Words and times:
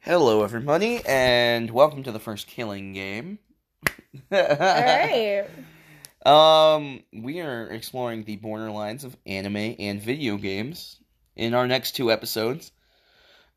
Hello, 0.00 0.42
everybody, 0.42 1.02
and 1.06 1.70
welcome 1.70 2.02
to 2.02 2.12
the 2.12 2.18
first 2.18 2.46
killing 2.46 2.92
game. 2.92 3.38
Alright. 4.32 5.46
Um, 6.26 7.02
we 7.14 7.40
are 7.40 7.66
exploring 7.68 8.24
the 8.24 8.36
borderlines 8.36 9.04
of 9.04 9.16
anime 9.24 9.74
and 9.78 10.02
video 10.02 10.36
games 10.36 10.98
in 11.34 11.54
our 11.54 11.66
next 11.66 11.92
two 11.92 12.12
episodes. 12.12 12.72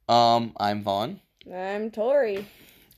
Um, 0.08 0.54
I'm 0.56 0.82
Vaughn, 0.82 1.20
I'm 1.54 1.92
Tori. 1.92 2.48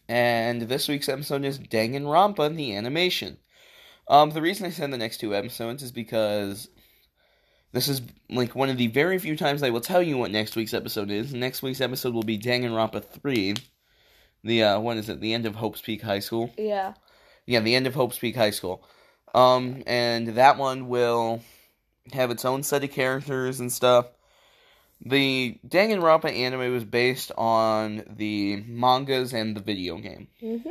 and 0.07 0.61
this 0.61 0.87
week's 0.87 1.09
episode 1.09 1.43
is 1.45 1.57
Danganronpa 1.57 2.45
in 2.45 2.57
the 2.57 2.75
animation. 2.75 3.37
Um, 4.07 4.29
the 4.29 4.41
reason 4.43 4.67
I 4.67 4.69
said 4.69 4.91
the 4.91 4.99
next 4.99 5.17
two 5.17 5.33
episodes 5.33 5.81
is 5.81 5.91
because 5.91 6.69
this 7.75 7.87
is 7.89 8.01
like 8.29 8.55
one 8.55 8.69
of 8.69 8.77
the 8.77 8.87
very 8.87 9.19
few 9.19 9.35
times 9.37 9.61
I 9.61 9.69
will 9.69 9.81
tell 9.81 10.01
you 10.01 10.17
what 10.17 10.31
next 10.31 10.55
week's 10.55 10.73
episode 10.73 11.11
is. 11.11 11.33
Next 11.33 11.61
week's 11.61 11.81
episode 11.81 12.13
will 12.15 12.23
be 12.23 12.39
Danganronpa 12.39 13.03
3. 13.05 13.53
The 14.43 14.63
uh 14.63 14.79
what 14.79 14.97
is 14.97 15.09
it? 15.09 15.19
The 15.21 15.33
end 15.33 15.45
of 15.45 15.55
Hope's 15.55 15.81
Peak 15.81 16.01
High 16.01 16.19
School. 16.19 16.51
Yeah. 16.57 16.93
Yeah, 17.45 17.59
the 17.59 17.75
end 17.75 17.85
of 17.85 17.93
Hope's 17.93 18.17
Peak 18.17 18.35
High 18.35 18.49
School. 18.51 18.83
Um, 19.35 19.83
and 19.85 20.29
that 20.29 20.57
one 20.57 20.87
will 20.87 21.41
have 22.13 22.31
its 22.31 22.45
own 22.45 22.63
set 22.63 22.83
of 22.83 22.91
characters 22.91 23.59
and 23.59 23.71
stuff. 23.71 24.07
The 25.05 25.57
Danganronpa 25.67 26.31
anime 26.33 26.71
was 26.73 26.85
based 26.85 27.31
on 27.37 28.03
the 28.17 28.63
mangas 28.67 29.33
and 29.33 29.55
the 29.55 29.59
video 29.61 29.97
game, 29.97 30.27
Mm-hmm. 30.41 30.69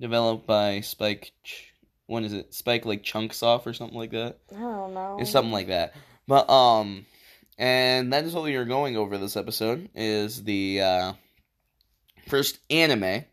developed 0.00 0.46
by 0.46 0.80
Spike. 0.80 1.32
Ch- 1.42 1.72
What 2.06 2.22
is 2.22 2.32
it? 2.32 2.54
Spike 2.54 2.86
like 2.86 3.02
Chunsoft 3.02 3.66
or 3.66 3.72
something 3.74 3.98
like 3.98 4.12
that. 4.12 4.38
I 4.54 4.60
don't 4.60 4.94
know. 4.94 5.16
It's 5.20 5.30
something 5.30 5.52
like 5.52 5.66
that. 5.68 5.94
But 6.26 6.48
um, 6.48 7.06
and 7.58 8.12
that 8.12 8.24
is 8.24 8.34
what 8.34 8.44
we 8.44 8.56
are 8.56 8.64
going 8.64 8.96
over 8.96 9.18
this 9.18 9.36
episode 9.36 9.88
is 9.94 10.42
the 10.42 10.80
uh, 10.80 11.12
first 12.28 12.58
anime, 12.70 13.24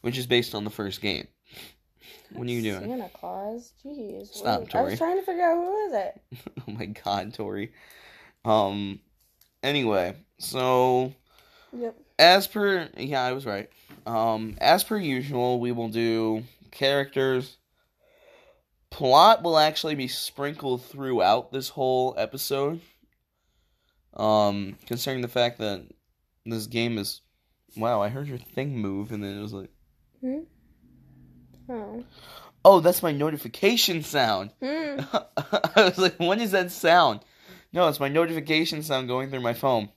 which 0.00 0.18
is 0.18 0.26
based 0.26 0.54
on 0.54 0.64
the 0.64 0.70
first 0.70 1.00
game. 1.00 1.28
What 2.32 2.48
are 2.48 2.50
you 2.50 2.62
doing? 2.62 2.80
Santa 2.80 3.10
Claus. 3.10 3.72
Jeez. 3.84 4.34
Stop, 4.34 4.60
Wait, 4.62 4.74
I 4.74 4.82
was 4.82 4.98
trying 4.98 5.18
to 5.18 5.24
figure 5.24 5.44
out 5.44 5.56
who 5.56 5.86
is 5.86 5.92
it. 5.92 6.22
oh 6.68 6.72
my 6.72 6.86
god, 6.86 7.34
Tori. 7.34 7.72
Um. 8.44 9.00
Anyway, 9.62 10.14
so 10.38 11.14
Yep. 11.72 11.96
as 12.18 12.46
per 12.46 12.88
yeah, 12.96 13.22
I 13.22 13.32
was 13.32 13.46
right. 13.46 13.70
Um, 14.06 14.56
as 14.60 14.84
per 14.84 14.98
usual, 14.98 15.60
we 15.60 15.72
will 15.72 15.88
do 15.88 16.42
characters. 16.70 17.56
Plot 18.94 19.42
will 19.42 19.58
actually 19.58 19.96
be 19.96 20.06
sprinkled 20.06 20.84
throughout 20.84 21.50
this 21.50 21.68
whole 21.68 22.14
episode. 22.16 22.80
Um, 24.16 24.76
considering 24.86 25.20
the 25.20 25.26
fact 25.26 25.58
that 25.58 25.84
this 26.46 26.68
game 26.68 26.96
is, 26.98 27.20
wow, 27.76 28.00
I 28.00 28.08
heard 28.08 28.28
your 28.28 28.38
thing 28.38 28.78
move, 28.78 29.10
and 29.10 29.20
then 29.20 29.36
it 29.36 29.42
was 29.42 29.52
like, 29.52 29.70
Hmm? 30.20 30.38
Oh. 31.68 32.04
oh, 32.64 32.78
that's 32.78 33.02
my 33.02 33.10
notification 33.10 34.04
sound. 34.04 34.52
Hmm. 34.62 35.00
I 35.36 35.70
was 35.76 35.98
like, 35.98 36.20
when 36.20 36.38
is 36.38 36.52
that 36.52 36.70
sound? 36.70 37.24
No, 37.72 37.88
it's 37.88 37.98
my 37.98 38.08
notification 38.08 38.84
sound 38.84 39.08
going 39.08 39.28
through 39.28 39.40
my 39.40 39.54
phone. 39.54 39.88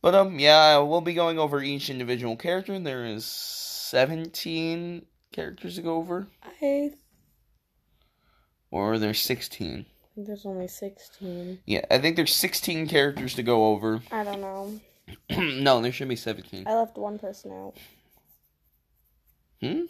But 0.00 0.14
um, 0.14 0.38
yeah, 0.38 0.78
we'll 0.78 1.02
be 1.02 1.12
going 1.12 1.38
over 1.38 1.62
each 1.62 1.90
individual 1.90 2.36
character. 2.36 2.78
There 2.78 3.04
is 3.04 3.26
seventeen 3.26 5.04
characters 5.32 5.74
to 5.74 5.82
go 5.82 5.96
over, 5.96 6.28
I 6.42 6.92
or 8.70 8.98
there's 8.98 9.20
sixteen. 9.20 9.86
there's 10.16 10.46
only 10.46 10.66
16. 10.68 11.58
Yeah, 11.66 11.84
I 11.90 11.98
think 11.98 12.16
there's 12.16 12.34
sixteen 12.34 12.86
characters 12.88 13.34
to 13.34 13.42
go 13.42 13.66
over. 13.66 14.00
I 14.10 14.24
don't 14.24 14.40
know. 14.40 14.80
no, 15.38 15.80
there 15.80 15.92
should 15.92 16.08
be 16.08 16.16
seventeen. 16.16 16.66
I 16.66 16.74
left 16.74 16.96
one 16.96 17.18
person 17.18 17.52
out. 17.52 17.74
Hmm. 19.60 19.82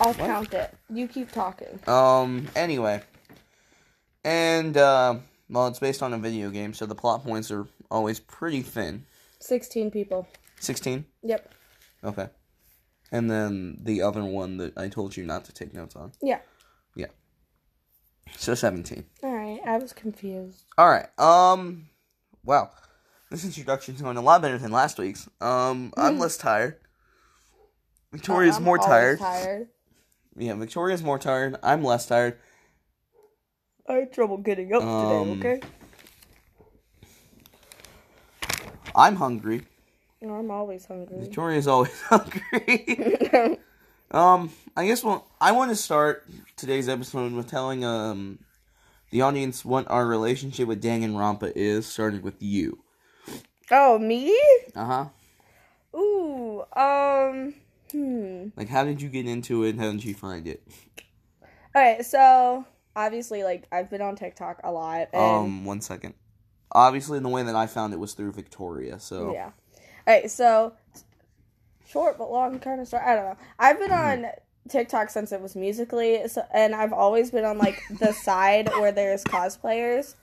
I'll 0.00 0.14
count 0.14 0.52
it. 0.54 0.74
You 0.90 1.06
keep 1.06 1.30
talking. 1.30 1.78
Um. 1.86 2.48
Anyway, 2.56 3.02
and 4.24 4.76
uh, 4.76 5.16
well, 5.48 5.68
it's 5.68 5.78
based 5.78 6.02
on 6.02 6.12
a 6.12 6.18
video 6.18 6.50
game, 6.50 6.74
so 6.74 6.86
the 6.86 6.94
plot 6.94 7.22
points 7.24 7.50
are 7.50 7.66
always 7.90 8.18
pretty 8.18 8.62
thin. 8.62 9.04
16 9.38 9.90
people. 9.90 10.26
Sixteen. 10.58 11.04
Yep. 11.22 11.52
Okay. 12.04 12.28
And 13.12 13.30
then 13.30 13.76
the 13.82 14.02
other 14.02 14.24
one 14.24 14.56
that 14.56 14.76
I 14.76 14.88
told 14.88 15.16
you 15.16 15.24
not 15.24 15.44
to 15.44 15.52
take 15.52 15.72
notes 15.74 15.94
on. 15.94 16.12
Yeah. 16.22 16.38
Yeah. 16.96 17.06
So 18.36 18.54
17. 18.54 19.04
Alright. 19.22 19.60
I 19.66 19.76
was 19.78 19.92
confused. 19.92 20.64
All 20.78 20.88
right. 20.88 21.06
Um 21.18 21.86
wow. 22.44 22.70
This 23.30 23.44
introduction's 23.44 24.00
going 24.02 24.16
a 24.16 24.22
lot 24.22 24.42
better 24.42 24.58
than 24.58 24.72
last 24.72 24.98
week's. 24.98 25.28
Um 25.40 25.92
I'm 25.96 26.18
less 26.18 26.36
tired. 26.38 26.76
Victoria's 28.12 28.56
I'm 28.56 28.64
more 28.64 28.78
tired. 28.78 29.18
tired. 29.18 29.68
Yeah, 30.34 30.54
Victoria's 30.54 31.02
more 31.02 31.18
tired. 31.18 31.56
I'm 31.62 31.84
less 31.84 32.06
tired. 32.06 32.38
I 33.86 33.94
had 33.96 34.14
trouble 34.14 34.38
getting 34.38 34.72
up 34.72 34.82
Um, 34.82 35.40
today, 35.42 35.58
okay? 35.58 35.66
I'm 38.96 39.16
hungry. 39.16 39.66
No, 40.22 40.34
I'm 40.34 40.50
always 40.50 40.86
hungry. 40.86 41.18
Victoria's 41.20 41.66
always 41.66 42.00
hungry. 42.08 43.58
um 44.10 44.50
I 44.76 44.86
guess 44.86 45.02
well 45.02 45.26
I 45.40 45.52
want 45.52 45.70
to 45.70 45.76
start 45.76 46.26
today's 46.56 46.88
episode 46.88 47.32
with 47.32 47.48
telling 47.48 47.84
um 47.84 48.38
the 49.10 49.20
audience 49.20 49.64
what 49.64 49.90
our 49.90 50.06
relationship 50.06 50.66
with 50.66 50.82
Danganronpa 50.82 51.52
is, 51.54 51.86
starting 51.86 52.22
with 52.22 52.42
you. 52.42 52.82
oh, 53.70 53.98
me? 53.98 54.34
Uh-huh. 54.74 55.04
Ooh, 55.94 56.64
um, 56.74 57.52
hmm. 57.90 58.48
Like, 58.56 58.70
how 58.70 58.84
did 58.84 59.02
you 59.02 59.10
get 59.10 59.26
into 59.26 59.64
it? 59.64 59.76
How 59.76 59.90
did 59.92 60.02
you 60.02 60.14
find 60.14 60.48
it? 60.48 60.62
Alright, 61.76 62.06
so 62.06 62.64
obviously, 62.96 63.44
like, 63.44 63.68
I've 63.70 63.90
been 63.90 64.00
on 64.00 64.16
TikTok 64.16 64.60
a 64.64 64.72
lot. 64.72 65.08
And, 65.12 65.22
Um, 65.22 65.64
one 65.66 65.82
second. 65.82 66.14
Obviously, 66.72 67.18
the 67.18 67.28
way 67.28 67.42
that 67.42 67.54
I 67.54 67.66
found 67.66 67.92
it 67.92 67.98
was 67.98 68.14
through 68.14 68.32
Victoria. 68.32 68.98
So, 68.98 69.34
yeah. 69.34 69.50
Alright, 70.06 70.30
so 70.30 70.74
short 71.88 72.18
but 72.18 72.30
long 72.30 72.58
kind 72.58 72.80
of 72.80 72.88
story. 72.88 73.02
I 73.04 73.14
don't 73.14 73.24
know. 73.24 73.36
I've 73.58 73.78
been 73.78 73.92
on 73.92 74.26
TikTok 74.68 75.10
since 75.10 75.32
it 75.32 75.40
was 75.40 75.54
musically, 75.54 76.26
so, 76.28 76.44
and 76.52 76.74
I've 76.74 76.92
always 76.92 77.30
been 77.30 77.44
on 77.44 77.58
like 77.58 77.80
the 77.90 78.12
side 78.24 78.68
where 78.70 78.92
there's 78.92 79.24
cosplayers, 79.24 80.14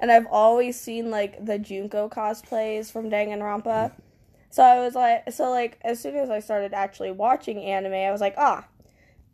and 0.00 0.10
I've 0.10 0.26
always 0.26 0.80
seen 0.80 1.10
like 1.10 1.44
the 1.44 1.58
Junko 1.58 2.08
cosplays 2.08 2.90
from 2.90 3.10
Danganronpa. 3.10 3.92
So 4.50 4.64
I 4.64 4.80
was 4.80 4.94
like, 4.94 5.30
so 5.30 5.50
like 5.50 5.78
as 5.82 6.00
soon 6.00 6.16
as 6.16 6.30
I 6.30 6.40
started 6.40 6.72
actually 6.72 7.12
watching 7.12 7.62
anime, 7.62 7.94
I 7.94 8.10
was 8.10 8.20
like, 8.20 8.34
ah, 8.36 8.66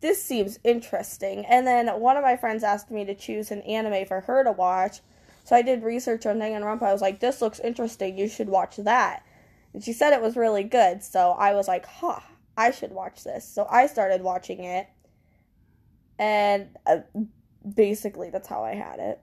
this 0.01 0.23
seems 0.23 0.59
interesting. 0.63 1.45
And 1.45 1.65
then 1.65 1.87
one 1.99 2.17
of 2.17 2.23
my 2.23 2.37
friends 2.37 2.63
asked 2.63 2.91
me 2.91 3.05
to 3.05 3.15
choose 3.15 3.49
an 3.49 3.61
anime 3.61 4.05
for 4.05 4.21
her 4.21 4.43
to 4.43 4.51
watch. 4.51 4.99
So 5.43 5.55
I 5.55 5.61
did 5.61 5.81
research 5.81 6.25
on 6.25 6.37
Danganronpa. 6.37 6.83
I 6.83 6.91
was 6.91 7.01
like, 7.01 7.19
this 7.19 7.41
looks 7.41 7.59
interesting. 7.59 8.17
You 8.17 8.27
should 8.27 8.49
watch 8.49 8.75
that. 8.77 9.23
And 9.73 9.83
she 9.83 9.93
said 9.93 10.13
it 10.13 10.21
was 10.21 10.35
really 10.35 10.63
good. 10.63 11.03
So 11.03 11.31
I 11.31 11.53
was 11.53 11.67
like, 11.67 11.85
huh, 11.85 12.19
I 12.57 12.71
should 12.71 12.91
watch 12.91 13.23
this. 13.23 13.47
So 13.47 13.67
I 13.69 13.87
started 13.87 14.21
watching 14.21 14.63
it. 14.63 14.87
And 16.19 16.69
uh, 16.85 16.97
basically, 17.75 18.29
that's 18.29 18.47
how 18.47 18.63
I 18.63 18.73
had 18.73 18.99
it. 18.99 19.21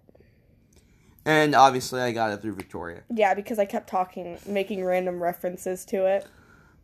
and 1.24 1.54
obviously, 1.54 2.00
I 2.00 2.12
got 2.12 2.30
it 2.32 2.40
through 2.42 2.54
Victoria. 2.54 3.02
Yeah, 3.12 3.34
because 3.34 3.58
I 3.58 3.64
kept 3.64 3.88
talking, 3.88 4.38
making 4.46 4.84
random 4.84 5.22
references 5.22 5.84
to 5.86 6.06
it. 6.06 6.26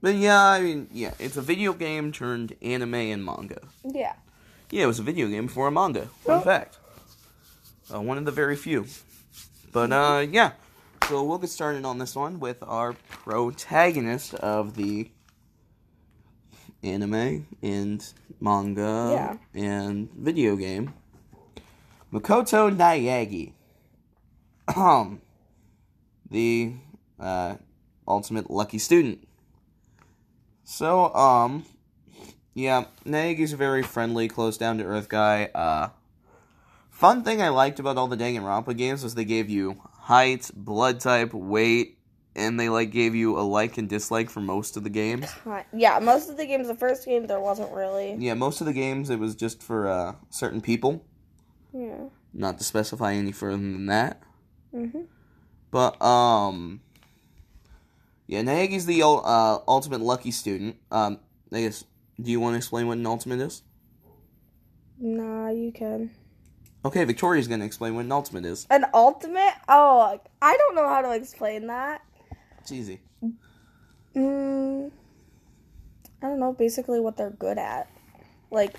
But 0.02 0.14
yeah, 0.16 0.42
I 0.42 0.60
mean, 0.62 0.88
yeah, 0.92 1.12
it's 1.18 1.36
a 1.36 1.42
video 1.42 1.72
game 1.74 2.10
turned 2.10 2.56
anime 2.62 2.94
and 2.94 3.24
manga. 3.24 3.60
Yeah. 3.84 4.14
Yeah, 4.70 4.84
it 4.84 4.86
was 4.86 4.98
a 4.98 5.02
video 5.02 5.28
game 5.28 5.46
before 5.46 5.68
a 5.68 5.70
manga. 5.70 6.06
Fun 6.24 6.38
Oh. 6.38 6.40
fact. 6.40 6.78
Uh, 7.92 8.00
one 8.00 8.16
of 8.18 8.24
the 8.24 8.30
very 8.32 8.56
few. 8.56 8.86
But 9.72 9.92
uh, 9.92 10.26
yeah. 10.28 10.52
So 11.10 11.24
we'll 11.24 11.38
get 11.38 11.50
started 11.50 11.84
on 11.84 11.98
this 11.98 12.14
one 12.14 12.38
with 12.38 12.62
our 12.62 12.92
protagonist 12.92 14.32
of 14.34 14.76
the 14.76 15.10
anime 16.84 17.48
and 17.64 18.14
manga 18.40 19.36
and 19.52 20.08
video 20.12 20.54
game, 20.54 20.94
Makoto 22.12 22.70
Naegi. 22.70 23.54
Um, 24.76 25.20
the 26.30 26.74
uh, 27.18 27.56
ultimate 28.06 28.48
lucky 28.48 28.78
student. 28.78 29.26
So, 30.62 31.12
um, 31.12 31.64
yeah, 32.54 32.84
Naegi's 33.04 33.52
a 33.52 33.56
very 33.56 33.82
friendly, 33.82 34.28
close 34.28 34.56
down 34.56 34.78
to 34.78 34.84
earth 34.84 35.08
guy. 35.08 35.46
Uh, 35.52 35.88
fun 36.88 37.24
thing 37.24 37.42
I 37.42 37.48
liked 37.48 37.80
about 37.80 37.96
all 37.96 38.06
the 38.06 38.16
Danganronpa 38.16 38.76
games 38.76 39.02
was 39.02 39.16
they 39.16 39.24
gave 39.24 39.50
you 39.50 39.82
height, 40.10 40.50
blood 40.54 40.98
type, 40.98 41.32
weight, 41.32 41.98
and 42.34 42.58
they 42.58 42.68
like 42.68 42.90
gave 42.90 43.14
you 43.14 43.38
a 43.38 43.42
like 43.42 43.78
and 43.78 43.88
dislike 43.88 44.28
for 44.28 44.40
most 44.40 44.76
of 44.76 44.82
the 44.82 44.90
games. 44.90 45.26
Yeah, 45.72 46.00
most 46.00 46.28
of 46.28 46.36
the 46.36 46.46
games, 46.46 46.66
the 46.66 46.74
first 46.74 47.04
game, 47.06 47.28
there 47.28 47.38
wasn't 47.38 47.72
really. 47.72 48.16
Yeah, 48.18 48.34
most 48.34 48.60
of 48.60 48.66
the 48.66 48.72
games 48.72 49.08
it 49.08 49.20
was 49.20 49.36
just 49.36 49.62
for 49.62 49.86
uh, 49.86 50.14
certain 50.28 50.60
people, 50.60 51.04
Yeah. 51.72 52.08
not 52.34 52.58
to 52.58 52.64
specify 52.64 53.12
any 53.12 53.30
further 53.30 53.56
than 53.56 53.86
that. 53.86 54.20
hmm 54.72 55.02
But 55.70 56.02
um, 56.02 56.80
yeah, 58.26 58.42
Naegi's 58.42 58.86
the 58.86 59.02
uh, 59.02 59.58
ultimate 59.68 60.00
lucky 60.00 60.32
student. 60.32 60.76
Um, 60.90 61.20
I 61.52 61.60
guess. 61.62 61.84
Do 62.20 62.30
you 62.30 62.40
want 62.40 62.52
to 62.54 62.56
explain 62.58 62.86
what 62.88 62.98
an 62.98 63.06
ultimate 63.06 63.40
is? 63.40 63.62
Nah, 64.98 65.48
you 65.48 65.72
can. 65.72 66.10
Okay, 66.84 67.04
Victoria's 67.04 67.46
gonna 67.46 67.64
explain 67.64 67.94
what 67.94 68.04
an 68.04 68.12
ultimate 68.12 68.44
is. 68.46 68.66
An 68.70 68.86
ultimate? 68.94 69.54
Oh, 69.68 70.18
I 70.40 70.56
don't 70.56 70.74
know 70.74 70.88
how 70.88 71.02
to 71.02 71.12
explain 71.12 71.66
that. 71.66 72.02
It's 72.60 72.72
easy. 72.72 73.00
Mm, 74.16 74.90
I 76.22 76.26
don't 76.26 76.40
know. 76.40 76.52
Basically, 76.52 77.00
what 77.00 77.16
they're 77.16 77.30
good 77.30 77.58
at, 77.58 77.88
like 78.50 78.74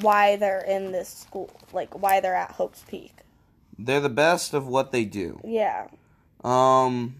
why 0.00 0.36
they're 0.36 0.64
in 0.64 0.92
this 0.92 1.08
school, 1.08 1.50
like 1.72 2.00
why 2.00 2.20
they're 2.20 2.34
at 2.34 2.52
Hope's 2.52 2.82
Peak. 2.88 3.12
They're 3.78 4.00
the 4.00 4.08
best 4.08 4.54
of 4.54 4.66
what 4.66 4.92
they 4.92 5.04
do. 5.04 5.40
Yeah. 5.44 5.88
Um, 6.42 7.16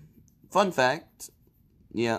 fun 0.50 0.72
fact. 0.72 1.30
Yeah. 1.92 2.18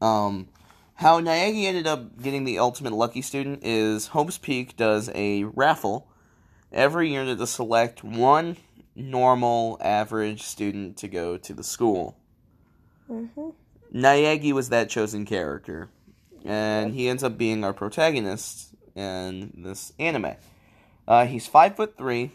Um, 0.00 0.48
how 0.94 1.20
Naegi 1.20 1.64
ended 1.64 1.86
up 1.86 2.20
getting 2.20 2.44
the 2.44 2.58
ultimate 2.58 2.92
lucky 2.92 3.22
student 3.22 3.60
is 3.62 4.08
Hope's 4.08 4.38
Peak 4.38 4.76
does 4.76 5.10
a 5.14 5.44
raffle 5.44 6.08
every 6.72 7.10
year 7.10 7.24
to 7.24 7.46
select 7.46 8.04
one 8.04 8.56
normal 8.94 9.78
average 9.80 10.42
student 10.42 10.96
to 10.98 11.08
go 11.08 11.36
to 11.36 11.52
the 11.52 11.64
school. 11.64 12.16
Mm-hmm. 13.10 14.52
Was 14.54 14.68
that 14.70 14.88
chosen 14.88 15.24
character, 15.24 15.88
and 16.44 16.92
he 16.92 17.08
ends 17.08 17.22
up 17.22 17.38
being 17.38 17.64
our 17.64 17.72
protagonist 17.72 18.74
in 18.94 19.52
this 19.56 19.92
anime. 19.98 20.34
Uh, 21.06 21.26
he's 21.26 21.46
five 21.46 21.76
foot 21.76 21.96
three 21.96 22.32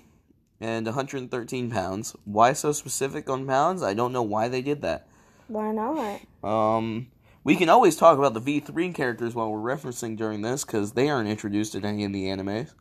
and 0.62 0.86
113 0.86 1.72
pounds. 1.72 2.16
Why 2.24 2.54
so 2.54 2.72
specific 2.72 3.30
on 3.30 3.46
pounds? 3.48 3.84
I 3.84 3.94
don't 3.94 4.14
know 4.14 4.22
why 4.22 4.48
they 4.48 4.62
did 4.62 4.82
that. 4.84 5.08
Why 5.48 5.72
not? 5.72 6.22
Um, 6.44 7.08
we 7.44 7.56
can 7.56 7.68
always 7.68 7.96
talk 7.96 8.18
about 8.18 8.34
the 8.34 8.62
V3 8.62 8.94
characters 8.94 9.34
while 9.34 9.52
we're 9.52 9.76
referencing 9.76 10.16
during 10.16 10.42
this 10.44 10.64
because 10.64 10.94
they 10.94 11.10
aren't 11.10 11.30
introduced 11.30 11.76
in 11.76 11.84
any 11.84 12.06
of 12.06 12.14
the 12.14 12.26
animes. 12.26 12.74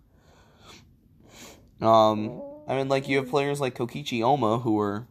Um, 1.80 2.42
I 2.68 2.76
mean, 2.76 2.88
like 2.88 3.08
you 3.08 3.16
have 3.18 3.28
players 3.30 3.60
like 3.60 3.74
Kokichi 3.74 4.22
Oma 4.22 4.58
who 4.58 4.78
are 4.80 5.06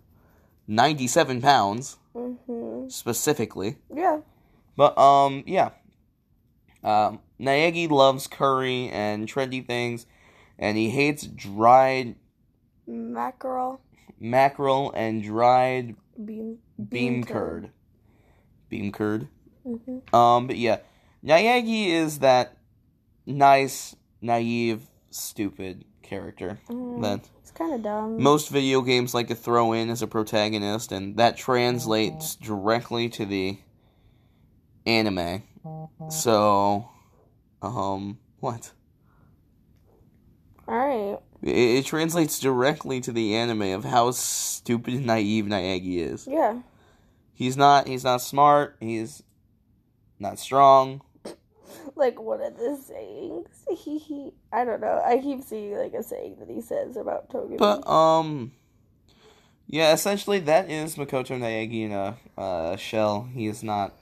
97 0.68 1.42
pounds 1.42 1.98
Mm-hmm. 2.16 2.90
specifically. 2.90 3.78
Yeah. 3.96 4.20
But 4.76 4.98
um, 4.98 5.44
yeah. 5.46 5.70
Um, 6.84 7.20
Naegi 7.40 7.90
loves 7.90 8.28
curry 8.28 8.90
and 8.90 9.28
trendy 9.28 9.66
things, 9.66 10.06
and 10.58 10.76
he 10.78 10.90
hates 10.90 11.26
dried 11.28 12.16
Mackerel. 12.88 13.80
mackerel 14.20 14.92
and 14.96 15.22
dried 15.24 15.96
Bean. 16.24 16.58
beam 16.90 17.24
curd. 17.24 17.70
Beam 18.70 18.92
curd. 18.92 19.28
Mm-hmm. 19.66 20.14
Um, 20.16 20.48
but 20.48 20.58
yeah, 20.58 20.80
Naegi 21.24 21.88
is 21.90 22.20
that 22.20 22.58
nice, 23.26 23.96
naive, 24.22 24.82
stupid 25.12 25.86
character 26.10 26.60
Mm, 26.70 27.02
that 27.04 27.30
it's 27.40 27.52
kind 27.52 27.74
of 27.74 27.84
dumb. 27.84 28.22
most 28.22 28.50
video 28.50 28.82
games 28.82 29.14
like 29.14 29.28
to 29.28 29.36
throw 29.36 29.74
in 29.74 29.90
as 29.90 30.02
a 30.02 30.08
protagonist, 30.08 30.92
and 30.92 31.18
that 31.18 31.38
translates 31.38 32.36
directly 32.36 33.08
to 33.10 33.26
the 33.26 33.60
anime. 34.86 35.44
So, 36.10 36.90
um, 37.62 38.18
what? 38.40 38.72
All 40.68 40.76
right. 40.78 41.18
It, 41.42 41.56
it 41.80 41.86
translates 41.86 42.40
directly 42.40 43.02
to 43.02 43.12
the 43.12 43.36
anime 43.36 43.74
of 43.74 43.86
how 43.86 44.12
stupid 44.12 44.94
and 44.96 45.06
naive 45.06 45.46
Naegi 45.46 45.98
is. 46.00 46.28
Yeah. 46.28 46.60
He's 47.34 47.56
not. 47.58 47.88
He's 47.88 48.04
not 48.04 48.22
smart. 48.22 48.76
He's 48.80 49.24
not 50.20 50.40
strong. 50.40 51.02
Like 51.96 52.20
one 52.20 52.42
of 52.42 52.58
the 52.58 52.78
sayings. 52.78 53.48
He 53.78 53.98
he. 53.98 54.32
I 54.52 54.64
don't 54.64 54.82
know. 54.82 55.02
I 55.04 55.20
keep 55.20 55.44
seeing 55.44 55.78
like 55.78 55.94
a 55.94 56.04
saying 56.04 56.38
that 56.40 56.50
he 56.50 56.62
says 56.62 56.96
about 56.98 57.30
Togepi. 57.30 57.58
But 57.58 57.88
um, 57.88 58.52
yeah. 59.68 59.94
Essentially, 59.94 60.40
that 60.40 60.70
is 60.70 60.96
Makoto 60.96 61.38
Naegi 61.38 61.86
in 61.86 61.92
a 61.92 62.18
uh, 62.38 62.76
shell. 62.78 63.28
He 63.34 63.48
is 63.48 63.64
not. 63.64 63.94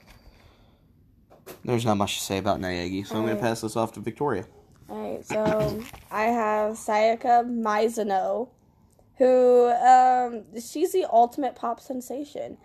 There's 1.63 1.85
not 1.85 1.95
much 1.95 2.17
to 2.17 2.23
say 2.23 2.37
about 2.37 2.59
Naegi, 2.59 3.07
so 3.07 3.15
I'm 3.15 3.25
gonna 3.25 3.37
pass 3.37 3.61
this 3.61 3.75
off 3.75 3.93
to 3.93 3.99
Victoria. 3.99 4.45
Alright, 4.89 5.25
so 5.25 5.81
I 6.11 6.25
have 6.25 6.73
Sayaka 6.73 7.45
Maizono, 7.45 8.49
who 9.17 9.67
um 9.67 10.43
she's 10.61 10.93
the 10.93 11.05
ultimate 11.11 11.55
pop 11.55 11.79
sensation. 11.79 12.57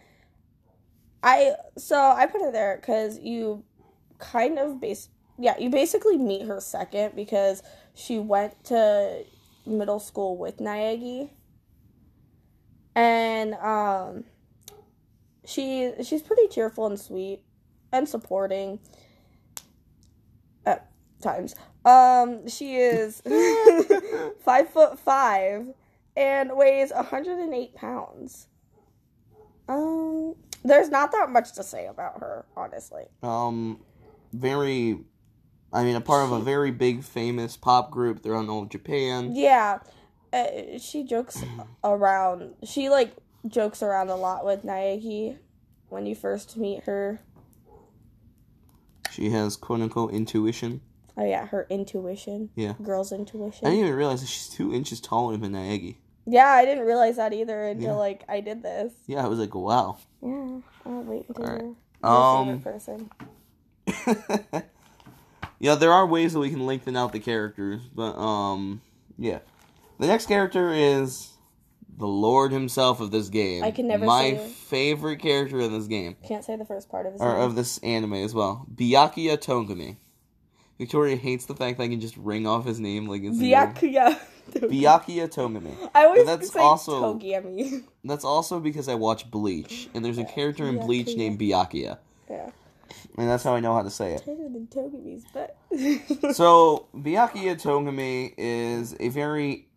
I 1.23 1.55
so 1.77 1.97
I 1.97 2.27
put 2.27 2.43
her 2.43 2.53
there 2.53 2.77
because 2.81 3.19
you 3.19 3.65
kind 4.23 4.59
of 4.59 4.81
base 4.81 5.09
yeah 5.39 5.59
you 5.59 5.69
basically 5.69 6.17
meet 6.17 6.47
her 6.47 6.61
second 6.61 7.15
because 7.17 7.63
she 7.95 8.19
went 8.19 8.65
to 8.65 9.25
middle 9.67 10.01
school 10.01 10.37
with 10.37 10.59
Naegi, 10.59 11.31
and 12.95 13.55
um 13.55 14.25
she 15.45 15.93
she's 16.03 16.23
pretty 16.23 16.49
cheerful 16.49 16.87
and 16.87 16.99
sweet 16.99 17.41
and 17.93 18.09
supporting 18.09 18.79
at 20.65 20.91
times. 21.21 21.55
Um, 21.85 22.49
she 22.49 22.77
is 22.77 23.23
five 24.45 24.71
foot 24.71 24.99
five 25.01 25.67
and 26.17 26.57
weighs 26.57 26.93
108 26.93 27.75
pounds. 27.75 28.47
Um, 29.69 30.35
there's 30.65 30.91
not 30.91 31.13
that 31.13 31.31
much 31.31 31.53
to 31.55 31.63
say 31.63 31.87
about 31.87 32.21
her, 32.21 32.45
honestly. 32.57 33.05
Um, 33.23 33.81
very. 34.33 34.99
I 35.75 35.85
mean, 35.85 35.97
a 35.97 36.01
part 36.03 36.25
of 36.25 36.33
a 36.33 36.39
very 36.41 36.71
big, 36.71 37.03
famous 37.03 37.57
pop 37.57 37.91
group. 37.91 38.23
They're 38.23 38.35
on 38.35 38.51
old 38.51 38.71
Japan. 38.71 39.35
Yeah, 39.35 39.79
uh, 40.33 40.47
she 40.79 41.03
jokes 41.05 41.43
around. 41.83 42.55
She 42.65 42.91
like 42.91 43.15
jokes 43.47 43.83
around 43.83 44.11
a 44.11 44.17
lot 44.17 44.45
with 44.45 44.65
Naegi 44.65 45.39
when 45.89 46.05
you 46.07 46.15
first 46.15 46.57
meet 46.59 46.85
her. 46.85 47.21
She 49.11 49.31
has 49.31 49.57
quote 49.57 49.81
unquote 49.81 50.13
intuition. 50.13 50.81
Oh 51.17 51.25
yeah, 51.25 51.47
her 51.47 51.67
intuition. 51.71 52.51
Yeah. 52.55 52.75
Girl's 52.83 53.13
intuition. 53.13 53.67
I 53.67 53.71
didn't 53.71 53.85
even 53.87 53.97
realize 53.97 54.21
that 54.21 54.29
she's 54.29 54.49
two 54.49 54.73
inches 54.75 55.01
taller 55.01 55.37
than 55.37 55.53
Naegi. 55.53 55.97
yeah, 56.27 56.49
I 56.49 56.65
didn't 56.65 56.85
realize 56.87 57.17
that 57.17 57.33
either 57.35 57.65
until 57.65 57.89
Yeah. 57.91 57.93
like 57.95 58.25
I 58.29 58.41
did 58.41 58.63
this. 58.63 58.93
Yeah, 59.07 59.25
I 59.25 59.29
was 59.29 59.39
like, 59.39 59.55
wow. 59.55 59.99
Yeah, 60.23 60.61
I'll 60.87 61.03
wait 61.03 61.27
until 61.29 61.45
Alright. 61.45 61.63
you're 62.03 62.11
Um, 62.11 62.61
person. 62.61 63.11
yeah, 65.59 65.75
there 65.75 65.93
are 65.93 66.07
ways 66.07 66.33
that 66.33 66.39
we 66.41 66.51
can 66.51 66.67
lengthen 66.67 66.97
out 66.97 67.13
the 67.13 67.21
characters, 67.21 67.83
but 67.95 68.17
um, 68.19 68.81
yeah. 69.19 69.39
The 69.99 70.07
next 70.09 70.27
character 70.27 70.73
is 70.73 71.29
the 71.97 72.07
Lord 72.07 72.51
himself 72.53 73.01
of 73.01 73.11
this 73.11 73.29
game. 73.29 73.63
I 73.63 73.71
can 73.71 73.87
never 73.87 74.05
my 74.05 74.37
favorite 74.37 75.19
character 75.21 75.61
in 75.61 75.73
this 75.73 75.87
game, 75.87 76.17
Can't 76.27 76.45
say 76.45 76.57
the 76.57 76.65
first 76.65 76.89
part 76.89 77.07
of 77.07 77.13
his 77.13 77.23
or 77.23 77.35
name. 77.35 77.43
of 77.43 77.55
this 77.55 77.79
anime 77.79 78.15
as 78.15 78.35
well. 78.35 78.67
Byakuya 78.75 79.37
Togami. 79.39 79.97
Victoria 80.79 81.15
hates 81.17 81.45
the 81.45 81.55
fact 81.55 81.79
that 81.79 81.85
I 81.85 81.89
can 81.89 82.01
just 82.01 82.17
ring 82.17 82.47
off 82.47 82.65
his 82.65 82.81
name 82.81 83.07
like 83.07 83.23
it's. 83.23 83.37
Byakuya. 83.39 84.19
Byakuya 84.53 85.33
Togami. 85.33 85.91
I 85.95 86.07
always 86.07 86.27
That's 86.27 86.53
say 86.53 86.59
also- 86.61 87.15
Togiami. 87.15 87.85
That's 88.03 88.25
also 88.25 88.59
because 88.59 88.89
I 88.89 88.95
watch 88.97 89.31
Bleach, 89.31 89.89
and 89.95 90.05
there's 90.05 90.19
a 90.19 90.25
character 90.25 90.67
in 90.67 90.81
Bleach 90.81 91.09
Byakuya. 91.09 91.17
named 91.17 91.39
Byakuya, 91.39 91.99
yeah. 92.29 92.51
And 93.19 93.29
that's 93.29 93.45
how 93.45 93.55
I 93.55 93.61
know 93.61 93.75
how 93.75 93.83
to 93.83 93.91
say 93.91 94.15
it. 94.15 94.19
Tighter 94.25 94.49
than 94.49 94.69
butt. 95.33 95.57
So 96.35 96.89
Byakuya 96.95 97.61
Togami 97.61 98.35
is 98.37 98.97
a 99.01 99.09
very 99.09 99.69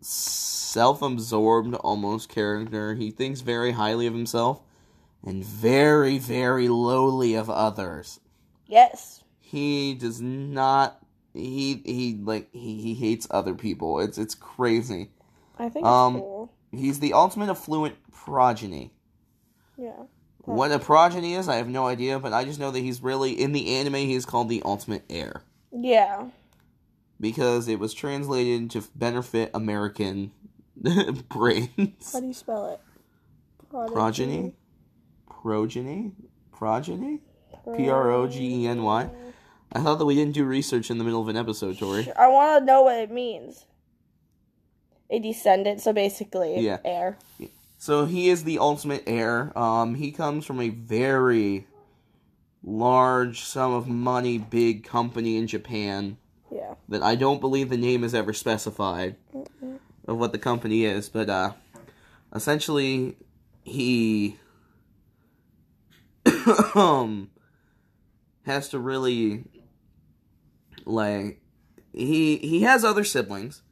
self-absorbed 0.00 1.74
almost 1.76 2.28
character. 2.28 2.94
He 2.94 3.10
thinks 3.10 3.40
very 3.40 3.72
highly 3.72 4.06
of 4.06 4.14
himself 4.14 4.62
and 5.24 5.44
very 5.44 6.18
very 6.18 6.68
lowly 6.68 7.34
of 7.34 7.48
others. 7.50 8.20
yes. 8.66 9.18
He 9.40 9.92
does 9.94 10.18
not 10.20 10.98
he 11.34 11.82
he 11.84 12.18
like 12.22 12.48
he, 12.52 12.80
he 12.80 12.94
hates 12.94 13.26
other 13.30 13.54
people. 13.54 14.00
It's 14.00 14.16
it's 14.16 14.34
crazy. 14.34 15.10
I 15.58 15.68
think 15.68 15.84
Um, 15.84 16.14
cool. 16.20 16.52
He's 16.72 17.00
the 17.00 17.12
ultimate 17.12 17.50
affluent 17.50 17.96
progeny. 18.12 18.92
Yeah. 19.76 20.04
What 20.44 20.72
a 20.72 20.78
progeny 20.78 21.34
is, 21.34 21.48
I 21.48 21.56
have 21.56 21.68
no 21.68 21.86
idea, 21.86 22.18
but 22.18 22.32
I 22.32 22.44
just 22.44 22.58
know 22.58 22.70
that 22.72 22.80
he's 22.80 23.00
really 23.02 23.32
in 23.32 23.52
the 23.52 23.76
anime 23.76 23.94
he's 23.94 24.26
called 24.26 24.48
the 24.48 24.62
ultimate 24.64 25.04
heir. 25.08 25.42
Yeah. 25.72 26.26
because 27.20 27.68
it 27.68 27.78
was 27.78 27.94
translated 27.94 28.70
to 28.72 28.82
benefit 28.96 29.50
American 29.54 30.32
brains. 31.28 32.12
How 32.12 32.20
do 32.20 32.26
you 32.26 32.34
spell 32.34 32.72
it? 32.72 32.80
Progeny? 33.70 34.52
Progeny? 35.28 36.12
Progeny? 36.52 37.20
P 37.76 37.88
R 37.88 38.10
O 38.10 38.26
G 38.26 38.64
E 38.64 38.66
N 38.66 38.82
Y? 38.82 39.08
I 39.72 39.80
thought 39.80 39.98
that 40.00 40.04
we 40.04 40.14
didn't 40.14 40.34
do 40.34 40.44
research 40.44 40.90
in 40.90 40.98
the 40.98 41.04
middle 41.04 41.22
of 41.22 41.28
an 41.28 41.36
episode, 41.36 41.78
Tori. 41.78 42.10
I 42.18 42.26
want 42.28 42.60
to 42.60 42.64
know 42.66 42.82
what 42.82 42.96
it 42.98 43.10
means. 43.10 43.64
A 45.08 45.18
descendant, 45.18 45.80
so 45.80 45.92
basically, 45.92 46.60
Yeah. 46.60 46.78
heir. 46.84 47.18
So 47.82 48.04
he 48.04 48.28
is 48.28 48.44
the 48.44 48.60
ultimate 48.60 49.02
heir. 49.08 49.50
Um, 49.58 49.96
he 49.96 50.12
comes 50.12 50.46
from 50.46 50.60
a 50.60 50.68
very 50.68 51.66
large 52.62 53.40
sum 53.40 53.72
of 53.72 53.88
money, 53.88 54.38
big 54.38 54.84
company 54.84 55.36
in 55.36 55.48
Japan. 55.48 56.16
Yeah. 56.48 56.74
That 56.88 57.02
I 57.02 57.16
don't 57.16 57.40
believe 57.40 57.70
the 57.70 57.76
name 57.76 58.04
is 58.04 58.14
ever 58.14 58.32
specified 58.32 59.16
Mm-mm. 59.34 59.80
of 60.06 60.16
what 60.16 60.30
the 60.30 60.38
company 60.38 60.84
is, 60.84 61.08
but 61.08 61.28
uh, 61.28 61.54
essentially 62.32 63.16
he 63.64 64.36
um 66.76 67.30
has 68.46 68.68
to 68.68 68.78
really 68.78 69.42
like 70.84 71.40
he 71.92 72.36
he 72.36 72.62
has 72.62 72.84
other 72.84 73.02
siblings 73.02 73.62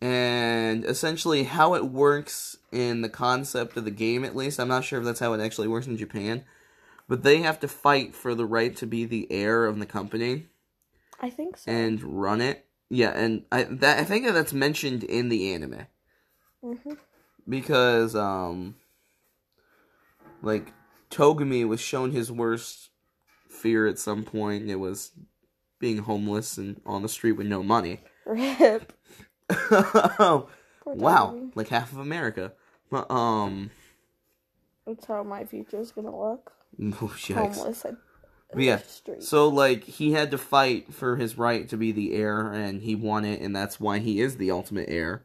and 0.00 0.84
essentially 0.84 1.44
how 1.44 1.74
it 1.74 1.84
works 1.84 2.56
in 2.72 3.02
the 3.02 3.08
concept 3.08 3.76
of 3.76 3.84
the 3.84 3.90
game 3.90 4.24
at 4.24 4.36
least. 4.36 4.60
I'm 4.60 4.68
not 4.68 4.84
sure 4.84 4.98
if 4.98 5.04
that's 5.04 5.20
how 5.20 5.32
it 5.32 5.40
actually 5.40 5.68
works 5.68 5.86
in 5.86 5.96
japan. 5.96 6.44
But 7.08 7.22
they 7.24 7.38
have 7.38 7.58
to 7.60 7.68
fight 7.68 8.14
for 8.14 8.34
the 8.34 8.46
right 8.46 8.76
to 8.76 8.86
be 8.86 9.04
the 9.04 9.26
heir 9.30 9.66
of 9.66 9.78
the 9.78 9.86
company. 9.86 10.46
I 11.20 11.28
think 11.30 11.56
so. 11.56 11.70
And 11.70 12.02
run 12.02 12.40
it. 12.40 12.66
Yeah 12.88 13.10
and 13.10 13.44
i 13.52 13.62
that 13.64 13.98
i 14.00 14.04
think 14.04 14.26
that's 14.26 14.52
mentioned 14.52 15.04
in 15.04 15.28
the 15.28 15.52
anime. 15.54 15.86
Mm-hmm. 16.64 16.92
because 17.48 18.14
um 18.14 18.74
like 20.42 20.72
Togami 21.10 21.66
was 21.66 21.80
shown 21.80 22.10
his 22.12 22.30
worst 22.30 22.90
fear 23.48 23.86
at 23.86 23.98
some 23.98 24.22
point. 24.24 24.68
It 24.70 24.76
was 24.76 25.12
being 25.78 25.98
homeless 25.98 26.56
and 26.58 26.80
on 26.86 27.02
the 27.02 27.08
street 27.08 27.32
with 27.32 27.46
no 27.46 27.62
money. 27.62 28.00
Rip. 28.26 28.92
Wow, 30.86 31.50
like 31.54 31.68
half 31.68 31.92
of 31.92 31.98
America. 31.98 32.52
But 32.90 33.10
um, 33.10 33.70
that's 34.86 35.06
how 35.06 35.22
my 35.22 35.44
future 35.44 35.80
is 35.80 35.92
gonna 35.92 36.16
look. 36.16 36.52
Oh, 36.82 37.14
Homeless. 37.34 37.84
But 38.52 38.62
yeah. 38.62 38.80
So 39.20 39.48
like 39.48 39.84
he 39.84 40.12
had 40.12 40.30
to 40.30 40.38
fight 40.38 40.92
for 40.94 41.16
his 41.16 41.36
right 41.38 41.68
to 41.68 41.76
be 41.76 41.92
the 41.92 42.14
heir, 42.14 42.52
and 42.52 42.82
he 42.82 42.94
won 42.94 43.24
it, 43.24 43.40
and 43.40 43.54
that's 43.54 43.78
why 43.78 43.98
he 43.98 44.20
is 44.20 44.36
the 44.36 44.50
ultimate 44.50 44.88
heir. 44.88 45.24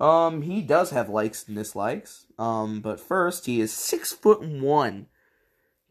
Um, 0.00 0.42
he 0.42 0.62
does 0.62 0.90
have 0.90 1.08
likes 1.08 1.46
and 1.46 1.56
dislikes. 1.56 2.26
Um, 2.38 2.80
but 2.80 3.00
first, 3.00 3.46
he 3.46 3.60
is 3.60 3.72
six 3.72 4.12
foot 4.12 4.40
one. 4.42 5.06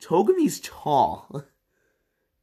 Togumi's 0.01 0.59
tall. 0.61 1.43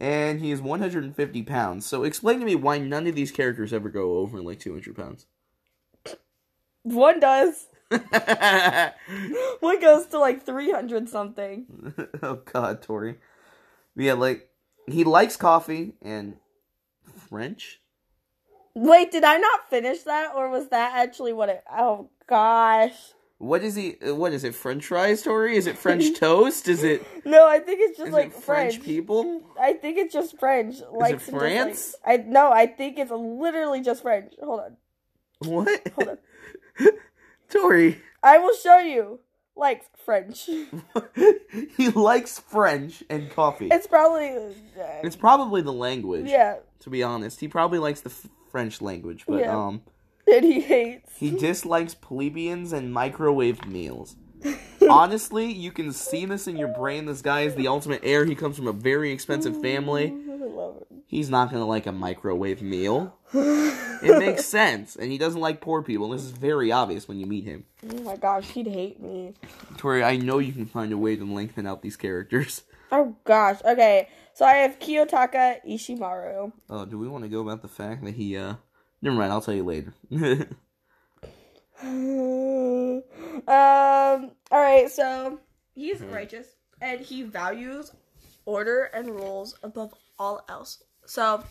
and 0.00 0.40
he 0.40 0.50
is 0.50 0.60
150 0.60 1.42
pounds. 1.44 1.86
So 1.86 2.04
explain 2.04 2.40
to 2.40 2.46
me 2.46 2.54
why 2.56 2.78
none 2.78 3.06
of 3.06 3.14
these 3.14 3.32
characters 3.32 3.72
ever 3.72 3.88
go 3.88 4.18
over 4.18 4.42
like 4.42 4.60
200 4.60 4.94
pounds. 4.94 5.26
One 6.82 7.20
does. 7.20 7.66
One 9.60 9.80
goes 9.80 10.06
to 10.06 10.18
like 10.18 10.44
300 10.44 11.08
something. 11.08 11.94
oh 12.22 12.40
god, 12.52 12.82
Tori. 12.82 13.16
Yeah, 13.96 14.14
like 14.14 14.48
he 14.86 15.04
likes 15.04 15.36
coffee 15.36 15.94
and 16.02 16.36
French. 17.28 17.80
Wait, 18.74 19.12
did 19.12 19.24
I 19.24 19.36
not 19.36 19.68
finish 19.70 20.02
that 20.02 20.32
or 20.34 20.50
was 20.50 20.68
that 20.68 20.94
actually 20.96 21.32
what 21.32 21.48
it 21.48 21.62
Oh 21.70 22.10
gosh. 22.26 22.94
What 23.38 23.62
is 23.62 23.74
he? 23.74 23.96
What 24.00 24.32
is 24.32 24.44
it? 24.44 24.54
French 24.54 24.86
fries, 24.86 25.22
Tori? 25.22 25.56
Is 25.56 25.66
it 25.66 25.76
French 25.76 26.14
toast? 26.18 26.68
Is 26.68 26.82
it? 26.82 27.04
No, 27.26 27.46
I 27.46 27.58
think 27.58 27.80
it's 27.82 27.98
just 27.98 28.12
like 28.12 28.32
French. 28.32 28.74
French 28.76 28.84
people. 28.84 29.42
I 29.60 29.72
think 29.74 29.98
it's 29.98 30.14
just 30.14 30.38
French. 30.38 30.76
Like 30.90 31.20
France? 31.20 31.94
Like, 32.06 32.20
I 32.20 32.22
no, 32.24 32.50
I 32.50 32.66
think 32.66 32.98
it's 32.98 33.10
literally 33.10 33.82
just 33.82 34.02
French. 34.02 34.34
Hold 34.42 34.60
on. 34.60 34.76
What? 35.50 35.88
Hold 35.94 36.08
on. 36.08 36.18
Tori. 37.54 38.00
I 38.22 38.38
will 38.38 38.54
show 38.56 38.78
you. 38.78 39.20
Likes 39.56 39.86
French. 40.04 40.48
he 41.76 41.88
likes 41.90 42.40
French 42.40 43.04
and 43.08 43.30
coffee. 43.30 43.68
It's 43.70 43.86
probably. 43.86 44.30
Uh, 44.36 45.00
it's 45.04 45.14
probably 45.14 45.62
the 45.62 45.72
language. 45.72 46.26
Yeah. 46.26 46.56
To 46.80 46.90
be 46.90 47.02
honest, 47.02 47.40
he 47.40 47.46
probably 47.46 47.78
likes 47.78 48.00
the 48.00 48.10
f- 48.10 48.26
French 48.50 48.82
language, 48.82 49.24
but 49.28 49.40
yeah. 49.40 49.56
um. 49.56 49.82
That 50.26 50.42
he 50.42 50.60
hates. 50.60 51.16
He 51.18 51.30
dislikes 51.30 51.94
plebeians 51.94 52.72
and 52.72 52.92
microwave 52.92 53.66
meals. 53.66 54.16
Honestly, 54.88 55.52
you 55.52 55.72
can 55.72 55.92
see 55.92 56.24
this 56.24 56.46
in 56.46 56.56
your 56.56 56.68
brain. 56.68 57.06
This 57.06 57.22
guy 57.22 57.42
is 57.42 57.54
the 57.54 57.68
ultimate 57.68 58.00
heir. 58.04 58.24
He 58.24 58.34
comes 58.34 58.56
from 58.56 58.68
a 58.68 58.72
very 58.72 59.12
expensive 59.12 59.60
family. 59.60 60.14
He's 61.06 61.30
not 61.30 61.50
gonna 61.50 61.66
like 61.66 61.86
a 61.86 61.92
microwave 61.92 62.60
meal. 62.62 63.16
it 63.32 64.18
makes 64.18 64.44
sense, 64.46 64.96
and 64.96 65.12
he 65.12 65.18
doesn't 65.18 65.40
like 65.40 65.60
poor 65.60 65.82
people. 65.82 66.08
This 66.08 66.22
is 66.22 66.30
very 66.30 66.72
obvious 66.72 67.06
when 67.06 67.20
you 67.20 67.26
meet 67.26 67.44
him. 67.44 67.66
Oh 67.88 68.00
my 68.02 68.16
gosh, 68.16 68.48
he'd 68.50 68.66
hate 68.66 69.00
me. 69.00 69.34
Tori, 69.76 70.02
I 70.02 70.16
know 70.16 70.38
you 70.38 70.52
can 70.52 70.66
find 70.66 70.92
a 70.92 70.98
way 70.98 71.14
to 71.14 71.24
lengthen 71.24 71.66
out 71.66 71.82
these 71.82 71.96
characters. 71.96 72.62
Oh 72.90 73.16
gosh. 73.24 73.58
Okay, 73.64 74.08
so 74.34 74.44
I 74.44 74.54
have 74.54 74.78
Kiyotaka 74.78 75.64
Ishimaru. 75.68 76.52
Oh, 76.70 76.84
do 76.84 76.98
we 76.98 77.08
want 77.08 77.24
to 77.24 77.30
go 77.30 77.40
about 77.40 77.62
the 77.62 77.68
fact 77.68 78.04
that 78.04 78.14
he? 78.14 78.36
uh 78.36 78.54
Never 79.02 79.16
mind. 79.16 79.32
I'll 79.32 79.42
tell 79.42 79.54
you 79.54 79.64
later. 79.64 79.94
um. 83.48 84.30
All 84.50 84.60
right. 84.60 84.90
So 84.90 85.38
he's 85.74 86.00
righteous, 86.02 86.48
and 86.80 87.00
he 87.00 87.22
values 87.22 87.92
order 88.46 88.84
and 88.94 89.08
rules 89.08 89.58
above 89.62 89.94
all 90.18 90.44
else. 90.48 90.82
So 91.06 91.44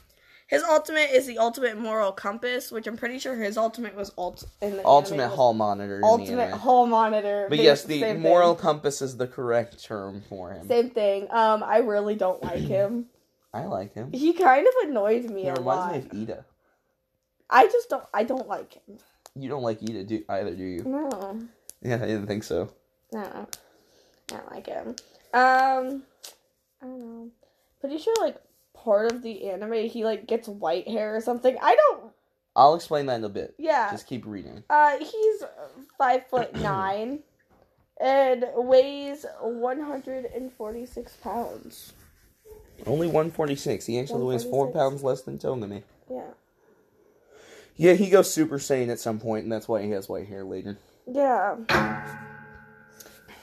his 0.47 0.63
ultimate 0.63 1.09
is 1.11 1.25
the 1.25 1.37
ultimate 1.37 1.77
moral 1.77 2.11
compass, 2.11 2.71
which 2.71 2.87
I'm 2.87 2.97
pretty 2.97 3.19
sure 3.19 3.35
his 3.35 3.57
ultimate 3.57 3.95
was 3.95 4.11
ult 4.17 4.43
in 4.61 4.77
the 4.77 4.85
ultimate 4.85 5.29
hall 5.29 5.53
monitor. 5.53 6.01
Ultimate 6.03 6.51
hall 6.51 6.85
monitor. 6.85 7.47
But 7.49 7.59
yes, 7.59 7.83
the 7.83 8.13
moral 8.13 8.55
thing. 8.55 8.61
compass 8.61 9.01
is 9.01 9.17
the 9.17 9.27
correct 9.27 9.83
term 9.83 10.21
for 10.29 10.51
him. 10.51 10.67
Same 10.67 10.89
thing. 10.89 11.27
Um, 11.31 11.63
I 11.63 11.77
really 11.77 12.15
don't 12.15 12.43
like 12.43 12.59
him. 12.59 13.07
I 13.53 13.65
like 13.65 13.93
him. 13.93 14.11
He 14.11 14.33
kind 14.33 14.67
of 14.67 14.89
annoys 14.89 15.27
me. 15.27 15.43
He 15.43 15.49
reminds 15.49 15.65
lot. 15.65 15.91
me 15.93 15.99
of 15.99 16.27
Iida. 16.27 16.45
I 17.49 17.65
just 17.65 17.89
don't. 17.89 18.05
I 18.13 18.23
don't 18.23 18.47
like 18.47 18.73
him. 18.73 18.97
You 19.35 19.49
don't 19.49 19.63
like 19.63 19.79
Iida, 19.81 20.05
do 20.07 20.23
either, 20.29 20.55
do 20.55 20.63
you? 20.63 20.83
No. 20.83 21.39
Yeah, 21.81 21.95
I 21.95 22.05
didn't 22.07 22.27
think 22.27 22.43
so. 22.43 22.71
No, 23.11 23.21
I 23.21 23.45
don't 24.27 24.51
like 24.51 24.67
him. 24.67 24.89
Um, 25.33 26.03
I 26.81 26.85
don't 26.85 26.99
know. 26.99 27.31
Pretty 27.81 27.97
sure 27.97 28.13
like 28.21 28.37
part 28.73 29.11
of 29.11 29.21
the 29.21 29.49
anime 29.49 29.73
he 29.89 30.03
like 30.03 30.27
gets 30.27 30.47
white 30.47 30.87
hair 30.87 31.15
or 31.15 31.21
something. 31.21 31.57
I 31.61 31.75
don't. 31.75 32.11
I'll 32.55 32.75
explain 32.75 33.07
that 33.07 33.15
in 33.15 33.23
a 33.23 33.29
bit. 33.29 33.55
Yeah. 33.57 33.89
Just 33.91 34.07
keep 34.07 34.25
reading. 34.25 34.63
Uh, 34.69 34.97
he's 34.99 35.43
five 35.97 36.27
foot 36.27 36.55
nine, 36.61 37.19
and 37.99 38.45
weighs 38.55 39.25
one 39.41 39.81
hundred 39.81 40.25
and 40.25 40.53
forty 40.53 40.85
six 40.85 41.15
pounds. 41.17 41.93
Only 42.85 43.07
one 43.07 43.31
forty 43.31 43.55
six. 43.55 43.85
He 43.85 43.99
actually 43.99 44.23
weighs 44.23 44.43
four 44.43 44.71
pounds 44.71 45.03
less 45.03 45.21
than 45.23 45.39
Togami. 45.39 45.83
Yeah. 46.09 46.31
Yeah, 47.75 47.93
he 47.93 48.09
goes 48.09 48.31
Super 48.31 48.57
Saiyan 48.57 48.89
at 48.89 48.99
some 48.99 49.19
point, 49.19 49.43
and 49.43 49.51
that's 49.51 49.67
why 49.67 49.81
he 49.81 49.91
has 49.91 50.07
white 50.07 50.27
hair 50.27 50.43
later. 50.43 50.77
Yeah. 51.07 51.55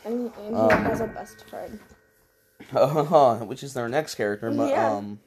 And, 0.04 0.32
and 0.32 0.32
he 0.49 0.54
um, 0.54 0.70
has 0.84 1.00
a 1.00 1.06
best 1.06 1.49
friend. 1.49 1.78
Uh, 2.72 3.38
which 3.38 3.62
is 3.62 3.75
their 3.75 3.88
next 3.88 4.14
character, 4.14 4.50
but 4.50 4.70
yeah. 4.70 4.92
um, 4.92 5.18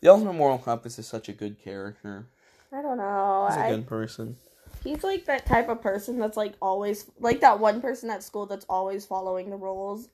the 0.00 0.08
Ultimate 0.08 0.34
Moral 0.34 0.58
Compass 0.58 0.98
is 0.98 1.06
such 1.06 1.28
a 1.28 1.32
good 1.32 1.62
character. 1.62 2.26
I 2.72 2.82
don't 2.82 2.98
know. 2.98 3.46
He's 3.48 3.56
a 3.56 3.60
I, 3.60 3.70
good 3.70 3.86
person. 3.86 4.36
He's 4.82 5.04
like 5.04 5.26
that 5.26 5.46
type 5.46 5.68
of 5.68 5.80
person 5.80 6.18
that's 6.18 6.36
like 6.36 6.54
always 6.60 7.10
like 7.20 7.40
that 7.40 7.60
one 7.60 7.80
person 7.80 8.10
at 8.10 8.22
school 8.22 8.46
that's 8.46 8.66
always 8.68 9.06
following 9.06 9.50
the 9.50 9.56
rules. 9.56 10.08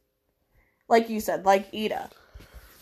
Like 0.88 1.08
you 1.08 1.20
said, 1.20 1.46
like 1.46 1.72
Iida. 1.72 2.10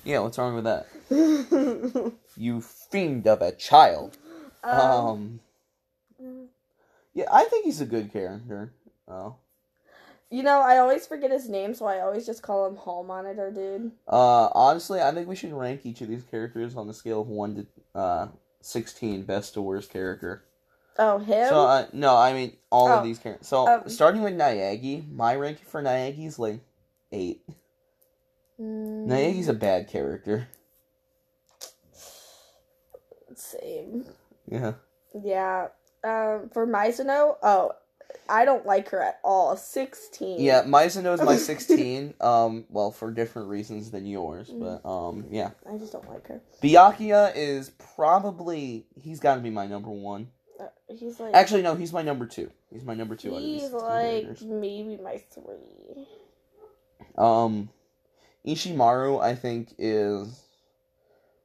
Yeah, 0.05 0.21
what's 0.21 0.39
wrong 0.39 0.55
with 0.55 0.65
that? 0.65 0.87
you 2.37 2.61
fiend 2.61 3.27
of 3.27 3.43
a 3.43 3.53
child. 3.53 4.17
Um, 4.71 5.41
um, 6.19 6.49
yeah, 7.15 7.27
I 7.33 7.45
think 7.45 7.65
he's 7.65 7.81
a 7.81 7.87
good 7.87 8.13
character. 8.13 8.73
Oh. 9.09 9.37
You 10.29 10.43
know, 10.43 10.61
I 10.61 10.79
always 10.79 11.07
forget 11.07 11.31
his 11.31 11.49
name, 11.49 11.73
so 11.73 11.87
I 11.87 12.01
always 12.01 12.27
just 12.27 12.43
call 12.43 12.67
him 12.67 12.75
Hall 12.75 13.05
Monitor 13.05 13.53
Dude. 13.53 13.93
Uh, 14.09 14.49
honestly, 14.53 15.01
I 15.01 15.13
think 15.13 15.29
we 15.29 15.37
should 15.37 15.53
rank 15.53 15.87
each 15.87 16.01
of 16.01 16.09
these 16.09 16.25
characters 16.25 16.75
on 16.75 16.89
the 16.89 16.95
scale 16.95 17.21
of 17.21 17.29
one 17.29 17.55
to 17.55 17.67
uh 17.99 18.29
sixteen, 18.61 19.23
best 19.23 19.55
to 19.55 19.63
worst 19.63 19.91
character. 19.91 20.43
Oh, 20.99 21.19
him? 21.19 21.49
So, 21.49 21.67
uh, 21.67 21.87
no, 21.93 22.17
I 22.17 22.33
mean 22.33 22.57
all 22.71 22.89
oh. 22.89 22.99
of 22.99 23.05
these 23.05 23.21
characters. 23.21 23.47
So, 23.47 23.69
um, 23.69 23.89
starting 23.89 24.23
with 24.23 24.35
Naegi, 24.35 25.09
my 25.15 25.37
ranking 25.37 25.67
for 25.67 25.81
Naegi 25.81 26.27
is 26.27 26.39
like 26.39 26.61
eight. 27.13 27.43
Mm. 28.61 29.07
Naegi's 29.07 29.49
a 29.49 29.55
bad 29.55 29.89
character. 29.89 30.49
Same. 33.37 34.07
Yeah. 34.49 34.73
Yeah. 35.23 35.69
Um, 36.05 36.51
for 36.53 36.67
Maizono, 36.67 37.37
oh, 37.43 37.73
I 38.29 38.45
don't 38.45 38.67
like 38.67 38.89
her 38.91 39.03
at 39.03 39.19
all. 39.25 39.57
Sixteen. 39.57 40.41
Yeah, 40.41 40.63
Maizono 40.63 41.15
is 41.15 41.23
my 41.23 41.37
sixteen. 41.37 42.15
um, 42.21 42.65
well, 42.69 42.91
for 42.91 43.11
different 43.11 43.49
reasons 43.49 43.91
than 43.91 44.07
yours, 44.07 44.51
mm. 44.51 44.61
but 44.61 44.89
um, 44.89 45.27
yeah. 45.31 45.51
I 45.69 45.77
just 45.79 45.93
don't 45.93 46.09
like 46.09 46.27
her. 46.29 46.41
Byakuya 46.63 47.33
is 47.35 47.71
probably 47.97 48.87
he's 49.01 49.21
got 49.21 49.37
to 49.37 49.41
be 49.41 49.51
my 49.51 49.67
number 49.67 49.91
one. 49.91 50.29
Uh, 50.59 50.67
he's 50.89 51.21
like 51.21 51.35
Actually, 51.35 51.63
no, 51.63 51.75
he's 51.75 51.93
my 51.93 52.03
number 52.03 52.27
two. 52.27 52.51
He's 52.71 52.85
my 52.85 52.95
number 52.95 53.17
two. 53.17 53.37
he's 53.37 53.71
like 53.71 54.41
maybe 54.43 54.97
my 54.97 55.19
three. 55.33 56.07
Um, 57.17 57.71
Ishimaru, 58.47 59.23
I 59.23 59.35
think, 59.35 59.75
is 59.79 60.43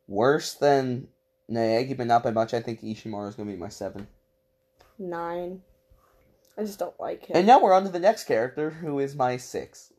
worse 0.07 0.53
than 0.55 1.07
Naegi, 1.51 1.95
but 1.95 2.07
not 2.07 2.23
by 2.23 2.31
much. 2.31 2.53
I 2.53 2.61
think 2.61 2.81
Ishimaru 2.81 3.29
is 3.29 3.35
going 3.35 3.47
to 3.49 3.53
be 3.53 3.59
my 3.59 3.69
seven. 3.69 4.07
Nine. 4.97 5.61
I 6.57 6.63
just 6.63 6.79
don't 6.79 6.99
like 6.99 7.25
him. 7.25 7.37
And 7.37 7.47
now 7.47 7.61
we're 7.61 7.73
on 7.73 7.83
to 7.83 7.89
the 7.89 7.99
next 7.99 8.25
character, 8.25 8.69
who 8.69 8.99
is 8.99 9.15
my 9.15 9.37
six. 9.37 9.91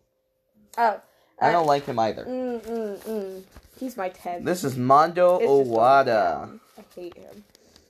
Oh. 0.78 1.00
I 1.40 1.50
don't 1.50 1.66
like 1.66 1.86
him 1.86 1.98
either. 1.98 2.24
Mm, 2.24 2.60
mm, 2.60 2.98
mm. 2.98 3.42
He's 3.78 3.96
my 3.96 4.10
10. 4.10 4.44
This 4.44 4.62
is 4.62 4.76
Mondo 4.76 5.38
It's 5.38 5.48
Owada. 5.48 6.60
I 6.78 6.82
hate 6.94 7.16
him. 7.16 7.44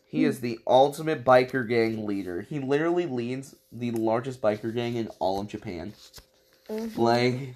He 0.06 0.24
is 0.24 0.40
the 0.40 0.58
ultimate 0.66 1.24
biker 1.24 1.66
gang 1.68 2.06
leader. 2.06 2.42
He 2.42 2.60
literally 2.60 3.06
leads 3.06 3.56
the 3.70 3.90
largest 3.92 4.40
biker 4.40 4.74
gang 4.74 4.96
in 4.96 5.08
all 5.18 5.40
of 5.40 5.48
Japan. 5.48 5.94
Mhm. 6.68 6.96
Like 6.96 7.54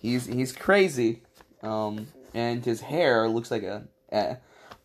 he's 0.00 0.26
he's 0.26 0.52
crazy. 0.52 1.22
Um 1.62 2.08
and 2.34 2.64
his 2.64 2.82
hair 2.82 3.28
looks 3.28 3.50
like 3.50 3.62
a, 3.62 3.84
a 4.12 4.36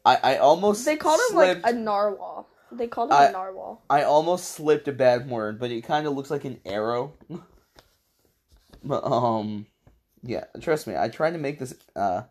I 0.05 0.17
I 0.23 0.37
almost 0.37 0.85
They 0.85 0.95
called 0.95 1.19
him 1.29 1.37
like 1.37 1.61
a 1.63 1.73
narwhal. 1.73 2.47
They 2.71 2.87
called 2.87 3.11
him 3.11 3.17
I- 3.17 3.25
a 3.27 3.31
narwhal. 3.31 3.81
I 3.89 4.03
almost 4.03 4.51
slipped 4.51 4.87
a 4.87 4.91
bad 4.91 5.29
word, 5.29 5.59
but 5.59 5.71
it 5.71 5.83
kind 5.83 6.07
of 6.07 6.13
looks 6.13 6.31
like 6.31 6.45
an 6.45 6.59
arrow. 6.65 7.13
but 8.83 9.03
um 9.05 9.67
yeah, 10.23 10.45
trust 10.61 10.87
me. 10.87 10.95
I 10.97 11.09
tried 11.09 11.31
to 11.31 11.37
make 11.37 11.59
this 11.59 11.75
uh 11.95 12.23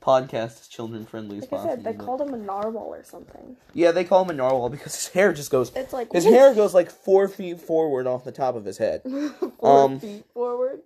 podcast 0.00 0.60
as 0.60 0.68
children 0.68 1.06
friendly 1.06 1.38
as 1.38 1.50
Like 1.50 1.60
I 1.62 1.64
said, 1.64 1.84
they 1.84 1.94
called 1.94 2.20
him 2.20 2.34
a 2.34 2.36
narwhal 2.36 2.94
or 2.94 3.02
something. 3.04 3.56
yeah, 3.72 3.90
they 3.90 4.04
call 4.04 4.22
him 4.24 4.30
a 4.30 4.34
narwhal 4.34 4.68
because 4.68 4.94
his 4.94 5.08
hair 5.08 5.32
just 5.32 5.50
goes 5.50 5.72
It's 5.74 5.92
like 5.92 6.12
His 6.12 6.24
hair 6.24 6.54
goes 6.54 6.74
like 6.74 6.90
four 6.90 7.28
feet 7.28 7.60
forward 7.60 8.06
off 8.06 8.24
the 8.24 8.32
top 8.32 8.54
of 8.54 8.64
his 8.64 8.78
head. 8.78 9.02
four 9.60 9.84
um, 9.84 10.00
feet 10.00 10.24
forward. 10.32 10.80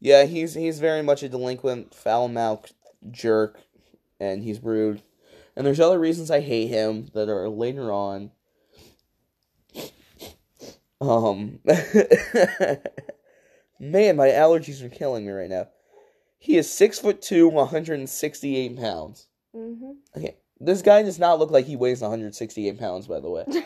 Yeah, 0.00 0.24
he's 0.24 0.54
he's 0.54 0.80
very 0.80 1.02
much 1.02 1.22
a 1.22 1.28
delinquent, 1.28 1.94
foul 1.94 2.26
mouthed 2.26 2.72
jerk, 3.10 3.60
and 4.18 4.42
he's 4.42 4.60
rude. 4.62 5.02
And 5.56 5.66
there's 5.66 5.80
other 5.80 5.98
reasons 5.98 6.30
I 6.30 6.40
hate 6.40 6.68
him 6.68 7.10
that 7.14 7.28
are 7.28 7.48
later 7.48 7.92
on. 7.92 8.30
Um, 11.00 11.58
man, 13.80 14.16
my 14.16 14.28
allergies 14.28 14.82
are 14.82 14.88
killing 14.88 15.26
me 15.26 15.32
right 15.32 15.50
now. 15.50 15.68
He 16.38 16.56
is 16.56 16.70
six 16.70 16.98
foot 16.98 17.20
two, 17.20 17.48
168 17.48 18.76
pounds. 18.76 19.26
hmm 19.54 19.92
Okay, 20.16 20.36
this 20.60 20.82
guy 20.82 21.02
does 21.02 21.18
not 21.18 21.38
look 21.38 21.50
like 21.50 21.66
he 21.66 21.76
weighs 21.76 22.00
168 22.00 22.78
pounds. 22.78 23.06
By 23.06 23.20
the 23.20 23.30
way, 23.30 23.44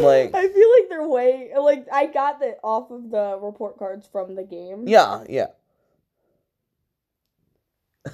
like 0.00 0.34
I 0.34 0.48
feel 0.48 0.72
like 0.72 0.88
they're 0.88 1.08
way 1.08 1.50
like 1.58 1.86
I 1.92 2.06
got 2.06 2.40
that 2.40 2.58
off 2.62 2.90
of 2.90 3.10
the 3.10 3.38
report 3.40 3.78
cards 3.78 4.08
from 4.10 4.34
the 4.34 4.44
game. 4.44 4.86
Yeah, 4.86 5.24
yeah. 5.28 5.46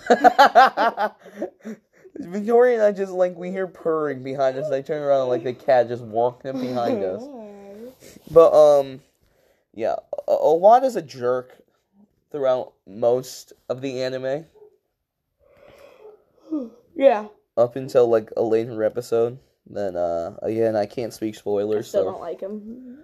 Victoria 2.16 2.75
and 2.75 2.83
I 2.83 2.92
just 2.92 3.12
like 3.12 3.37
we 3.37 3.50
hear 3.50 3.66
purring 3.66 4.23
behind 4.23 4.57
us. 4.57 4.71
I 4.71 4.83
turn 4.83 5.02
around 5.02 5.23
and 5.23 5.31
like 5.31 5.45
the 5.45 5.54
cat 5.54 5.88
just 5.88 6.02
walked 6.04 6.47
up 6.47 6.61
behind 6.61 7.02
us. 7.04 7.23
But 8.31 8.52
um, 8.52 9.00
yeah, 9.75 9.97
O- 10.28 10.54
Owada's 10.57 10.97
a 10.97 11.02
jerk 11.02 11.57
throughout 12.31 12.73
most 12.87 13.52
of 13.69 13.81
the 13.81 14.02
anime 14.02 14.47
yeah, 16.95 17.26
up 17.57 17.76
until 17.76 18.09
like 18.09 18.31
a 18.37 18.42
later 18.42 18.83
episode. 18.85 19.38
Then 19.66 19.97
uh, 19.97 20.37
again, 20.42 20.76
I 20.76 20.87
can't 20.87 21.12
speak 21.12 21.35
I 21.37 21.38
spoilers, 21.38 21.88
still 21.88 22.02
so 22.04 22.11
don't 22.12 22.21
like 22.21 22.40
him. 22.40 22.99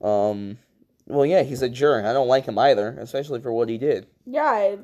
um, 0.00 0.58
well, 1.06 1.26
yeah, 1.26 1.42
he's 1.42 1.62
a 1.62 1.68
jerk. 1.68 2.04
I 2.04 2.12
don't 2.12 2.28
like 2.28 2.44
him 2.44 2.58
either, 2.58 2.96
especially 3.00 3.40
for 3.40 3.52
what 3.52 3.68
he 3.68 3.78
did. 3.78 4.06
Yeah, 4.26 4.44
I, 4.44 4.78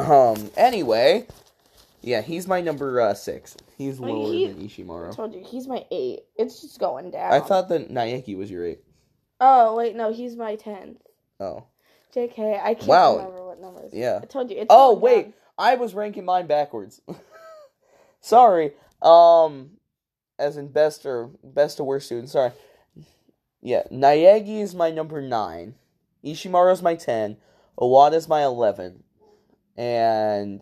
Um. 0.00 0.50
Anyway, 0.56 1.26
yeah, 2.02 2.22
he's 2.22 2.46
my 2.48 2.60
number 2.60 3.00
uh, 3.00 3.14
six. 3.14 3.56
He's 3.76 3.98
Like, 4.00 4.12
lower 4.12 4.32
he- 4.32 4.46
than 4.48 4.60
I 4.60 4.64
Ishimaru. 4.64 5.14
told 5.16 5.34
you 5.34 5.42
he's 5.44 5.66
my 5.66 5.84
eight. 5.90 6.20
It's 6.36 6.60
just 6.60 6.78
going 6.78 7.10
down. 7.10 7.32
I 7.32 7.40
thought 7.40 7.68
that 7.70 7.90
Naegi 7.90 8.36
was 8.36 8.50
your 8.50 8.66
eight. 8.66 8.80
Oh 9.40 9.74
wait, 9.76 9.96
no, 9.96 10.12
he's 10.12 10.36
my 10.36 10.56
tenth. 10.56 10.98
Oh. 11.38 11.64
Jk, 12.14 12.60
I 12.62 12.74
can't 12.74 12.86
Wow. 12.88 13.16
remember 13.18 13.46
what 13.46 13.60
numbers. 13.60 13.92
Yeah. 13.94 14.18
I 14.22 14.26
told 14.26 14.50
you. 14.50 14.56
It's 14.58 14.66
Oh 14.68 14.92
going 14.96 15.02
wait, 15.02 15.22
down. 15.24 15.32
I 15.58 15.74
was 15.76 15.94
ranking 15.94 16.24
mine 16.24 16.46
backwards. 16.46 17.00
Sorry. 18.20 18.72
Um, 19.00 19.70
as 20.38 20.56
in 20.56 20.68
best 20.68 21.06
or 21.06 21.30
best 21.42 21.76
to 21.78 21.84
worst 21.84 22.06
student. 22.06 22.28
Sorry. 22.30 22.50
Yeah, 23.62 23.82
Naegi 23.92 24.60
is 24.60 24.74
my 24.74 24.90
number 24.90 25.20
nine. 25.22 25.74
Ishimaru's 26.24 26.82
my 26.82 26.94
ten. 26.94 27.36
Owada's 27.78 28.28
my 28.28 28.42
eleven, 28.44 29.04
and 29.76 30.60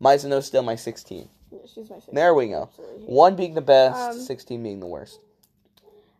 Maizono's 0.00 0.46
still 0.46 0.62
my 0.62 0.76
sixteen. 0.76 1.28
Yeah, 1.50 1.58
she's 1.72 1.88
my. 1.90 1.96
There 2.12 2.34
we 2.34 2.48
go. 2.48 2.62
Absolutely. 2.64 3.06
One 3.06 3.36
being 3.36 3.54
the 3.54 3.60
best, 3.60 3.96
Um, 3.98 4.20
sixteen 4.20 4.62
being 4.62 4.80
the 4.80 4.86
worst. 4.86 5.20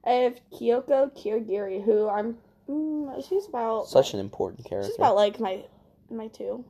I 0.04 0.10
have 0.10 0.38
Kyoko 0.52 1.10
Kirigiri, 1.16 1.84
who 1.84 2.08
I'm. 2.08 2.38
Mm, 2.68 3.26
she's 3.28 3.46
about. 3.48 3.88
Such 3.88 4.14
an 4.14 4.20
important 4.20 4.64
character. 4.66 4.88
She's 4.90 4.96
about 4.96 5.16
like 5.16 5.38
my 5.40 5.64
my 6.10 6.28
two. 6.28 6.64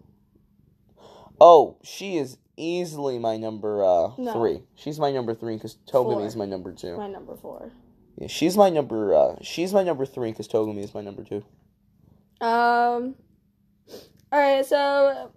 Oh, 1.41 1.77
she 1.83 2.17
is 2.17 2.39
easily 2.57 3.19
my 3.19 3.37
number 3.37 3.85
uh 3.85 4.13
No. 4.17 4.33
three. 4.33 4.63
She's 4.75 4.99
my 4.99 5.13
number 5.13 5.35
three 5.35 5.57
because 5.57 5.77
Togumi 5.87 6.25
is 6.27 6.35
my 6.37 6.47
number 6.47 6.73
two. 6.73 6.97
My 6.97 7.09
number 7.09 7.37
four. 7.37 7.71
Yeah, 8.19 8.29
she's 8.29 8.57
my 8.57 8.71
number. 8.71 9.15
uh 9.15 9.37
She's 9.43 9.75
my 9.75 9.83
number 9.83 10.07
three 10.07 10.31
because 10.31 10.49
Togumi 10.49 10.83
is 10.83 10.95
my 10.95 11.03
number 11.03 11.23
two. 11.25 11.45
Um. 12.41 13.15
All 14.33 14.41
right, 14.41 14.65
so 14.67 15.33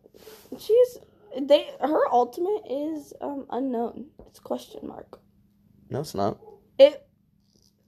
she's 0.57 0.97
they 1.39 1.69
her 1.79 2.07
ultimate 2.11 2.63
is 2.69 3.13
um 3.21 3.45
unknown. 3.51 4.07
It's 4.27 4.39
question 4.39 4.87
mark. 4.87 5.19
No, 5.89 5.99
it's 6.01 6.15
not. 6.15 6.39
It 6.77 7.05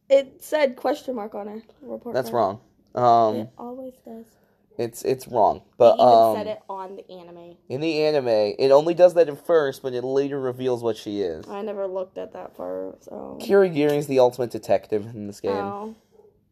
it 0.10 0.44
said 0.44 0.76
question 0.76 1.16
mark 1.16 1.34
on 1.36 1.48
her 1.48 1.62
report. 1.82 2.14
That's 2.14 2.30
card. 2.30 2.60
wrong. 2.96 3.30
Um, 3.30 3.36
It 3.38 3.50
always 3.58 3.94
does. 4.06 4.26
it's 4.78 5.04
it's 5.04 5.28
wrong. 5.28 5.62
But 5.78 5.96
even 5.96 6.08
um, 6.08 6.36
said 6.36 6.48
it 6.48 6.60
on 6.70 6.98
the 6.98 7.10
anime. 7.12 7.56
in 7.70 7.82
the 7.82 8.04
anime, 8.04 8.28
it 8.60 8.72
only 8.72 8.94
does 8.94 9.14
that 9.16 9.30
at 9.30 9.46
first, 9.46 9.82
but 9.82 9.94
it 9.94 10.04
later 10.04 10.40
reveals 10.40 10.84
what 10.84 10.98
she 10.98 11.22
is. 11.22 11.48
I 11.48 11.62
never 11.62 11.88
looked 11.88 12.18
at 12.18 12.34
that 12.34 12.56
far, 12.56 12.96
so. 13.00 13.40
Kirigiri 13.42 13.98
is 13.98 14.08
the 14.08 14.20
ultimate 14.20 14.52
detective 14.52 15.06
in 15.16 15.28
this 15.28 15.40
game. 15.40 15.52
Oh, 15.56 15.96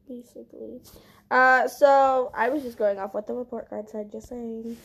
basically. 0.07 0.81
Uh, 1.31 1.67
so 1.67 2.31
I 2.35 2.49
was 2.49 2.63
just 2.63 2.77
going 2.77 2.97
off 2.99 3.13
what 3.13 3.27
the 3.27 3.33
report 3.33 3.69
card 3.69 3.89
said. 3.89 4.11
Just 4.11 4.29
saying. 4.29 4.77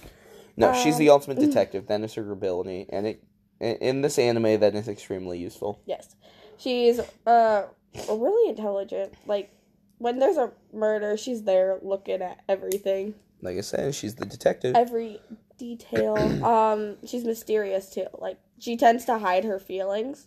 No, 0.56 0.72
she's 0.74 0.94
um, 0.94 0.98
the 1.00 1.10
ultimate 1.10 1.38
detective. 1.40 1.86
That 1.88 2.00
is 2.02 2.14
her 2.14 2.30
ability, 2.30 2.86
and 2.90 3.06
it 3.06 3.24
in- 3.60 3.76
in 3.76 4.00
this 4.02 4.18
anime 4.18 4.60
that 4.60 4.74
is 4.74 4.88
extremely 4.88 5.38
useful. 5.38 5.80
Yes, 5.86 6.14
she's 6.58 7.00
uh 7.26 7.66
really 8.10 8.50
intelligent. 8.50 9.14
Like 9.26 9.50
when 9.98 10.18
there's 10.18 10.36
a 10.36 10.52
murder, 10.72 11.16
she's 11.16 11.44
there 11.44 11.78
looking 11.82 12.20
at 12.20 12.40
everything, 12.48 13.14
Like 13.40 13.56
I 13.56 13.60
said, 13.62 13.94
she's 13.94 14.16
the 14.16 14.26
detective. 14.26 14.74
every 14.76 15.20
detail. 15.56 16.16
um, 16.44 16.96
she's 17.06 17.24
mysterious 17.24 17.88
too. 17.90 18.06
Like 18.18 18.38
she 18.58 18.76
tends 18.76 19.04
to 19.06 19.18
hide 19.18 19.44
her 19.44 19.58
feelings. 19.58 20.26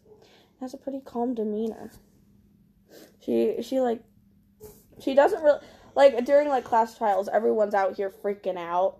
Has 0.61 0.73
a 0.73 0.77
pretty 0.77 1.01
calm 1.05 1.35
demeanor. 1.35 1.91
She 3.23 3.57
she 3.61 3.79
like 3.79 4.01
she 4.99 5.13
doesn't 5.13 5.43
really 5.43 5.59
like 5.97 6.23
during 6.23 6.47
like 6.47 6.63
class 6.63 6.97
trials. 6.97 7.27
Everyone's 7.27 7.73
out 7.73 7.97
here 7.97 8.09
freaking 8.09 8.55
out, 8.57 8.99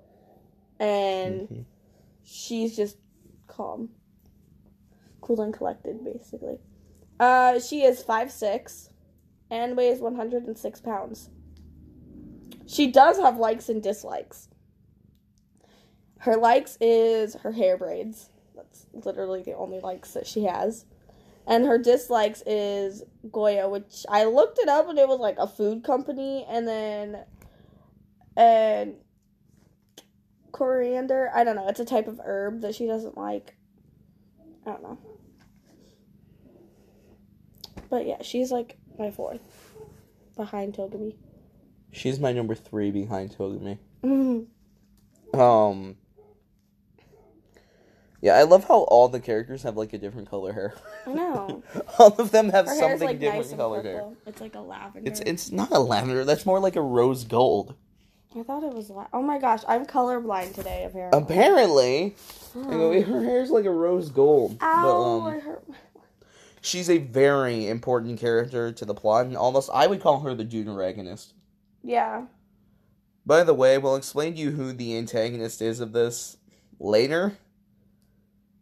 and 0.80 1.48
Mhm. 1.48 1.66
she's 2.24 2.76
just 2.76 2.98
calm, 3.46 3.90
cool 5.22 5.40
and 5.42 5.54
collected, 5.54 6.04
basically. 6.04 6.60
Uh, 7.20 7.60
she 7.60 7.84
is 7.84 8.04
five 8.04 8.32
six, 8.32 8.90
and 9.50 9.78
weighs 9.78 10.02
one 10.02 10.16
hundred 10.16 10.46
and 10.48 10.58
six 10.58 10.82
pounds. 10.82 11.30
She 12.66 12.92
does 12.92 13.18
have 13.18 13.38
likes 13.38 13.70
and 13.70 13.82
dislikes. 13.82 14.50
Her 16.20 16.36
likes 16.36 16.78
is 16.82 17.36
her 17.36 17.52
hair 17.52 17.78
braids. 17.78 18.32
That's 18.56 18.88
literally 18.92 19.44
the 19.44 19.54
only 19.54 19.80
likes 19.80 20.14
that 20.14 20.26
she 20.26 20.44
has. 20.46 20.86
And 21.48 21.66
her 21.66 21.78
dislikes 21.78 22.44
is 22.46 23.04
Goya, 23.32 23.70
which 23.70 24.06
I 24.10 24.26
looked 24.26 24.60
it 24.60 24.68
up 24.68 24.90
and 24.90 25.00
it 25.00 25.08
was 25.08 25.20
like 25.20 25.38
a 25.38 25.48
food 25.48 25.84
company, 25.84 26.46
and 26.50 26.68
then 26.68 27.24
and 28.36 28.96
coriander. 30.52 31.32
I 31.34 31.44
don't 31.44 31.56
know. 31.56 31.68
It's 31.68 31.80
a 31.80 31.86
type 31.86 32.08
of 32.08 32.20
herb 32.24 32.62
that 32.62 32.76
she 32.76 32.86
doesn't 32.86 33.18
like. 33.18 33.56
I 34.66 34.72
don't 34.72 34.84
know. 34.84 34.98
But 37.90 38.06
yeah, 38.06 38.22
she's 38.22 38.52
like 38.52 38.78
my 39.00 39.12
fourth 39.12 39.40
behind 40.36 40.74
Togami. 40.74 41.16
She's 41.92 42.20
my 42.20 42.34
number 42.34 42.56
three 42.56 42.92
behind 42.92 43.36
Togumi. 43.36 43.80
Um. 45.34 45.98
Yeah, 48.22 48.34
I 48.36 48.44
love 48.44 48.64
how 48.68 48.80
all 48.84 49.08
the 49.10 49.20
characters 49.20 49.62
have 49.64 49.78
like 49.78 49.94
a 49.94 49.98
different 49.98 50.30
color 50.30 50.52
hair. 50.54 50.74
I 51.06 51.14
know. 51.14 51.64
all 52.00 52.16
of 52.20 52.32
them 52.32 52.50
have 52.50 52.66
Her 52.66 52.72
hair's 52.74 52.80
something 53.00 53.08
like 53.08 53.20
different 53.20 53.44
nice 53.46 53.52
and 53.52 53.60
colored 53.60 53.86
hair. 53.86 53.96
purple. 53.98 54.18
It's 54.26 54.42
like 54.42 54.56
a 54.56 54.60
lavender. 54.60 55.08
It's 55.10 55.20
it's 55.22 55.52
not 55.52 55.72
a 55.72 55.80
lavender. 55.80 56.26
That's 56.26 56.46
more 56.46 56.60
like 56.60 56.76
a 56.76 56.82
rose 56.82 57.24
gold. 57.24 57.76
I 58.36 58.44
thought 58.44 58.64
it 58.64 58.74
was. 58.74 58.90
La- 58.90 59.08
oh 59.14 59.22
my 59.22 59.38
gosh, 59.40 59.62
I'm 59.68 59.86
colorblind 59.86 60.54
today. 60.56 60.84
Apparently. 60.86 61.20
Apparently, 61.20 62.16
Oh. 62.56 63.02
her 63.04 63.24
hair's 63.24 63.52
like 63.52 63.66
a 63.66 63.72
rose 63.72 64.10
gold. 64.10 64.58
Ow! 64.62 65.22
But, 65.24 65.30
I 65.30 65.36
um, 65.36 65.42
hurt. 65.42 65.70
my- 65.70 65.76
she's 66.62 66.90
a 66.90 66.98
very 66.98 67.68
important 67.68 68.20
character 68.20 68.72
to 68.72 68.86
the 68.86 68.96
plot, 68.96 69.28
and 69.28 69.38
almost 69.38 69.70
I 69.74 69.86
would 69.88 70.02
call 70.02 70.22
her 70.22 70.34
the 70.34 70.44
deuteragonist. 70.46 71.34
Yeah. 71.84 72.26
By 73.26 73.44
the 73.44 73.54
way, 73.54 73.78
we'll 73.78 73.96
explain 73.96 74.34
to 74.34 74.40
you 74.40 74.52
who 74.52 74.74
the 74.74 74.98
antagonist 74.98 75.62
is 75.62 75.80
of 75.80 75.94
this 75.94 76.38
later, 76.80 77.38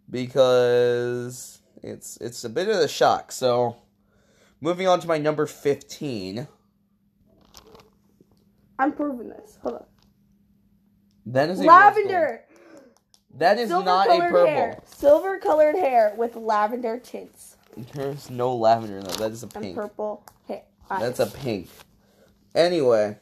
because 0.10 1.62
it's 1.84 2.18
it's 2.18 2.44
a 2.44 2.50
bit 2.50 2.68
of 2.70 2.76
a 2.78 2.88
shock. 2.88 3.32
So, 3.32 3.78
moving 4.62 4.88
on 4.88 5.00
to 5.02 5.08
my 5.08 5.18
number 5.18 5.46
fifteen. 5.46 6.48
I'm 8.80 8.92
proving 8.94 9.30
this. 9.30 9.58
Hold 9.62 9.76
on. 9.76 9.86
That 11.28 11.50
is 11.50 11.60
a 11.60 11.64
Lavender. 11.64 12.42
That 13.38 13.58
is 13.60 13.70
Silver 13.70 13.86
not 13.86 14.08
a 14.10 14.20
purple. 14.20 14.46
hair. 14.46 14.82
Silver 14.86 15.40
colored 15.40 15.76
hair 15.76 16.14
with 16.18 16.36
lavender 16.36 17.00
tints 17.00 17.58
There's 17.94 18.30
no 18.30 18.56
lavender 18.56 18.98
in 19.00 19.04
that. 19.06 19.18
That 19.18 19.32
is 19.32 19.44
a 19.44 19.50
and 19.56 19.64
pink. 19.64 19.76
purple 19.76 20.24
hair. 20.48 20.64
eyes. 20.90 21.02
That's 21.02 21.20
a 21.20 21.26
pink. 21.28 21.70
Anyway, 22.54 23.18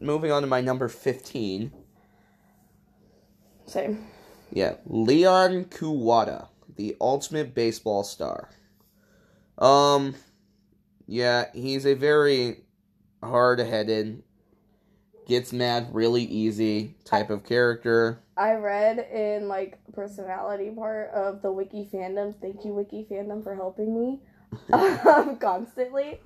moving 0.00 0.32
on 0.32 0.42
to 0.42 0.48
my 0.48 0.60
number 0.62 0.88
15. 0.88 1.72
same. 3.66 4.06
Yeah, 4.50 4.76
Leon 4.86 5.66
Kuwata, 5.66 6.48
the 6.76 6.96
ultimate 7.00 7.54
baseball 7.54 8.02
star. 8.02 8.48
Um, 9.58 10.14
yeah, 11.06 11.46
he's 11.52 11.86
a 11.86 11.94
very 11.94 12.64
hard 13.22 13.58
headed, 13.58 14.22
gets 15.26 15.52
mad 15.52 15.88
really 15.92 16.22
easy 16.22 16.94
type 17.04 17.30
of 17.30 17.44
character. 17.44 18.20
I 18.36 18.52
read 18.52 18.98
in 19.12 19.48
like 19.48 19.78
personality 19.92 20.70
part 20.70 21.10
of 21.10 21.42
the 21.42 21.52
wiki 21.52 21.88
fandom. 21.92 22.34
Thank 22.40 22.64
you, 22.64 22.72
wiki 22.72 23.06
fandom, 23.10 23.42
for 23.42 23.54
helping 23.54 23.98
me 23.98 24.20
um, 24.72 25.36
constantly. 25.36 26.20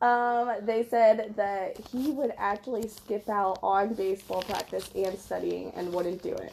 Um, 0.00 0.52
they 0.62 0.86
said 0.88 1.34
that 1.36 1.76
he 1.90 2.12
would 2.12 2.32
actually 2.38 2.88
skip 2.88 3.28
out 3.28 3.58
on 3.62 3.94
baseball 3.94 4.42
practice 4.42 4.88
and 4.94 5.18
studying 5.18 5.72
and 5.74 5.92
wouldn't 5.92 6.22
do 6.22 6.32
it. 6.32 6.52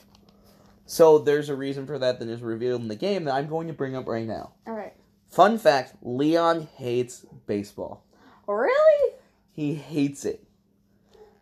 So 0.86 1.18
there's 1.20 1.50
a 1.50 1.56
reason 1.56 1.86
for 1.88 1.98
that 2.00 2.20
that 2.20 2.28
is 2.30 2.42
revealed 2.42 2.82
in 2.82 2.88
the 2.88 2.96
game 2.96 3.24
that 3.26 3.34
I'm 3.34 3.48
going 3.48 3.68
to 3.68 3.74
bring 3.74 3.96
up 3.96 4.08
right 4.08 4.28
now. 4.28 4.52
All 4.68 4.74
right. 4.74 4.94
Fun 5.30 5.58
fact 5.58 5.96
Leon 6.02 6.68
hates 6.78 7.26
baseball. 7.48 8.04
Really? 8.48 9.14
He 9.52 9.76
hates 9.76 10.26
it. 10.26 10.44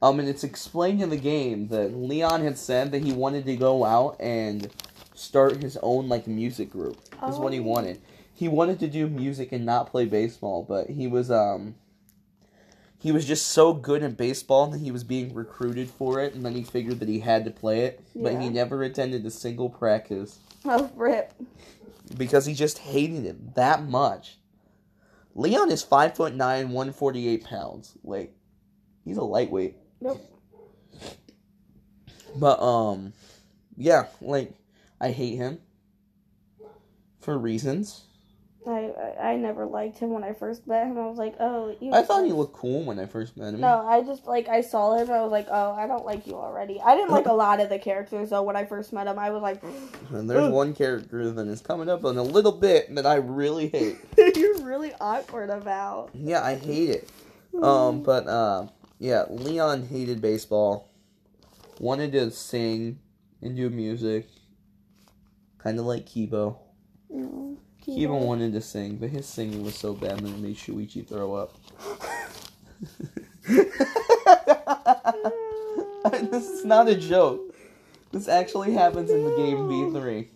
Um, 0.02 0.20
and 0.20 0.28
it's 0.28 0.44
explained 0.44 1.02
in 1.02 1.10
the 1.10 1.18
game 1.18 1.68
that 1.70 1.94
Leon 1.96 2.44
had 2.44 2.58
said 2.58 2.92
that 2.92 3.04
he 3.04 3.12
wanted 3.14 3.46
to 3.46 3.56
go 3.56 3.86
out 3.86 4.18
and 4.20 4.70
start 5.16 5.62
his 5.62 5.78
own 5.84 6.10
like 6.10 6.28
music 6.28 6.70
group. 6.70 6.98
Is 7.28 7.38
what 7.38 7.54
he 7.54 7.60
Oh. 7.60 7.64
wanted. 7.64 8.02
He 8.34 8.48
wanted 8.48 8.80
to 8.80 8.88
do 8.88 9.08
music 9.08 9.52
and 9.52 9.66
not 9.66 9.92
play 9.92 10.06
baseball, 10.06 10.66
but 10.68 10.90
he 10.90 11.08
was 11.08 11.30
um 11.32 11.76
he 13.04 13.12
was 13.12 13.26
just 13.26 13.48
so 13.50 13.74
good 13.74 14.02
at 14.02 14.16
baseball 14.16 14.68
that 14.68 14.80
he 14.80 14.90
was 14.90 15.04
being 15.04 15.34
recruited 15.34 15.90
for 15.90 16.22
it, 16.22 16.34
and 16.34 16.46
then 16.46 16.56
he 16.56 16.64
figured 16.64 17.02
that 17.02 17.10
he 17.10 17.20
had 17.20 17.44
to 17.44 17.52
play 17.52 17.82
it, 17.82 18.02
but 18.16 18.40
he 18.42 18.48
never 18.48 18.82
attended 18.84 19.26
a 19.26 19.30
single 19.30 19.70
practice 19.70 20.40
Oh, 20.64 20.90
rip. 20.96 21.34
because 22.18 22.46
he 22.46 22.54
just 22.54 22.78
hated 22.78 23.26
it 23.26 23.56
that 23.56 23.84
much. 23.84 24.38
Leon 25.36 25.70
is 25.70 25.84
five 25.84 26.16
foot 26.16 26.34
nine, 26.34 26.70
one 26.70 26.94
forty 26.94 27.28
eight 27.28 27.44
pounds. 27.44 27.98
Like, 28.06 28.34
he's 29.04 29.18
a 29.18 29.24
lightweight. 29.24 29.76
Nope. 30.00 30.22
But 32.38 32.62
um, 32.62 33.12
yeah, 33.76 34.06
like 34.22 34.54
I 35.02 35.12
hate 35.12 35.36
him 35.36 35.60
for 37.20 37.38
reasons. 37.38 38.06
I, 38.68 39.32
I 39.32 39.36
never 39.36 39.66
liked 39.66 40.00
him 40.00 40.12
when 40.12 40.24
I 40.24 40.34
first 40.34 40.68
met 40.68 40.88
him. 40.88 40.98
I 40.98 41.08
was 41.08 41.18
like, 41.18 41.36
oh, 41.40 41.76
you. 41.80 41.94
I 41.94 42.04
thought 42.04 42.26
he 42.26 42.32
looked 42.32 42.54
cool 42.54 42.84
when 42.84 43.00
I 43.00 43.06
first 43.06 43.36
met 43.38 43.54
him. 43.54 43.62
No, 43.62 43.86
I 43.86 44.02
just 44.02 44.26
like 44.26 44.48
I 44.48 44.62
saw 44.62 44.96
him. 44.96 45.10
I 45.10 45.22
was 45.22 45.32
like, 45.32 45.48
oh, 45.50 45.72
I 45.72 45.88
don't 45.88 46.06
like 46.06 46.28
you 46.28 46.36
already. 46.36 46.80
I 46.82 46.96
didn't 46.96 47.12
like 47.12 47.26
a 47.26 47.34
lot 47.34 47.60
of 47.60 47.70
the 47.70 47.80
characters 47.80 48.30
though. 48.30 48.44
When 48.44 48.56
I 48.56 48.66
first 48.66 48.94
met 48.94 49.08
him, 49.08 49.20
I 49.20 49.30
was 49.32 49.42
like, 49.42 49.62
And 50.12 50.30
there's 50.30 50.52
one 50.52 50.74
character 50.74 51.32
that 51.32 51.48
is 51.48 51.62
coming 51.62 51.90
up 51.90 52.04
in 52.06 52.18
a 52.18 52.24
little 52.24 52.52
bit 52.52 52.94
that 52.96 53.06
I 53.06 53.16
really 53.16 53.70
hate. 53.70 53.98
you're 54.36 54.60
really 54.60 54.94
awkward 55.00 55.50
about. 55.50 56.10
Yeah, 56.14 56.44
I 56.44 56.56
hate 56.56 56.90
it. 56.90 57.10
Um, 57.62 58.02
but 58.04 58.28
uh, 58.28 58.68
yeah, 59.00 59.26
Leon 59.30 59.88
hated 59.88 60.22
baseball. 60.22 60.90
Wanted 61.80 62.14
to 62.14 62.32
sing 62.32 63.00
and 63.42 63.56
do 63.56 63.70
music, 63.70 64.28
kind 65.58 65.80
of 65.80 65.86
like 65.86 66.06
Kibo. 66.06 66.58
Mm, 67.14 67.58
Kibo 67.86 68.20
wanted 68.20 68.54
to 68.54 68.62
sing, 68.62 68.96
but 68.98 69.10
his 69.10 69.26
singing 69.26 69.64
was 69.64 69.76
so 69.76 69.94
bad 69.94 70.20
that 70.20 70.30
it 70.30 70.40
made 70.40 70.56
Shuichi 70.56 71.06
throw 71.08 71.36
up. 71.36 71.54
this 76.32 76.50
is 76.50 76.66
not 76.66 76.88
a 76.88 76.96
joke. 76.96 77.54
This 78.12 78.28
actually 78.28 78.74
happens 78.74 79.10
in 79.10 79.24
the 79.24 79.36
game 79.36 79.58
V3 79.58 80.28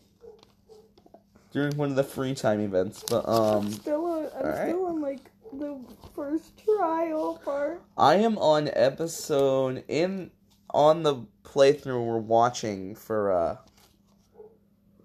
during 1.51 1.77
one 1.77 1.89
of 1.89 1.95
the 1.95 2.03
free 2.03 2.33
time 2.33 2.59
events. 2.59 3.03
But 3.07 3.27
um, 3.27 3.71
Still, 3.71 4.05
on, 4.05 4.25
I'm 4.35 4.45
Alright. 4.45 4.69
still 4.69 4.85
on 4.87 5.01
like 5.01 5.31
the 5.53 5.79
first 6.15 6.63
trial 6.63 7.39
part. 7.43 7.81
I 7.97 8.15
am 8.15 8.37
on 8.37 8.69
episode 8.73 9.83
in 9.87 10.31
on 10.71 11.03
the 11.03 11.23
playthrough 11.43 12.05
we're 12.05 12.17
watching 12.17 12.93
for 12.95 13.31
uh 13.31 13.57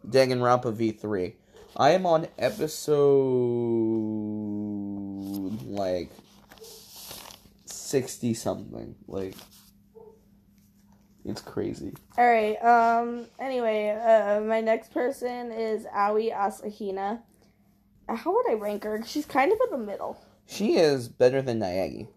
Danganronpa 0.09 0.74
V3. 0.74 1.35
I 1.77 1.91
am 1.91 2.05
on 2.07 2.29
episode 2.39 2.93
like 5.65 6.11
sixty 7.65 8.35
something. 8.35 8.95
Like 9.07 9.35
it's 11.25 11.41
crazy. 11.41 11.95
All 12.19 12.27
right. 12.27 12.57
Um. 12.63 13.27
Anyway, 13.39 13.91
uh, 13.91 14.41
my 14.41 14.61
next 14.61 14.93
person 14.93 15.51
is 15.53 15.87
Aoi 15.87 16.31
Asahina. 16.31 17.21
How 18.09 18.33
would 18.35 18.51
I 18.51 18.55
rank 18.55 18.85
her? 18.85 19.03
She's 19.07 19.25
kind 19.25 19.53
of 19.53 19.59
in 19.65 19.79
the 19.81 19.87
middle. 19.87 20.23
She 20.47 20.75
is 20.77 21.09
better 21.09 21.41
than 21.41 21.61
Naegi. 21.61 22.09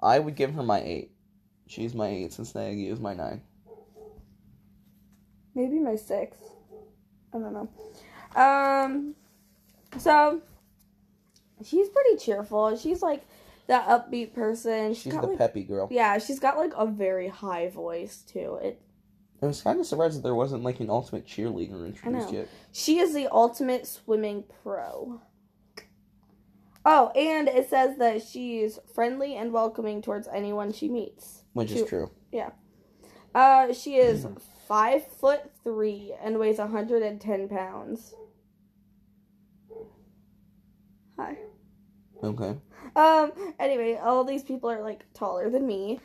I 0.00 0.18
would 0.18 0.36
give 0.36 0.54
her 0.54 0.62
my 0.62 0.80
eight. 0.80 1.10
She's 1.66 1.94
my 1.94 2.08
eight 2.08 2.32
since 2.32 2.52
Naegi 2.52 2.90
is 2.90 3.00
my 3.00 3.14
nine. 3.14 3.42
maybe 5.54 5.78
my 5.78 5.96
six. 5.96 6.38
I 7.34 7.38
don't 7.38 7.52
know. 7.52 7.68
Um, 8.34 9.14
so 9.98 10.42
she's 11.64 11.88
pretty 11.88 12.16
cheerful. 12.16 12.76
She's 12.76 13.02
like 13.02 13.24
that 13.66 13.86
upbeat 13.88 14.34
person. 14.34 14.94
She's 14.94 15.12
got 15.12 15.22
the 15.22 15.28
like, 15.28 15.38
peppy 15.38 15.62
girl. 15.64 15.88
yeah, 15.90 16.18
she's 16.18 16.38
got 16.38 16.56
like 16.58 16.72
a 16.76 16.86
very 16.86 17.28
high 17.28 17.68
voice 17.68 18.18
too. 18.18 18.58
It. 18.62 18.80
I 19.42 19.46
was 19.46 19.60
kind 19.60 19.78
of 19.78 19.86
surprised 19.86 20.16
that 20.18 20.22
there 20.22 20.34
wasn't 20.34 20.62
like 20.62 20.80
an 20.80 20.88
ultimate 20.90 21.26
cheerleader 21.26 21.86
introduced 21.86 22.32
yet. 22.32 22.48
She 22.72 22.98
is 22.98 23.12
the 23.12 23.28
ultimate 23.30 23.86
swimming 23.86 24.44
pro. 24.62 25.20
Oh, 26.86 27.08
and 27.10 27.48
it 27.48 27.68
says 27.70 27.96
that 27.98 28.22
she's 28.22 28.78
friendly 28.94 29.36
and 29.36 29.52
welcoming 29.52 30.02
towards 30.02 30.28
anyone 30.28 30.72
she 30.72 30.88
meets. 30.88 31.44
Which 31.54 31.70
She- 31.70 31.80
is 31.80 31.88
true. 31.88 32.10
Yeah. 32.30 32.50
Uh, 33.34 33.72
she 33.72 33.96
is 33.96 34.26
five 34.68 35.06
foot 35.06 35.50
three 35.62 36.14
and 36.22 36.38
weighs 36.38 36.58
110 36.58 37.48
pounds. 37.48 38.14
Hi. 41.18 41.36
Okay. 42.22 42.56
Um. 42.96 43.32
Anyway, 43.58 43.98
all 44.02 44.24
these 44.24 44.42
people 44.42 44.70
are 44.70 44.82
like 44.82 45.04
taller 45.14 45.50
than 45.50 45.66
me. 45.66 46.00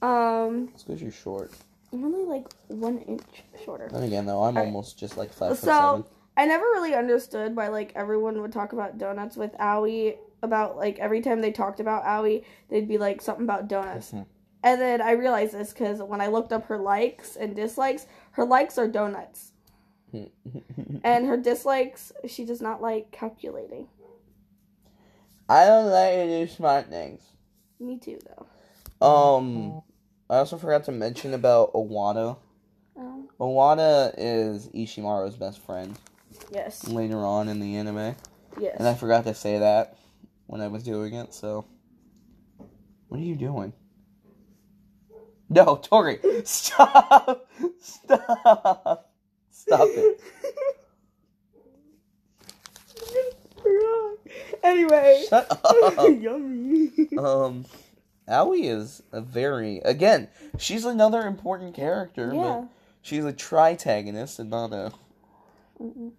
Um, 0.00 0.70
It's 0.74 0.82
because 0.82 1.00
you're 1.02 1.12
short. 1.12 1.52
I'm 1.92 2.04
only 2.04 2.24
like 2.24 2.48
one 2.68 2.98
inch 3.00 3.22
shorter. 3.64 3.88
Then 3.92 4.02
again, 4.02 4.26
though, 4.26 4.42
I'm 4.42 4.56
Alright. 4.56 4.66
almost 4.66 4.98
just 4.98 5.16
like 5.16 5.32
five 5.32 5.50
foot 5.50 5.58
So- 5.58 5.96
seven. 5.98 6.04
I 6.34 6.46
never 6.46 6.64
really 6.64 6.94
understood 6.94 7.54
why 7.54 7.68
like 7.68 7.92
everyone 7.94 8.40
would 8.40 8.52
talk 8.52 8.72
about 8.72 8.98
donuts 8.98 9.36
with 9.36 9.54
Aoi. 9.60 10.16
About 10.44 10.76
like 10.76 10.98
every 10.98 11.20
time 11.20 11.40
they 11.40 11.52
talked 11.52 11.78
about 11.78 12.04
Aoi, 12.04 12.42
they'd 12.68 12.88
be 12.88 12.98
like 12.98 13.20
something 13.22 13.44
about 13.44 13.68
donuts. 13.68 14.10
Mhm. 14.10 14.26
And 14.64 14.80
then 14.80 15.00
I 15.00 15.12
realized 15.12 15.52
this 15.54 15.72
because 15.72 16.02
when 16.02 16.20
I 16.20 16.26
looked 16.28 16.52
up 16.52 16.64
her 16.66 16.78
likes 16.78 17.36
and 17.36 17.54
dislikes, 17.54 18.06
her 18.32 18.44
likes 18.44 18.76
are 18.78 18.88
donuts, 18.88 19.52
and 21.04 21.26
her 21.26 21.36
dislikes 21.36 22.12
she 22.26 22.44
does 22.44 22.60
not 22.60 22.82
like 22.82 23.10
calculating. 23.12 23.86
I 25.52 25.66
don't 25.66 25.90
like 25.90 26.14
to 26.14 26.26
do 26.46 26.50
smart 26.50 26.88
things. 26.88 27.20
Me 27.78 27.98
too, 27.98 28.18
though. 28.26 29.06
Um, 29.06 29.82
I 30.30 30.36
also 30.38 30.56
forgot 30.56 30.84
to 30.84 30.92
mention 30.92 31.34
about 31.34 31.74
Owano. 31.74 32.38
Oh. 32.96 33.28
Owada 33.38 34.14
is 34.16 34.68
Ishimaru's 34.68 35.36
best 35.36 35.58
friend 35.60 35.98
Yes. 36.50 36.88
later 36.88 37.18
on 37.18 37.48
in 37.48 37.60
the 37.60 37.76
anime. 37.76 38.16
Yes. 38.58 38.76
And 38.78 38.88
I 38.88 38.94
forgot 38.94 39.24
to 39.24 39.34
say 39.34 39.58
that 39.58 39.98
when 40.46 40.62
I 40.62 40.68
was 40.68 40.84
doing 40.84 41.12
it, 41.12 41.34
so. 41.34 41.66
What 43.08 43.20
are 43.20 43.24
you 43.24 43.36
doing? 43.36 43.74
No, 45.50 45.76
Tori! 45.76 46.18
Stop! 46.44 47.46
Stop! 47.78 49.12
Stop 49.50 49.88
it. 49.88 50.20
anyway. 54.72 55.24
Shut 55.28 55.46
up! 55.64 55.96
Yummy. 56.20 56.90
Um, 57.18 57.64
Aoi 58.28 58.60
is 58.62 59.02
a 59.12 59.20
very. 59.20 59.78
Again, 59.78 60.28
she's 60.58 60.84
another 60.84 61.22
important 61.22 61.74
character, 61.74 62.32
yeah. 62.34 62.40
but 62.62 62.68
she's 63.02 63.24
a 63.24 63.32
tritagonist 63.32 64.38
and 64.38 64.50
not 64.50 64.72
a. 64.72 64.92
Mm-mm. 65.80 66.12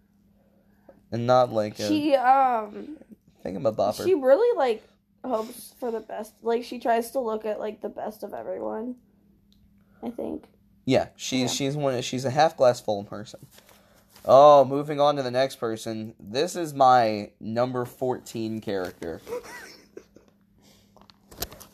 And 1.12 1.28
not 1.28 1.54
like 1.54 1.80
a 1.80 1.88
She 1.88 2.16
um 2.16 2.98
thingamabopper. 3.46 4.04
she 4.04 4.16
really 4.16 4.58
like 4.58 4.84
hopes 5.24 5.74
for 5.80 5.92
the 5.92 6.00
best. 6.00 6.34
Like 6.42 6.64
she 6.64 6.80
tries 6.80 7.12
to 7.12 7.20
look 7.20 7.46
at 7.46 7.60
like 7.60 7.82
the 7.82 7.90
best 7.90 8.24
of 8.24 8.34
everyone. 8.34 8.96
I 10.02 10.10
think. 10.10 10.46
Yeah, 10.86 11.10
she's 11.16 11.42
Yeah. 11.42 11.48
she's 11.48 11.78
one. 11.78 12.02
She's 12.02 12.26
a 12.26 12.30
half 12.32 12.58
glass 12.58 12.82
full 12.82 13.04
person. 13.04 13.46
Oh, 14.26 14.64
moving 14.66 15.00
on 15.02 15.18
to 15.18 15.24
the 15.24 15.32
next 15.32 15.58
person. 15.58 16.16
This 16.20 16.56
is 16.56 16.74
my 16.74 17.32
number 17.40 17.86
fourteen 17.86 18.62
character. 18.62 19.22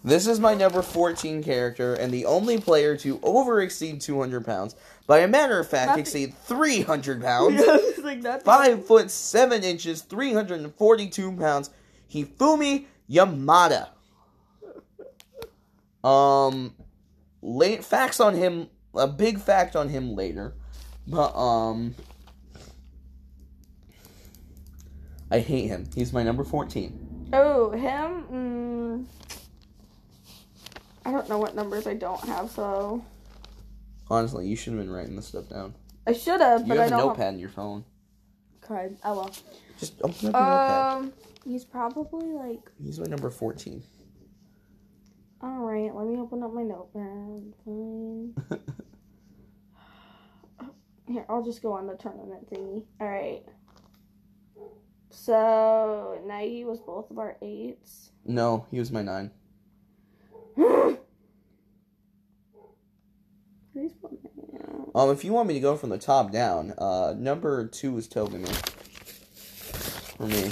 This 0.02 0.28
is 0.28 0.40
my 0.40 0.54
number 0.54 0.82
14 0.82 1.44
character, 1.44 1.94
and 1.94 2.12
the 2.14 2.26
only 2.26 2.58
player 2.58 2.96
to 2.98 3.20
over 3.22 3.60
exceed 3.62 4.00
200 4.00 4.46
pounds. 4.46 4.78
By 5.08 5.20
a 5.20 5.28
matter 5.28 5.60
of 5.60 5.68
fact, 5.68 5.90
Nothing. 5.90 6.02
exceed 6.02 6.34
300 6.46 7.22
pounds. 7.22 7.62
like 8.02 8.22
that. 8.22 8.44
Five 8.46 8.86
foot 8.86 9.12
seven 9.12 9.62
inches, 9.62 10.02
342 10.04 11.34
pounds. 11.34 11.70
Hifumi 12.12 12.86
Yamada. 13.10 13.90
Um, 16.02 16.76
late 17.42 17.84
facts 17.84 18.22
on 18.22 18.36
him. 18.36 18.70
A 18.96 19.06
big 19.08 19.38
fact 19.38 19.76
on 19.76 19.90
him 19.90 20.16
later, 20.16 20.54
but 21.08 21.36
um, 21.36 21.94
I 25.32 25.40
hate 25.40 25.68
him. 25.68 25.88
He's 25.96 26.12
my 26.14 26.24
number 26.24 26.44
14. 26.44 27.30
Oh, 27.34 27.70
him. 27.72 28.24
Mm, 29.06 29.06
I 31.06 31.12
don't 31.12 31.30
know 31.30 31.38
what 31.38 31.56
numbers 31.56 31.86
I 31.88 31.94
don't 31.94 32.24
have, 32.26 32.50
so 32.52 33.04
Honestly, 34.10 34.48
you 34.48 34.56
should 34.56 34.74
have 34.74 34.82
been 34.82 34.92
writing 34.92 35.16
this 35.16 35.28
stuff 35.28 35.48
down. 35.50 35.76
I 36.08 36.14
should 36.14 36.42
have, 36.42 36.62
You 36.62 36.68
but 36.70 36.78
have 36.78 36.84
I 36.84 36.88
a 36.88 36.90
don't. 36.90 37.08
notepad 37.10 37.34
in 37.36 37.40
your 37.40 37.50
phone. 37.50 37.86
Cried. 38.62 38.98
Oh 39.04 39.14
well. 39.16 39.32
Just 39.80 39.94
open 40.02 40.16
up 40.16 40.22
your 40.24 40.32
notepad. 40.32 40.94
Um, 40.98 41.14
he's 41.46 41.64
probably 41.66 42.28
like. 42.32 42.60
He's 42.84 43.00
my 43.00 43.06
number 43.06 43.30
14. 43.30 43.84
All 45.42 45.60
right, 45.60 45.94
let 45.96 46.08
me 46.08 46.18
open 46.20 46.42
up 46.44 46.52
my 46.54 46.64
notepad. 46.64 47.54
Fine. 47.64 48.34
Here, 51.08 51.26
I'll 51.30 51.44
just 51.44 51.62
go 51.62 51.72
on 51.74 51.88
the 51.88 51.96
tournament 51.96 52.50
thingy. 52.52 52.84
All 53.00 53.08
right. 53.08 53.44
So 55.22 56.18
Naegi 56.26 56.64
was 56.64 56.80
both 56.80 57.12
of 57.12 57.20
our 57.20 57.36
eights. 57.42 58.12
no, 58.24 58.66
he 58.72 58.80
was 58.80 58.90
my 58.90 59.02
nine. 59.02 59.32
Please 60.56 60.96
put 64.02 64.14
me 64.14 64.20
out. 64.64 64.92
Um, 64.96 65.10
if 65.12 65.26
you 65.26 65.34
want 65.34 65.50
me 65.50 65.56
to 65.56 65.60
go 65.60 65.76
from 65.76 65.90
the 65.90 65.98
top 65.98 66.32
down, 66.32 66.74
uh, 66.78 67.16
number 67.18 67.68
two 67.68 67.98
is 67.98 68.08
Togami. 68.08 68.48
For 70.18 70.26
me. 70.26 70.52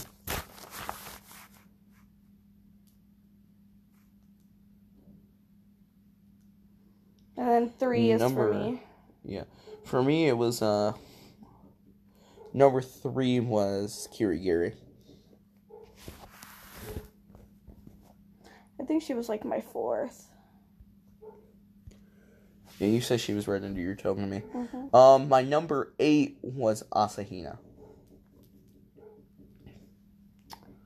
And 7.38 7.48
then 7.48 7.70
three 7.80 8.12
is 8.12 8.20
Number- 8.22 8.54
for 8.54 8.60
me. 8.60 8.82
Yeah. 9.24 9.44
For 9.86 10.04
me, 10.04 10.28
it 10.28 10.38
was, 10.38 10.62
uh, 10.62 10.94
number 12.58 12.82
three 12.82 13.40
was 13.40 14.10
Kirigiri. 14.12 14.74
I 18.80 18.84
think 18.84 19.04
she 19.04 19.14
was 19.14 19.30
like 19.30 19.46
my 19.46 19.62
fourth. 19.62 20.30
Yeah, 22.80 22.88
you 22.88 23.02
said 23.02 23.20
she 23.20 23.34
was 23.34 23.48
right 23.48 23.64
under 23.64 23.80
your 23.82 23.96
Togami. 23.96 24.44
Mhm. 24.44 24.94
Um, 24.94 25.30
my 25.30 25.42
number 25.44 25.94
eight 26.00 26.38
was 26.42 26.84
Asahina. 26.92 27.58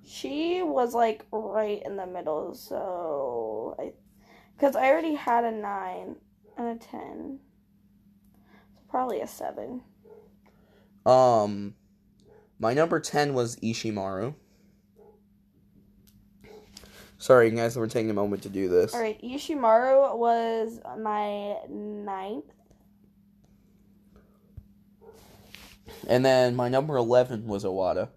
She 0.04 0.62
was 0.62 0.94
like 0.94 1.26
right 1.32 1.82
in 1.84 1.96
the 1.96 2.06
middle, 2.06 2.54
so 2.54 3.76
I, 3.80 3.94
because 4.56 4.76
I 4.76 4.88
already 4.90 5.16
had 5.16 5.44
a 5.46 5.52
nine 5.52 6.18
and 6.58 6.68
a 6.68 6.76
ten, 6.76 7.40
so 8.74 8.82
probably 8.90 9.22
a 9.22 9.28
seven. 9.28 9.84
Um, 11.06 11.76
my 12.60 12.74
number 12.74 13.00
10 13.00 13.34
was 13.34 13.56
Ishimaru. 13.58 14.36
Sorry, 17.18 17.52
guys, 17.52 17.78
we're 17.78 17.88
taking 17.88 18.10
a 18.10 18.16
moment 18.16 18.44
to 18.44 18.50
do 18.50 18.68
this. 18.68 18.94
All 18.94 19.02
right, 19.02 19.22
Ishimaru 19.22 20.18
was 20.18 20.80
my 21.00 21.56
ninth. 21.70 22.46
And 26.08 26.26
then 26.26 26.56
my 26.56 26.68
number 26.68 26.96
11 26.98 27.46
was 27.46 27.64
Awada. 27.64 28.10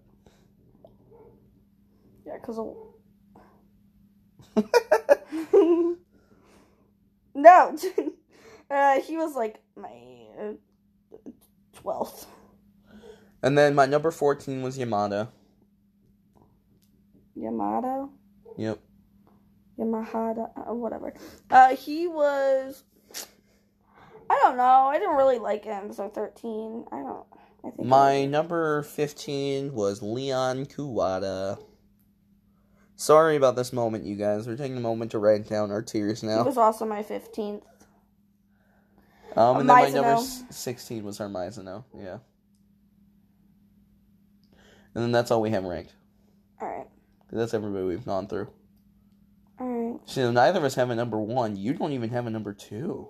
Yeah, 2.25 2.37
because 2.41 2.57
no, 7.35 7.77
uh, 8.71 9.01
he 9.01 9.17
was 9.17 9.35
like 9.35 9.59
my 9.75 10.25
uh, 10.39 10.53
twelfth. 11.73 12.25
And 13.45 13.57
then 13.57 13.75
my 13.75 13.85
number 13.85 14.11
14 14.11 14.61
was 14.61 14.77
Yamada. 14.77 15.29
Yamato. 17.35 18.09
Yep. 18.57 18.79
Yamahada, 19.77 20.49
uh, 20.57 20.73
whatever. 20.73 21.13
Uh, 21.49 21.75
he 21.75 22.07
was. 22.07 22.83
I 24.29 24.39
don't 24.41 24.57
know. 24.57 24.63
I 24.63 24.97
didn't 24.97 25.15
really 25.15 25.37
like 25.37 25.63
him, 25.63 25.93
so 25.93 26.09
thirteen. 26.09 26.85
I 26.91 26.97
don't. 26.97 27.25
I 27.63 27.69
think. 27.71 27.87
My 27.87 28.25
number 28.25 28.83
15 28.83 29.73
was 29.73 30.01
Leon 30.01 30.65
Kuwata. 30.65 31.59
Sorry 32.95 33.35
about 33.35 33.55
this 33.55 33.73
moment, 33.73 34.05
you 34.05 34.15
guys. 34.15 34.47
We're 34.47 34.55
taking 34.55 34.77
a 34.77 34.81
moment 34.81 35.11
to 35.11 35.19
write 35.19 35.47
down 35.47 35.69
our 35.69 35.81
tears 35.81 36.21
he 36.21 36.27
now. 36.27 36.43
was 36.43 36.57
also 36.57 36.85
my 36.85 37.03
fifteenth. 37.03 37.63
Um, 39.35 39.57
and 39.57 39.69
then 39.69 39.75
my 39.75 39.89
number 39.89 40.23
16 40.49 41.03
was 41.03 41.19
our. 41.19 41.83
Yeah. 41.93 42.19
And 44.95 45.03
then 45.03 45.11
that's 45.11 45.29
all 45.29 45.41
we 45.41 45.51
have 45.51 45.63
ranked. 45.65 45.93
Alright. 46.61 46.87
That's 47.31 47.53
everybody 47.53 47.85
we've 47.85 48.05
gone 48.05 48.27
through. 48.27 48.47
All 49.59 49.67
right. 49.67 49.99
So 50.05 50.31
neither 50.31 50.59
of 50.59 50.65
us 50.65 50.75
have 50.75 50.89
a 50.89 50.95
number 50.95 51.19
one. 51.19 51.55
You 51.57 51.73
don't 51.73 51.91
even 51.91 52.09
have 52.09 52.27
a 52.27 52.29
number 52.29 52.53
two. 52.53 53.09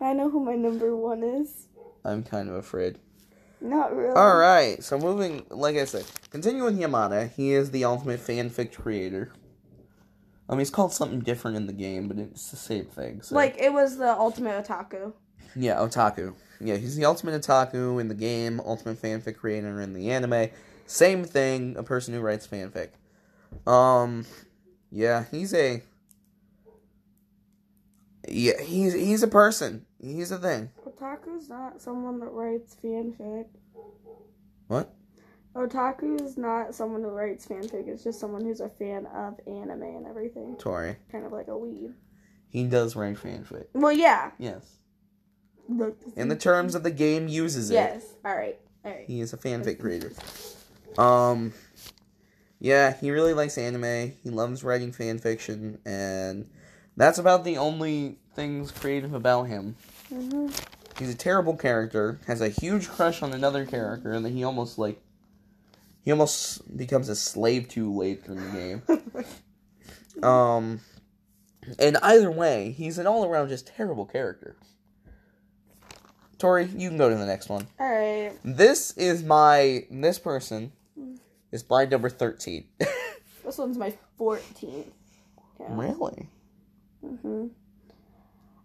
I 0.00 0.12
know 0.12 0.30
who 0.30 0.44
my 0.44 0.54
number 0.54 0.94
one 0.94 1.22
is. 1.22 1.66
I'm 2.04 2.22
kind 2.22 2.48
of 2.48 2.54
afraid. 2.56 2.98
Not 3.60 3.94
really. 3.96 4.14
All 4.14 4.36
right, 4.36 4.82
so 4.84 4.98
moving, 4.98 5.44
like 5.50 5.76
I 5.76 5.84
said, 5.84 6.04
continuing 6.30 6.76
Yamada, 6.78 7.32
he 7.32 7.52
is 7.52 7.72
the 7.72 7.84
ultimate 7.84 8.20
fanfic 8.20 8.72
creator. 8.72 9.32
Um, 10.48 10.58
he's 10.60 10.70
called 10.70 10.92
something 10.92 11.20
different 11.20 11.56
in 11.56 11.66
the 11.66 11.72
game, 11.72 12.06
but 12.06 12.18
it's 12.18 12.50
the 12.50 12.56
same 12.56 12.84
thing. 12.84 13.20
So. 13.22 13.34
Like 13.34 13.56
it 13.58 13.72
was 13.72 13.98
the 13.98 14.12
ultimate 14.12 14.64
otaku. 14.64 15.12
yeah, 15.56 15.74
otaku. 15.76 16.34
Yeah, 16.60 16.76
he's 16.76 16.96
the 16.96 17.04
ultimate 17.04 17.40
otaku 17.42 18.00
in 18.00 18.08
the 18.08 18.14
game, 18.14 18.60
ultimate 18.64 19.02
fanfic 19.02 19.36
creator 19.36 19.80
in 19.80 19.92
the 19.92 20.10
anime. 20.10 20.50
Same 20.88 21.22
thing, 21.22 21.76
a 21.76 21.82
person 21.82 22.14
who 22.14 22.20
writes 22.20 22.46
fanfic. 22.46 22.88
Um, 23.70 24.24
yeah, 24.90 25.26
he's 25.30 25.52
a. 25.52 25.82
Yeah, 28.26 28.60
he's 28.62 28.94
he's 28.94 29.22
a 29.22 29.28
person. 29.28 29.84
He's 30.02 30.30
a 30.30 30.38
thing. 30.38 30.70
Otaku's 30.86 31.50
not 31.50 31.82
someone 31.82 32.18
that 32.20 32.30
writes 32.30 32.74
fanfic. 32.82 33.46
What? 34.68 34.94
Otaku 35.54 36.22
is 36.22 36.38
not 36.38 36.74
someone 36.74 37.02
who 37.02 37.10
writes 37.10 37.46
fanfic. 37.46 37.86
It's 37.86 38.02
just 38.02 38.18
someone 38.18 38.42
who's 38.42 38.60
a 38.60 38.70
fan 38.70 39.04
of 39.06 39.38
anime 39.46 39.82
and 39.82 40.06
everything. 40.06 40.56
Tori. 40.56 40.96
Kind 41.12 41.26
of 41.26 41.32
like 41.32 41.48
a 41.48 41.52
weeb. 41.52 41.92
He 42.48 42.64
does 42.64 42.96
write 42.96 43.16
fanfic. 43.16 43.66
Well, 43.74 43.92
yeah. 43.92 44.30
Yes. 44.38 44.78
Look, 45.68 45.98
In 46.16 46.28
the 46.28 46.36
terms 46.36 46.74
of 46.74 46.82
the 46.82 46.90
game 46.90 47.28
uses 47.28 47.70
it. 47.70 47.74
Yes. 47.74 48.06
All 48.24 48.34
right. 48.34 48.58
All 48.86 48.92
right. 48.92 49.04
He 49.06 49.20
is 49.20 49.34
a 49.34 49.36
fanfic 49.36 49.80
creator. 49.80 50.12
Um, 50.98 51.54
yeah, 52.60 52.92
he 52.92 53.10
really 53.10 53.32
likes 53.32 53.56
anime. 53.56 54.12
He 54.22 54.30
loves 54.30 54.64
writing 54.64 54.92
fan 54.92 55.18
fiction, 55.18 55.78
and 55.86 56.50
that's 56.96 57.18
about 57.18 57.44
the 57.44 57.56
only 57.56 58.18
things 58.34 58.70
creative 58.70 59.14
about 59.14 59.44
him. 59.44 59.76
hmm 60.08 60.48
he's 60.98 61.14
a 61.14 61.16
terrible 61.16 61.56
character, 61.56 62.18
has 62.26 62.40
a 62.40 62.48
huge 62.48 62.88
crush 62.88 63.22
on 63.22 63.32
another 63.32 63.64
character, 63.64 64.12
and 64.12 64.24
then 64.24 64.32
he 64.32 64.44
almost 64.44 64.78
like 64.78 65.00
he 66.04 66.10
almost 66.10 66.76
becomes 66.76 67.08
a 67.08 67.16
slave 67.16 67.68
too 67.68 67.92
late 67.92 68.24
in 68.26 68.36
the 68.36 68.58
game. 68.58 70.22
um, 70.22 70.80
and 71.78 71.98
either 72.02 72.30
way, 72.30 72.72
he's 72.72 72.98
an 72.98 73.06
all 73.06 73.24
around 73.24 73.48
just 73.48 73.66
terrible 73.66 74.06
character. 74.06 74.56
Tori, 76.38 76.66
you 76.66 76.88
can 76.88 76.98
go 76.98 77.08
to 77.08 77.16
the 77.16 77.26
next 77.26 77.48
one. 77.48 77.66
All 77.80 77.90
right. 77.90 78.32
This 78.44 78.96
is 78.96 79.24
my 79.24 79.86
this 79.90 80.18
person 80.18 80.72
is 81.52 81.62
blind 81.62 81.90
number 81.90 82.08
thirteen. 82.10 82.68
this 83.44 83.58
one's 83.58 83.78
my 83.78 83.92
fourteenth. 84.16 84.92
Really? 85.58 86.28
Mm-hmm. 87.04 87.46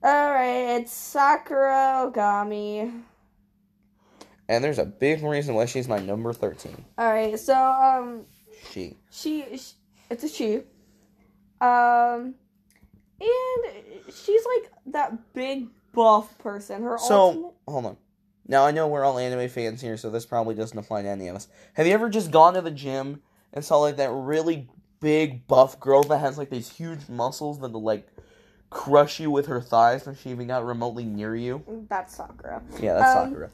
All 0.04 0.32
right, 0.32 0.80
it's 0.80 0.94
Sakura 0.94 2.12
Ogami. 2.12 3.02
And 4.50 4.64
there's 4.64 4.78
a 4.80 4.86
big 4.86 5.24
reason 5.24 5.56
why 5.56 5.66
she's 5.66 5.88
my 5.88 6.00
number 6.00 6.34
thirteen. 6.34 6.84
All 6.98 7.12
right, 7.12 7.40
so 7.40 7.56
um, 7.56 8.26
She. 8.72 8.98
she, 9.10 9.46
she 9.58 9.74
it's 10.10 10.24
a 10.24 10.28
she. 10.30 10.56
Um, 11.62 12.36
and 13.22 13.74
she's 14.14 14.42
like 14.46 14.72
that 14.88 15.34
big 15.34 15.68
buff 15.94 16.38
person. 16.40 16.84
Her 16.84 16.98
So 16.98 17.16
ultimate. 17.16 17.54
hold 17.68 17.86
on. 17.86 17.98
Now 18.54 18.68
I 18.68 18.72
know 18.72 18.86
we're 18.86 19.04
all 19.04 19.18
anime 19.18 19.50
fans 19.50 19.82
here, 19.82 19.98
so 19.98 20.12
this 20.12 20.28
probably 20.28 20.54
doesn't 20.54 20.78
apply 20.78 21.02
to 21.02 21.08
any 21.08 21.28
of 21.28 21.36
us. 21.36 21.48
Have 21.74 21.88
you 21.88 21.94
ever 21.94 22.08
just 22.08 22.30
gone 22.30 22.54
to 22.54 22.62
the 22.62 22.70
gym 22.70 23.24
and 23.52 23.66
saw 23.66 23.80
like 23.80 23.98
that 23.98 24.12
really 24.12 24.70
big 25.00 25.48
buff 25.48 25.80
girl 25.80 26.04
that 26.04 26.20
has 26.20 26.38
like 26.38 26.52
these 26.52 26.70
huge 26.70 27.10
muscles 27.10 27.60
that 27.62 27.72
will 27.72 27.82
like 27.82 28.08
crush 28.70 29.20
you 29.20 29.32
with 29.32 29.48
her 29.48 29.60
thighs 29.60 30.06
when 30.06 30.14
she 30.14 30.30
even 30.30 30.46
got 30.46 30.64
remotely 30.64 31.04
near 31.04 31.36
you? 31.36 31.64
That's 31.90 32.16
Sakura. 32.16 32.62
Yeah, 32.80 32.94
that's 32.94 33.18
Um, 33.18 33.30
Sakura. 33.30 33.50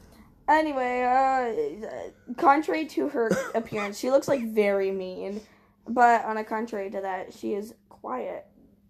Anyway, 0.50 1.02
uh, 1.02 2.34
contrary 2.36 2.84
to 2.88 3.08
her 3.08 3.30
appearance, 3.54 3.98
she 3.98 4.10
looks 4.10 4.28
like 4.28 4.52
very 4.52 4.90
mean. 4.90 5.40
But 5.88 6.26
on 6.26 6.36
a 6.36 6.44
contrary 6.44 6.90
to 6.90 7.00
that, 7.00 7.32
she 7.32 7.54
is 7.54 7.72
quiet 7.88 8.44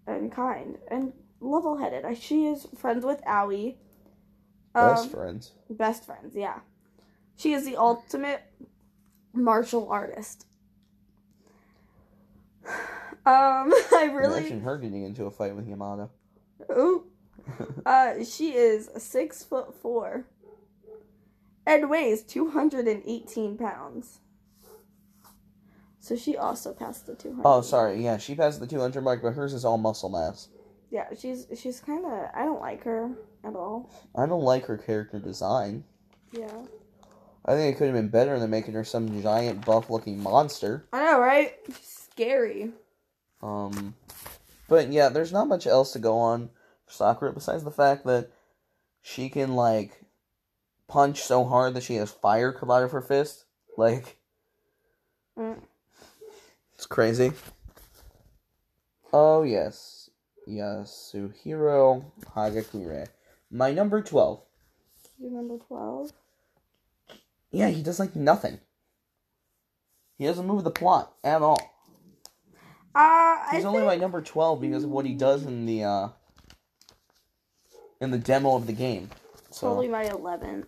and 0.09 0.33
kind 0.33 0.77
and 0.91 1.13
level-headed. 1.39 2.05
Uh, 2.05 2.15
She 2.15 2.47
is 2.47 2.67
friends 2.77 3.05
with 3.05 3.23
Aoi. 3.29 3.77
Best 4.75 5.05
Um, 5.05 5.11
friends. 5.11 5.53
best 5.69 6.05
friends, 6.05 6.35
yeah. 6.35 6.61
She 7.37 7.53
is 7.53 7.65
the 7.65 7.77
ultimate 7.77 8.43
martial 9.33 9.89
artist. 9.91 10.47
Um, 13.27 13.71
I 13.93 14.11
really. 14.15 14.39
Imagine 14.39 14.61
her 14.63 14.79
getting 14.79 15.03
into 15.05 15.27
a 15.27 15.31
fight 15.31 15.55
with 15.55 15.69
Yamato. 15.69 16.11
Ooh. 16.73 17.05
Uh, 17.85 18.23
she 18.25 18.53
is 18.55 18.89
six 18.97 19.43
foot 19.43 19.75
four 19.75 20.25
and 21.67 21.91
weighs 21.91 22.23
218 22.23 23.59
pounds. 23.59 24.21
So 25.99 26.17
she 26.17 26.37
also 26.37 26.73
passed 26.73 27.07
the 27.07 27.15
200. 27.15 27.43
Oh, 27.45 27.61
sorry. 27.61 28.03
Yeah, 28.03 28.17
she 28.19 28.35
passed 28.35 28.61
the 28.61 28.67
200 28.67 29.03
mark, 29.03 29.21
but 29.23 29.33
hers 29.33 29.53
is 29.53 29.65
all 29.65 29.79
muscle 29.79 30.09
mass. 30.09 30.49
Yeah, 30.91 31.09
she's 31.19 31.47
she's 31.57 31.81
kind 31.81 32.05
of. 32.07 32.13
I 32.35 32.45
don't 32.45 32.61
like 32.61 32.85
her 32.85 33.11
at 33.45 33.55
all. 33.55 33.91
I 34.17 34.27
don't 34.27 34.43
like 34.43 34.67
her 34.67 34.77
character 34.79 35.19
design. 35.19 35.85
Yeah. 36.33 36.63
I 37.45 37.55
think 37.55 37.75
it 37.75 37.79
could 37.79 37.87
have 37.87 37.97
been 37.97 38.09
better 38.09 38.39
than 38.39 38.51
making 38.51 38.75
her 38.75 38.85
some 38.85 39.23
giant 39.23 39.65
buff-looking 39.65 40.23
monster. 40.23 40.87
I 40.93 41.05
know, 41.05 41.21
right? 41.21 41.55
Scary. 41.83 42.71
Um, 43.43 43.95
but 44.69 44.93
yeah, 44.93 45.09
there's 45.09 45.33
not 45.33 45.49
much 45.49 45.67
else 45.67 45.93
to 45.95 45.99
go 45.99 46.19
on 46.19 46.51
for 46.87 46.93
Sakura 46.93 47.33
besides 47.33 47.65
the 47.65 47.71
fact 47.71 48.05
that 48.05 48.31
she 49.01 49.31
can 49.31 49.55
like 49.55 50.03
punch 50.87 51.23
so 51.23 51.45
hard 51.45 51.73
that 51.75 51.83
she 51.83 51.95
has 51.95 52.11
fire 52.11 52.53
come 52.53 52.71
out 52.71 52.83
of 52.83 52.93
her 52.93 53.01
fist. 53.01 53.45
Like, 53.77 54.19
Mm. 55.39 55.61
it's 56.75 56.85
crazy. 56.87 57.33
Oh 59.13 59.43
yes, 59.43 60.11
Yasuhiro 60.47 62.05
Hagakure, 62.37 63.07
my 63.51 63.73
number 63.73 64.03
twelve. 64.03 64.43
You 65.19 65.31
number 65.31 65.59
12? 65.59 66.13
Yeah, 67.51 67.69
he 67.69 67.83
does 67.83 67.99
like 68.01 68.17
nothing. 68.17 68.59
He 70.17 70.25
doesn't 70.25 70.47
move 70.47 70.65
the 70.65 70.71
plot 70.71 71.13
at 71.23 71.43
all. 71.43 71.61
Uh, 72.95 73.37
He's 73.51 73.65
I 73.65 73.69
only 73.69 73.81
think, 73.81 73.89
my 73.89 73.97
number 73.97 74.23
twelve 74.23 74.61
because 74.61 74.85
of 74.85 74.91
what 74.91 75.05
he 75.05 75.15
does 75.15 75.45
in 75.45 75.67
the 75.67 75.85
uh 75.85 76.09
in 78.01 78.11
the 78.11 78.19
demo 78.19 78.57
of 78.57 78.67
the 78.67 78.73
game. 78.73 79.11
So 79.51 79.69
probably 79.69 79.89
my 79.89 80.07
11th. 80.07 80.67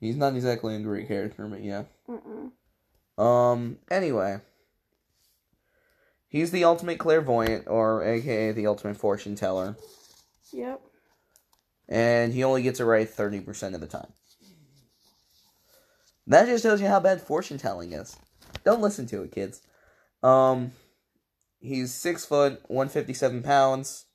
he's 0.00 0.16
not 0.16 0.34
exactly 0.34 0.74
a 0.74 0.80
great 0.80 1.08
character, 1.08 1.46
but 1.46 1.62
yeah. 1.62 1.84
Mm-mm. 2.08 2.50
Um. 3.22 3.78
Anyway, 3.90 4.40
he's 6.30 6.50
the 6.50 6.64
ultimate 6.64 6.98
clairvoyant, 6.98 7.64
or 7.68 8.02
AKA 8.02 8.52
the 8.52 8.66
ultimate 8.66 8.96
fortune 8.96 9.34
teller, 9.34 9.76
Yep. 10.52 10.80
and 11.88 12.32
he 12.32 12.42
only 12.42 12.62
gets 12.62 12.80
it 12.80 12.84
right 12.84 13.08
thirty 13.08 13.40
percent 13.40 13.74
of 13.74 13.82
the 13.82 13.86
time. 13.86 14.12
That 16.26 16.46
just 16.46 16.62
tells 16.62 16.80
you 16.80 16.86
how 16.86 17.00
bad 17.00 17.20
fortune 17.20 17.58
telling 17.58 17.92
is. 17.92 18.16
Don't 18.64 18.80
listen 18.80 19.06
to 19.06 19.22
it, 19.22 19.32
kids. 19.32 19.60
Um, 20.22 20.72
he's 21.60 21.92
six 21.92 22.24
foot, 22.24 22.62
one 22.68 22.88
fifty 22.88 23.12
seven 23.12 23.42
pounds. 23.42 24.06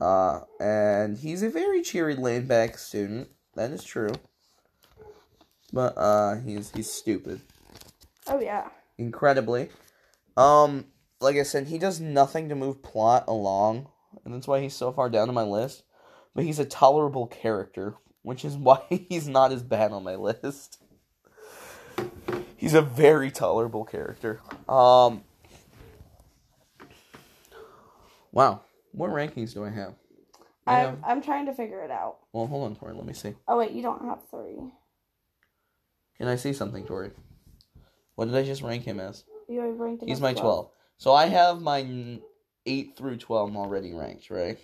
Uh, 0.00 0.40
and 0.60 1.16
he's 1.18 1.42
a 1.42 1.48
very 1.48 1.80
cheery, 1.80 2.14
laid 2.16 2.48
back 2.48 2.76
student. 2.78 3.28
That 3.54 3.70
is 3.70 3.84
true. 3.84 4.12
But 5.72 5.94
uh, 5.96 6.36
he's 6.40 6.70
he's 6.72 6.90
stupid. 6.90 7.40
Oh, 8.26 8.40
yeah. 8.40 8.68
incredibly. 8.98 9.70
Um, 10.36 10.86
like 11.20 11.36
I 11.36 11.42
said, 11.42 11.68
he 11.68 11.78
does 11.78 12.00
nothing 12.00 12.48
to 12.48 12.54
move 12.54 12.82
plot 12.82 13.24
along, 13.28 13.88
and 14.24 14.34
that's 14.34 14.48
why 14.48 14.60
he's 14.60 14.74
so 14.74 14.92
far 14.92 15.08
down 15.08 15.28
on 15.28 15.34
my 15.34 15.42
list. 15.42 15.84
But 16.34 16.44
he's 16.44 16.58
a 16.58 16.64
tolerable 16.64 17.26
character, 17.26 17.94
which 18.22 18.44
is 18.44 18.56
why 18.56 18.82
he's 19.08 19.28
not 19.28 19.52
as 19.52 19.62
bad 19.62 19.92
on 19.92 20.04
my 20.04 20.16
list. 20.16 20.80
He's 22.56 22.74
a 22.74 22.82
very 22.82 23.30
tolerable 23.30 23.84
character. 23.84 24.40
Um, 24.68 25.22
wow, 28.32 28.62
what 28.92 29.10
rankings 29.10 29.52
do 29.54 29.64
I 29.64 29.70
have? 29.70 29.94
I 30.66 30.78
I'm, 30.78 30.80
have. 30.80 30.98
I'm 31.06 31.22
trying 31.22 31.46
to 31.46 31.52
figure 31.52 31.82
it 31.82 31.90
out. 31.90 32.18
Well, 32.32 32.46
hold 32.46 32.64
on, 32.64 32.76
Tori. 32.76 32.94
Let 32.94 33.04
me 33.04 33.12
see. 33.12 33.34
Oh, 33.46 33.58
wait, 33.58 33.72
you 33.72 33.82
don't 33.82 34.04
have 34.06 34.20
three. 34.30 34.72
Can 36.16 36.28
I 36.28 36.36
see 36.36 36.52
something, 36.52 36.84
Tori? 36.84 37.10
What 38.14 38.26
did 38.26 38.34
I 38.36 38.44
just 38.44 38.62
rank 38.62 38.84
him 38.84 39.00
as? 39.00 39.24
You 39.48 39.62
ranked 39.72 40.04
He's 40.04 40.20
my 40.20 40.32
12. 40.32 40.70
So 40.98 41.12
I 41.12 41.26
have 41.26 41.60
my 41.60 42.18
8 42.66 42.96
through 42.96 43.16
12 43.16 43.56
already 43.56 43.92
ranked, 43.92 44.30
right? 44.30 44.58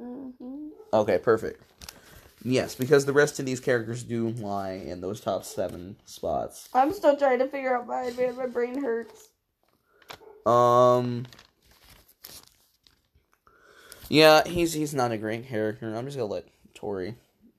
Mm-hmm. 0.00 0.68
Okay, 0.92 1.18
perfect. 1.18 1.62
Yes, 2.44 2.74
because 2.74 3.06
the 3.06 3.12
rest 3.12 3.38
of 3.40 3.46
these 3.46 3.60
characters 3.60 4.02
do 4.02 4.28
lie 4.30 4.72
in 4.72 5.00
those 5.00 5.20
top 5.20 5.44
7 5.44 5.96
spots. 6.04 6.68
I'm 6.74 6.92
still 6.92 7.16
trying 7.16 7.38
to 7.38 7.48
figure 7.48 7.76
out 7.76 7.86
mine, 7.86 8.14
man. 8.16 8.36
My 8.36 8.46
brain 8.46 8.82
hurts. 8.82 9.30
Um 10.46 11.24
Yeah, 14.10 14.46
he's 14.46 14.74
he's 14.74 14.94
not 14.94 15.10
a 15.10 15.16
great 15.16 15.48
character. 15.48 15.94
I'm 15.94 16.04
just 16.04 16.16
going 16.18 16.28
to 16.28 16.34
let 16.34 16.46
Tori 16.74 17.14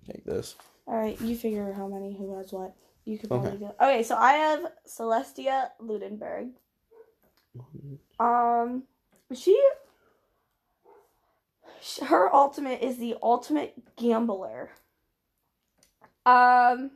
take 0.08 0.23
this. 0.23 0.56
All 0.88 0.95
right, 0.95 1.19
you 1.19 1.36
figure 1.36 1.73
how 1.73 1.88
many 1.88 2.15
who 2.15 2.38
has 2.38 2.54
what. 2.54 2.75
You 3.06 3.18
could 3.20 3.30
probably 3.30 3.50
Okay. 3.52 3.58
do. 3.60 3.72
Okay, 3.80 4.04
so 4.04 4.15
I 4.15 4.34
have 4.34 4.65
Celestia 4.88 5.70
Ludenberg. 5.82 6.52
Um, 8.20 8.84
she, 9.34 9.60
sh- 11.82 12.00
her 12.00 12.34
ultimate 12.34 12.82
is 12.82 12.98
the 12.98 13.15
ultimate 13.22 13.96
gambler. 13.96 14.71
Um, 16.25 16.92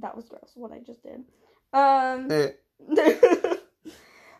that 0.00 0.16
was 0.16 0.26
gross. 0.28 0.50
What 0.54 0.72
I 0.72 0.80
just 0.80 1.02
did. 1.02 1.24
Um. 1.72 2.28
Eh, 2.30 2.50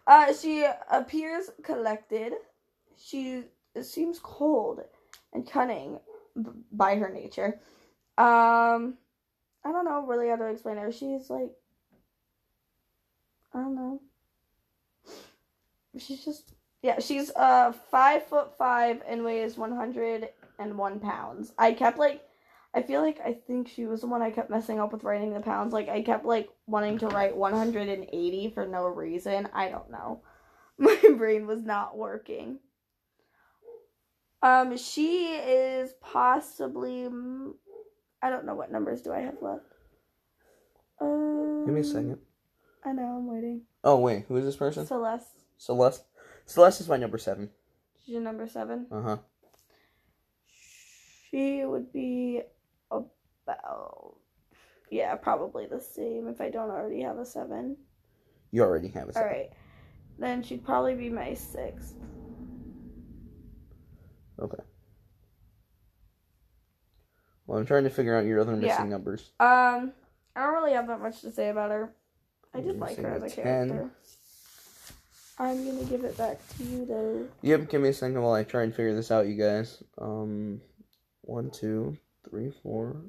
uh, 0.07 0.33
she 0.35 0.67
appears 0.91 1.51
collected. 1.63 2.33
She 2.97 3.45
seems 3.81 4.19
cold 4.21 4.81
and 5.33 5.49
cunning 5.49 5.99
b- 6.37 6.51
by 6.73 6.97
her 6.97 7.09
nature. 7.09 7.61
Um, 8.19 8.95
I 9.65 9.73
don't 9.73 9.85
know 9.85 10.05
really 10.07 10.29
how 10.29 10.37
to 10.37 10.47
explain 10.47 10.77
her. 10.77 10.93
She's 10.93 11.31
like, 11.31 11.51
I 13.55 13.59
don't 13.59 13.75
know. 13.75 14.01
She's 15.99 16.25
just 16.25 16.53
yeah. 16.83 16.99
She's 16.99 17.31
uh 17.35 17.73
five 17.91 18.27
foot 18.27 18.57
five 18.59 19.03
and 19.09 19.25
weighs 19.25 19.57
one 19.57 19.75
hundred 19.75 20.29
and 20.59 20.77
one 20.77 21.01
pounds. 21.01 21.53
I 21.59 21.73
kept 21.73 21.99
like. 21.99 22.23
I 22.77 22.83
feel 22.83 23.03
like 23.03 23.21
I 23.25 23.35
think 23.47 23.69
she 23.69 23.87
was 23.87 24.01
the 24.01 24.09
one 24.09 24.21
I 24.21 24.33
kept 24.33 24.51
messing 24.51 24.81
up 24.81 24.93
with 24.93 25.05
writing 25.05 25.33
the 25.33 25.39
pounds. 25.39 25.73
Like 25.73 25.89
I 25.89 26.03
kept 26.03 26.25
like 26.25 26.49
wanting 26.67 26.99
to 26.99 27.07
write 27.07 27.37
180 27.37 28.51
for 28.51 28.67
no 28.67 28.87
reason. 28.89 29.49
I 29.55 29.69
don't 29.69 29.93
know. 29.93 30.23
My 30.79 30.99
brain 31.17 31.47
was 31.47 31.63
not 31.63 31.97
working. 31.97 32.59
Um, 34.43 34.77
she 34.77 35.37
is 35.37 35.95
possibly. 36.01 37.09
I 38.25 38.31
don't 38.31 38.47
know 38.47 38.55
what 38.55 38.73
numbers 38.73 39.03
do 39.03 39.13
I 39.13 39.21
have 39.21 39.35
left. 39.43 39.67
Um, 40.99 41.65
Give 41.67 41.75
me 41.75 41.83
a 41.83 41.85
second. 41.85 42.19
I 42.83 42.93
know. 42.93 43.03
I'm 43.19 43.27
waiting. 43.27 43.61
Oh 43.85 43.99
wait, 43.99 44.25
who 44.29 44.37
is 44.39 44.47
this 44.47 44.57
person? 44.57 44.87
Celeste. 44.87 45.29
Celeste. 45.59 46.05
Celeste 46.47 46.81
is 46.81 46.89
my 46.89 46.97
number 46.97 47.19
seven. 47.19 47.51
She's 48.01 48.15
your 48.15 48.23
number 48.23 48.47
seven. 48.49 48.87
Uh 48.91 49.03
huh. 49.03 49.17
She 51.31 51.65
would 51.67 51.93
be 51.93 52.41
about. 52.91 54.15
Yeah, 54.91 55.15
probably 55.17 55.67
the 55.67 55.81
same 55.81 56.27
if 56.29 56.41
I 56.41 56.49
don't 56.49 56.71
already 56.71 57.03
have 57.03 57.19
a 57.19 57.27
seven. 57.27 57.77
You 58.53 58.63
already 58.63 58.89
have 58.89 59.05
a 59.05 59.07
All 59.09 59.13
seven. 59.13 59.29
right. 59.29 59.51
Then 60.19 60.43
she'd 60.43 60.65
probably 60.65 60.95
be 60.95 61.11
my 61.11 61.35
sixth. 61.35 61.95
Okay. 64.41 64.63
Well, 67.47 67.59
I'm 67.59 67.67
trying 67.67 67.85
to 67.85 67.91
figure 67.91 68.17
out 68.17 68.25
your 68.25 68.41
other 68.41 68.53
missing 68.57 68.69
Yeah. 68.69 68.85
numbers. 68.85 69.33
Um, 69.41 69.93
I 70.35 70.43
don't 70.45 70.55
really 70.55 70.73
have 70.73 70.87
that 70.89 71.01
much 71.01 71.21
to 71.23 71.31
say 71.31 71.51
about 71.51 71.71
her. 71.71 71.95
I 72.53 72.59
did 72.59 72.67
You're 72.67 72.75
like 72.77 72.97
her 72.99 73.09
as 73.09 73.23
a 73.23 73.29
10. 73.29 73.69
character. 73.69 73.91
I'm 75.37 75.65
gonna 75.67 75.85
give 75.85 76.05
it 76.05 76.17
back 76.17 76.39
to 76.57 76.63
you 76.65 76.85
though. 76.87 77.27
Yep, 77.43 77.69
give 77.69 77.83
me 77.83 77.89
a 77.89 77.93
second 77.93 78.23
while 78.23 78.35
I 78.35 78.45
try 78.45 78.63
and 78.63 78.73
figure 78.75 78.95
this 78.95 79.11
out, 79.11 79.27
you 79.27 79.35
guys. 79.35 79.83
Um, 79.99 80.61
one, 81.23 81.51
two, 81.51 81.99
three, 82.29 82.53
four, 82.63 83.03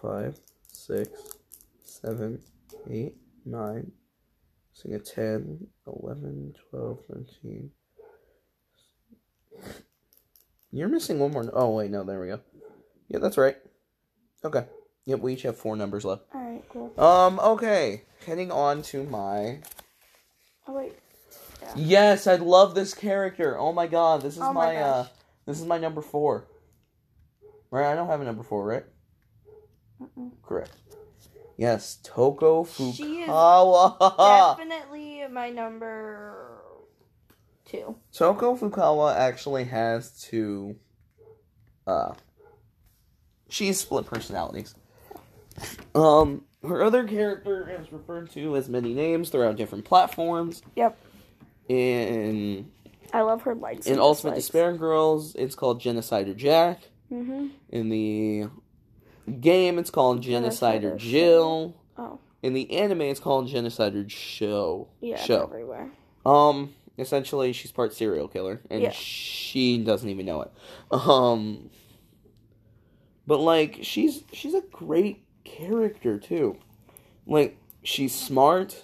five, 0.00 0.38
six, 0.68 1.10
seven, 1.82 2.40
eight, 2.88 3.16
nine, 3.44 3.90
sing 4.72 4.94
a 4.94 4.98
10, 5.00 5.66
11, 5.86 6.54
12, 6.70 7.00
13. 7.06 7.70
You're 10.70 10.88
missing 10.88 11.18
one 11.18 11.32
more. 11.32 11.50
Oh, 11.52 11.70
wait, 11.76 11.90
no, 11.90 12.04
there 12.04 12.20
we 12.20 12.28
go. 12.28 12.40
Yeah, 13.08 13.18
that's 13.18 13.38
right. 13.38 13.56
Okay. 14.44 14.66
Yep, 15.06 15.20
we 15.20 15.34
each 15.34 15.42
have 15.42 15.56
four 15.56 15.76
numbers 15.76 16.04
left. 16.04 16.22
All 16.34 16.40
right, 16.40 16.64
cool. 16.68 16.98
Um, 16.98 17.38
okay. 17.40 18.02
Heading 18.26 18.50
on 18.50 18.82
to 18.82 19.04
my. 19.04 19.60
Oh 20.66 20.72
wait. 20.72 20.94
Yes, 21.76 22.26
I 22.26 22.36
love 22.36 22.74
this 22.74 22.94
character. 22.94 23.58
Oh 23.58 23.72
my 23.72 23.86
god, 23.86 24.22
this 24.22 24.34
is 24.34 24.42
Oh 24.42 24.52
my 24.52 24.74
my, 24.74 24.76
uh 24.76 25.06
this 25.46 25.60
is 25.60 25.66
my 25.66 25.78
number 25.78 26.00
four. 26.00 26.46
Right, 27.70 27.90
I 27.90 27.94
don't 27.94 28.08
have 28.08 28.20
a 28.20 28.24
number 28.24 28.42
four, 28.42 28.64
right? 28.64 28.84
Mm-mm. 30.00 30.30
Correct. 30.42 30.72
Yes, 31.56 31.98
Toko 32.02 32.64
She 32.64 33.22
is 33.22 33.28
Fukawa. 33.28 34.56
Definitely 34.56 35.24
my 35.30 35.50
number 35.50 36.60
two. 37.64 37.96
Toko 38.12 38.56
Fukawa 38.56 39.16
actually 39.16 39.64
has 39.64 40.10
two. 40.20 40.76
Uh, 41.86 42.14
she's 43.48 43.78
split 43.80 44.06
personalities. 44.06 44.74
Um, 45.94 46.42
her 46.66 46.82
other 46.82 47.04
character 47.06 47.68
is 47.80 47.92
referred 47.92 48.30
to 48.32 48.56
as 48.56 48.68
many 48.68 48.94
names 48.94 49.30
throughout 49.30 49.56
different 49.56 49.84
platforms. 49.84 50.62
Yep. 50.76 50.98
In 51.68 52.70
I 53.12 53.20
love 53.22 53.42
her 53.42 53.54
lights. 53.54 53.86
in 53.86 53.98
Ultimate 53.98 54.34
Despair 54.34 54.72
Girls, 54.76 55.34
it's 55.36 55.54
called 55.54 55.80
Genocider 55.80 56.36
Jack. 56.36 56.80
Mm-hmm. 57.12 57.48
In 57.70 57.88
the 57.88 58.44
game, 59.40 59.78
it's 59.78 59.90
called 59.90 60.22
Genocider 60.22 60.94
Genocider 60.94 60.96
Jill. 60.98 61.76
Oh. 61.96 62.18
In 62.42 62.52
the 62.52 62.70
anime, 62.76 63.02
it's 63.02 63.20
called 63.20 63.48
Genocider 63.48 64.10
Sho. 64.10 64.88
Yeah. 65.00 65.16
Show. 65.22 65.44
Everywhere. 65.44 65.90
Um, 66.26 66.74
essentially, 66.98 67.52
she's 67.52 67.72
part 67.72 67.94
serial 67.94 68.28
killer, 68.28 68.60
and 68.70 68.82
Yeah. 68.82 68.90
she 68.90 69.78
doesn't 69.78 70.08
even 70.08 70.26
know 70.26 70.42
it. 70.42 70.50
Um, 70.90 71.70
but 73.26 73.40
like, 73.40 73.78
she's 73.82 74.24
she's 74.32 74.54
a 74.54 74.62
great 74.72 75.24
character 75.44 76.18
too. 76.18 76.58
Like, 77.26 77.56
she's 77.82 78.14
smart. 78.14 78.82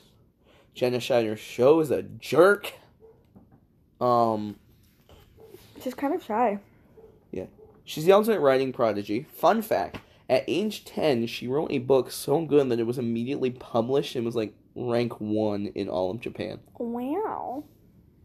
Jenna 0.75 0.99
Genocider 0.99 1.37
Sho 1.37 1.81
is 1.81 1.91
a 1.91 2.03
jerk. 2.03 2.73
Um, 4.01 4.57
She's 5.83 5.95
kind 5.95 6.15
of 6.15 6.23
shy. 6.23 6.59
Yeah. 7.33 7.47
She's 7.85 8.05
the 8.05 8.13
ultimate 8.13 8.41
writing 8.41 8.73
prodigy. 8.73 9.27
Fun 9.33 9.63
fact: 9.63 9.99
at 10.29 10.45
age 10.47 10.85
ten, 10.85 11.27
she 11.27 11.49
wrote 11.49 11.71
a 11.71 11.79
book 11.79 12.11
so 12.11 12.45
good 12.45 12.69
that 12.71 12.81
it 12.81 12.87
was 12.87 12.99
immediately 12.99 13.51
published 13.51 14.17
and 14.17 14.25
was 14.25 14.37
like 14.37 14.55
rank 14.75 15.21
one 15.21 15.67
in 15.75 15.89
all 15.89 16.11
of 16.11 16.21
Japan. 16.21 16.61
Wow. 16.79 17.65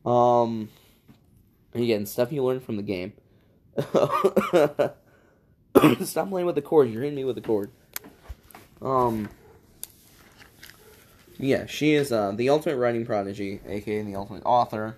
Um, 0.05 0.69
again, 1.73 2.05
stuff 2.05 2.31
you 2.31 2.43
learn 2.43 2.59
from 2.59 2.77
the 2.77 2.83
game. 2.83 3.13
Stop 6.03 6.29
playing 6.29 6.45
with 6.45 6.55
the 6.55 6.61
cord. 6.61 6.89
You're 6.89 7.01
hitting 7.03 7.15
me 7.15 7.23
with 7.25 7.35
the 7.35 7.41
cord. 7.41 7.71
Um. 8.81 9.29
Yeah, 11.37 11.65
she 11.65 11.93
is 11.95 12.11
uh, 12.13 12.31
the 12.31 12.49
ultimate 12.49 12.77
writing 12.77 13.05
prodigy, 13.05 13.59
aka 13.67 14.01
the 14.03 14.15
ultimate 14.15 14.43
author. 14.45 14.97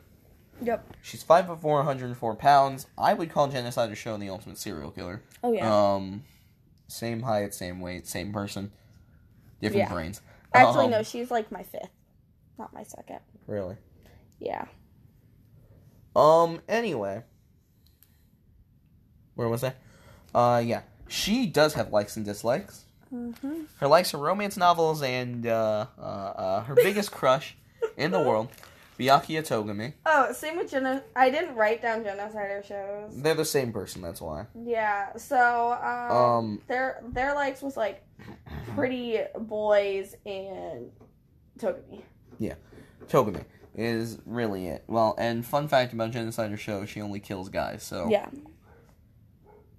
Yep. 0.61 0.95
She's 1.01 1.23
five 1.23 1.47
foot 1.47 1.61
four, 1.61 1.78
104 1.78 2.36
pounds. 2.36 2.88
I 2.97 3.13
would 3.13 3.30
call 3.32 3.47
Genocide 3.47 3.91
a 3.91 3.95
Show 3.95 4.13
and 4.13 4.21
the 4.21 4.30
ultimate 4.30 4.57
serial 4.57 4.91
killer. 4.91 5.21
Oh 5.43 5.51
yeah. 5.51 5.93
Um, 5.95 6.23
same 6.88 7.21
height, 7.23 7.53
same 7.53 7.80
weight, 7.80 8.07
same 8.07 8.32
person, 8.34 8.71
different 9.61 9.88
Yeah. 9.88 9.93
brains. 9.93 10.21
Actually, 10.53 10.86
um, 10.86 10.91
no. 10.91 11.03
She's 11.03 11.30
like 11.32 11.51
my 11.51 11.63
fifth, 11.63 11.89
not 12.57 12.73
my 12.73 12.84
second. 12.84 13.19
Really. 13.47 13.75
Yeah. 14.39 14.65
Um. 16.15 16.61
Anyway, 16.67 17.23
where 19.36 19.49
was 19.49 19.63
I? 19.63 19.73
Uh. 20.34 20.61
Yeah. 20.65 20.82
She 21.09 21.45
does 21.45 21.73
have 21.75 21.93
likes 21.93 22.17
and 22.17 22.25
dislikes. 22.25 22.84
Mm-hmm. 23.13 23.61
Her 23.78 23.88
likes 23.88 24.13
are 24.13 24.17
romance 24.17 24.57
novels 24.57 25.01
and 25.01 25.47
uh, 25.47 25.86
uh, 25.97 26.01
uh 26.01 26.63
her 26.63 26.75
biggest 26.75 27.11
crush 27.11 27.55
in 27.95 28.11
the 28.11 28.19
world, 28.19 28.49
Byakuya 28.99 29.41
Togami. 29.47 29.93
Oh, 30.05 30.34
same 30.34 30.57
with 30.57 30.69
Geno. 30.69 31.01
I 31.15 31.30
didn't 31.30 31.55
write 31.55 31.82
down 31.82 32.03
genocider 32.03 32.65
shows. 32.65 33.21
They're 33.21 33.36
the 33.36 33.45
same 33.45 33.71
person. 33.71 34.01
That's 34.01 34.19
why. 34.19 34.47
Yeah. 34.65 35.15
So 35.15 35.71
um, 35.82 36.17
Um. 36.17 36.61
their 36.67 37.01
their 37.07 37.34
likes 37.34 37.61
was 37.61 37.78
like 37.78 38.03
pretty 38.75 39.19
boys 39.39 40.15
and 40.25 40.91
Togami. 41.57 42.01
Yeah, 42.39 42.55
Togami 43.07 43.45
is 43.75 44.19
really 44.25 44.67
it. 44.67 44.84
Well, 44.88 45.15
and 45.17 45.45
fun 45.45 45.69
fact 45.69 45.93
about 45.93 46.11
Genocider 46.11 46.57
Sho, 46.57 46.86
she 46.86 47.01
only 47.01 47.21
kills 47.21 47.47
guys. 47.47 47.84
So. 47.84 48.09
Yeah. 48.09 48.28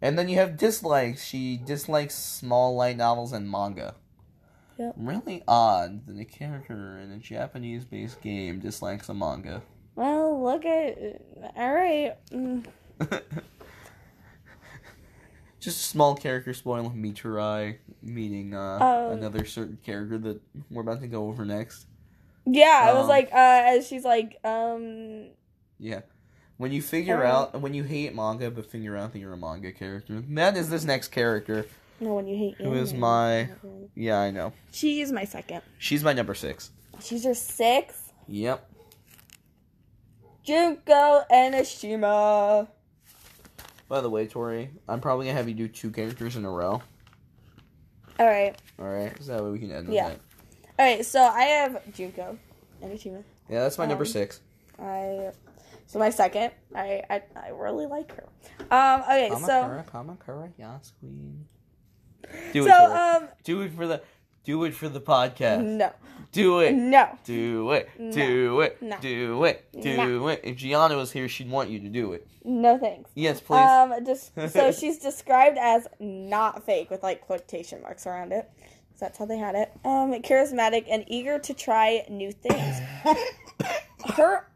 And 0.01 0.18
then 0.18 0.28
you 0.28 0.36
have 0.36 0.57
dislikes. 0.57 1.24
She 1.24 1.57
dislikes 1.57 2.14
small 2.14 2.76
light 2.76 2.96
novels 2.96 3.32
and 3.32 3.51
manga. 3.51 3.94
Yep. 4.78 4.94
Really 4.96 5.42
odd 5.49 6.07
that 6.07 6.20
a 6.20 6.24
character 6.24 6.99
in 6.99 7.11
a 7.11 7.18
Japanese-based 7.18 8.20
game 8.20 8.61
dislikes 8.61 9.09
a 9.09 9.14
manga. 9.14 9.62
Well, 9.96 10.40
look 10.42 10.64
at. 10.64 11.20
All 11.57 11.72
right. 11.72 12.14
Mm. 12.30 12.64
Just 15.61 15.80
a 15.80 15.84
small 15.84 16.14
character 16.14 16.55
spoil 16.55 16.90
Mitarai 16.96 17.78
meeting 18.01 18.55
uh, 18.55 18.78
Oh. 18.80 19.11
another 19.11 19.44
certain 19.44 19.78
character 19.84 20.16
that 20.18 20.40
we're 20.70 20.82
about 20.82 21.01
to 21.01 21.09
go 21.09 21.26
over 21.26 21.44
next. 21.44 21.86
Yeah, 22.46 22.84
I 22.84 22.92
was 22.92 23.03
Um, 23.03 23.09
like, 23.09 23.28
uh, 23.32 23.62
as 23.66 23.86
she's 23.86 24.05
like, 24.05 24.38
um, 24.44 25.30
Yeah. 25.80 26.03
When 26.59 26.72
you 26.72 26.82
figure 26.82 27.24
out, 27.24 27.61
when 27.61 27.72
you 27.72 27.84
hate 27.84 28.14
manga 28.14 28.50
but 28.50 28.66
figure 28.70 28.96
out 28.96 29.12
that 29.12 29.18
you're 29.20 29.32
a 29.32 29.36
manga 29.36 29.72
character, 29.72 30.22
that 30.30 30.56
is 30.56 30.68
this 30.68 30.84
next 30.84 31.09
character. 31.09 31.66
no, 32.00 32.14
when 32.14 32.26
you 32.26 32.36
hate 32.36 32.56
Who 32.56 32.74
is 32.74 32.92
my- 32.92 33.48
Yeah, 33.94 34.18
I 34.18 34.30
know. 34.32 34.52
She's 34.72 35.11
my 35.12 35.24
second. 35.24 35.62
She's 35.78 36.02
my 36.04 36.12
number 36.12 36.34
six. 36.34 36.70
She's 37.00 37.24
your 37.24 37.34
sixth. 37.34 38.12
Yep. 38.26 38.68
Junko 40.42 41.24
Enoshima. 41.30 42.68
By 43.88 44.00
the 44.00 44.11
way, 44.11 44.26
Tori, 44.26 44.70
I'm 44.88 45.00
probably 45.00 45.26
gonna 45.26 45.36
have 45.38 45.48
you 45.48 45.54
do 45.54 45.68
two 45.68 45.90
characters 45.90 46.36
in 46.36 46.44
a 46.44 46.50
row. 46.50 46.82
All 48.18 48.26
right, 48.26 48.56
All 48.80 48.86
right, 48.86 49.12
so 49.22 49.32
that 49.36 49.44
way 49.44 49.50
we 49.50 49.59
can 49.61 49.70
end 49.70 49.92
Yeah. 49.92 50.09
that. 50.09 50.18
all 50.78 50.84
right. 50.86 51.06
So 51.06 51.22
I 51.22 51.42
have 51.44 51.80
Junko 51.94 52.36
Enoshima. 52.82 53.22
Yeah, 53.48 53.61
that's 53.61 53.78
my 53.78 53.86
number 53.86 54.02
Um, 54.04 54.09
six. 54.11 54.40
I 54.78 55.30
so 55.89 55.99
my 55.99 56.11
second. 56.11 56.53
I 56.74 57.03
I, 57.09 57.22
I 57.34 57.49
really 57.49 57.86
like 57.86 58.14
her. 58.14 58.28
Um. 58.70 59.01
Okay. 59.03 59.30
So 59.30 59.36
Kamukura, 59.36 59.86
Kamukura, 59.86 60.53
Yas 60.59 60.93
Queen. 61.01 61.47
Do 62.53 62.64
so 62.64 62.68
it, 62.68 62.91
um. 62.93 63.28
do 63.43 63.62
it 63.62 63.72
for 63.72 63.86
the, 63.86 64.03
do 64.45 64.64
it 64.64 64.74
for 64.74 64.89
the 64.89 65.01
podcast. 65.01 65.64
No. 65.64 65.91
Do 66.30 66.61
it. 66.61 66.74
No. 66.74 67.18
Do 67.24 67.72
it. 67.72 67.89
No. 67.99 68.12
Do 68.12 68.61
it. 68.61 68.82
No. 68.82 68.99
Do 69.01 69.45
it. 69.45 69.64
Do 69.80 70.28
it. 70.28 70.41
If 70.45 70.57
Gianna 70.57 70.95
was 70.97 71.11
here, 71.11 71.26
she'd 71.26 71.51
want 71.51 71.70
you 71.70 71.80
to 71.80 71.89
do 71.89 72.12
it. 72.12 72.26
No 72.45 72.76
thanks. 72.76 73.11
Yes, 73.14 73.41
please. 73.41 73.59
Um, 73.59 74.05
just 74.05 74.32
so 74.53 74.72
she's 74.78 74.99
described 74.99 75.57
as 75.59 75.86
not 75.99 76.66
fake 76.66 76.91
with 76.91 77.03
like 77.03 77.22
quotation 77.22 77.80
marks 77.80 78.07
around 78.07 78.32
it. 78.32 78.51
So 78.95 79.07
that's 79.07 79.18
how 79.18 79.24
they 79.24 79.39
had 79.39 79.55
it. 79.55 79.72
Um, 79.84 80.12
charismatic 80.22 80.84
and 80.91 81.05
eager 81.07 81.39
to 81.39 81.55
try 81.55 82.05
new 82.11 82.32
things. 82.32 82.80
Her, 84.16 84.47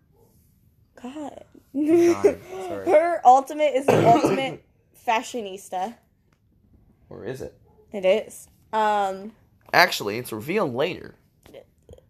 God. 1.02 1.44
Her 1.74 3.20
ultimate 3.24 3.74
is 3.74 3.86
the 3.86 4.06
ultimate 4.14 4.64
fashionista. 5.06 5.94
Or 7.08 7.24
is 7.24 7.40
it? 7.40 7.58
It 7.92 8.04
is. 8.04 8.48
Um. 8.72 9.32
Actually, 9.72 10.18
it's 10.18 10.32
revealed 10.32 10.74
later. 10.74 11.14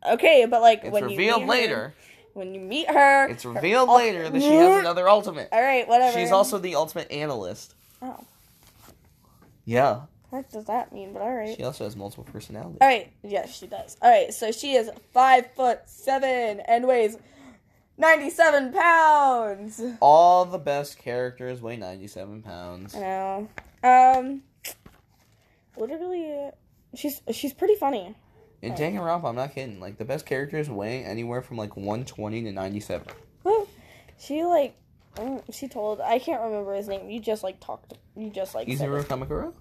Okay, 0.09 0.47
but 0.47 0.61
like 0.61 0.80
it's 0.82 0.93
when 0.93 1.05
revealed 1.05 1.45
later. 1.47 1.76
Her, 1.76 1.95
when 2.34 2.55
you 2.55 2.61
meet 2.61 2.88
her, 2.88 3.28
it's 3.28 3.45
revealed 3.45 3.88
her 3.88 3.97
later 3.97 4.28
that 4.30 4.40
she 4.40 4.49
has 4.49 4.80
another 4.80 5.09
ultimate. 5.09 5.49
All 5.53 5.62
right, 5.62 5.86
whatever. 5.86 6.18
She's 6.18 6.32
also 6.32 6.59
the 6.59 6.74
ultimate 6.74 7.11
analyst. 7.11 7.74
Oh. 8.01 8.24
Yeah. 9.64 10.03
What 10.30 10.51
does 10.51 10.64
that 10.64 10.93
mean? 10.93 11.12
But 11.12 11.22
all 11.22 11.34
right. 11.34 11.55
She 11.57 11.62
also 11.62 11.84
has 11.84 11.95
multiple 11.95 12.24
personalities. 12.24 12.78
All 12.80 12.88
right. 12.88 13.12
Yes, 13.22 13.55
she 13.55 13.66
does. 13.66 13.97
All 14.01 14.11
right. 14.11 14.32
So 14.32 14.51
she 14.51 14.72
is 14.74 14.90
five 15.12 15.53
foot 15.55 15.80
seven 15.84 16.61
and 16.66 16.88
weighs 16.88 17.18
ninety-seven 17.99 18.72
pounds. 18.72 19.82
All 20.01 20.45
the 20.45 20.59
best 20.59 20.99
characters 20.99 21.61
weigh 21.61 21.76
ninety-seven 21.76 22.43
pounds. 22.43 22.95
I 22.95 23.01
know. 23.01 23.49
Um. 23.82 24.43
Literally, 25.76 26.51
she's 26.95 27.22
she's 27.30 27.53
pretty 27.53 27.76
funny. 27.76 28.14
In 28.62 28.74
Danganronpa, 28.74 29.24
I'm 29.24 29.34
not 29.34 29.55
kidding. 29.55 29.80
Like 29.80 29.99
the 29.99 30.05
best 30.05 30.24
characters 30.24 30.70
weigh 30.70 31.05
anywhere 31.05 31.43
from 31.43 31.57
like 31.57 31.76
120 31.76 32.45
to 32.45 32.53
97. 32.53 33.09
she 34.18 34.45
like, 34.45 34.76
mm, 35.16 35.43
she 35.53 35.66
told 35.66 36.01
I 36.01 36.20
can't 36.20 36.40
remember 36.40 36.72
his 36.74 36.86
name. 36.86 37.11
You 37.11 37.18
just 37.18 37.43
like 37.43 37.59
talked. 37.59 37.95
You 38.16 38.30
just 38.30 38.55
like. 38.55 38.68
Izuru 38.68 39.03
Kamukura. 39.05 39.53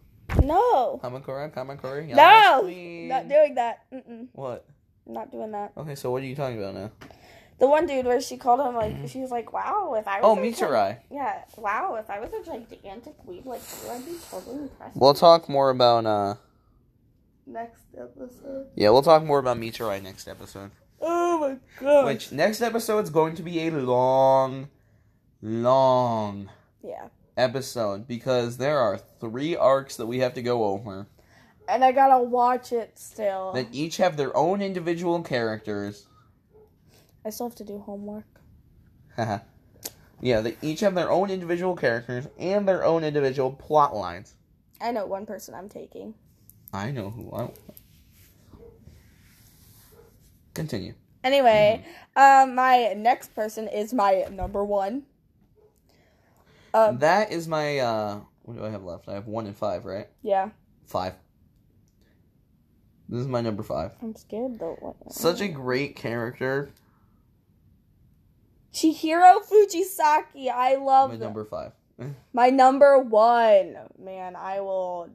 No. 0.44 1.00
Kamukura, 1.04 1.52
Kamukura. 1.52 2.08
no, 2.08 2.62
not 3.08 3.28
doing 3.28 3.56
that. 3.56 3.86
Mm-mm. 3.92 4.28
What? 4.34 4.66
Not 5.08 5.32
doing 5.32 5.52
that. 5.52 5.74
Okay, 5.76 5.96
so 5.96 6.12
what 6.12 6.22
are 6.22 6.26
you 6.26 6.36
talking 6.36 6.60
about 6.60 6.76
now? 6.76 6.92
The 7.62 7.68
one 7.68 7.86
dude 7.86 8.08
where 8.08 8.20
she 8.20 8.38
called 8.38 8.60
him 8.60 8.74
like 8.74 9.08
she 9.08 9.20
was 9.20 9.30
like, 9.30 9.54
"Wow, 9.54 9.94
if 9.96 10.08
I 10.08 10.20
was 10.20 10.24
oh 10.24 10.36
Mitarai." 10.36 10.98
Yeah, 11.12 11.44
wow, 11.58 11.94
if 11.94 12.10
I 12.10 12.20
was 12.20 12.32
a 12.34 12.44
gigantic 12.44 13.14
weeb 13.24 13.46
like 13.46 13.62
you, 13.84 13.92
I'd 13.92 14.04
be 14.04 14.18
totally 14.32 14.64
impressed. 14.64 14.98
We'll 14.98 15.14
talk 15.14 15.48
more 15.48 15.70
about 15.70 16.08
uh 16.08 16.36
next 17.46 17.84
episode. 17.96 18.66
Yeah, 18.76 18.90
we'll 18.90 19.04
talk 19.04 19.24
more 19.24 19.38
about 19.38 19.58
Mitarai 19.58 20.02
next 20.02 20.28
episode. 20.28 20.72
Oh 21.00 21.38
my 21.38 21.58
god! 21.80 22.06
Which 22.06 22.32
next 22.32 22.62
episode 22.62 23.04
is 23.04 23.12
going 23.12 23.36
to 23.36 23.44
be 23.44 23.68
a 23.68 23.70
long, 23.70 24.70
long 25.44 26.50
yeah 26.84 27.10
episode 27.38 28.08
because 28.08 28.58
there 28.58 28.80
are 28.80 28.98
three 29.20 29.56
arcs 29.56 29.98
that 29.98 30.08
we 30.08 30.18
have 30.18 30.34
to 30.34 30.42
go 30.42 30.64
over. 30.64 31.06
And 31.70 31.84
I 31.86 31.92
gotta 31.92 32.24
watch 32.24 32.72
it 32.72 32.98
still. 32.98 33.54
That 33.54 33.68
each 33.72 33.98
have 33.98 34.18
their 34.18 34.36
own 34.36 34.64
individual 34.64 35.22
characters. 35.22 36.08
I 37.26 37.30
still 37.30 37.48
have 37.48 37.56
to 37.56 37.64
do 37.64 37.80
homework. 37.80 38.26
yeah, 40.22 40.42
they 40.42 40.58
each 40.62 40.80
have 40.80 40.96
their 40.96 41.12
own 41.12 41.30
individual 41.30 41.76
characters 41.76 42.28
and 42.40 42.68
their 42.68 42.84
own 42.84 43.04
individual 43.04 43.52
plot 43.52 43.96
lines. 43.96 44.36
I 44.80 44.92
know 44.92 45.06
one 45.06 45.26
person 45.26 45.54
I'm 45.54 45.70
taking. 45.70 46.16
I 46.74 46.92
know 46.92 47.10
who 47.10 47.32
I. 47.34 47.50
Continue. 50.54 50.94
Anyway, 51.24 51.86
mm-hmm. 52.18 52.50
um, 52.50 52.56
my 52.56 52.94
next 52.94 53.36
person 53.36 53.68
is 53.68 53.94
my 53.94 54.26
number 54.32 54.64
one. 54.64 55.04
Um, 56.74 57.00
that 57.00 57.32
is 57.32 57.48
my. 57.48 57.80
uh 57.80 58.22
What 58.44 58.58
do 58.58 58.66
I 58.66 58.70
have 58.70 58.84
left? 58.84 59.08
I 59.08 59.14
have 59.14 59.28
one 59.28 59.46
and 59.46 59.56
five, 59.56 59.86
right? 59.86 60.08
Yeah. 60.24 60.50
Five. 60.86 61.14
This 63.08 63.22
is 63.22 63.28
my 63.28 63.42
number 63.42 63.62
five. 63.62 63.92
I'm 64.02 64.16
scared 64.16 64.58
though. 64.58 64.78
What? 64.80 65.14
Such 65.14 65.42
a 65.42 65.48
great 65.48 65.96
character. 65.96 66.72
Chihiro 68.74 69.40
Fujisaki. 69.44 70.50
I 70.50 70.76
love 70.76 71.12
my 71.12 71.18
number 71.18 71.46
five. 71.46 71.74
my 72.34 72.50
number 72.50 73.00
one. 73.00 73.78
Man, 74.00 74.36
I 74.36 74.62
will 74.62 75.10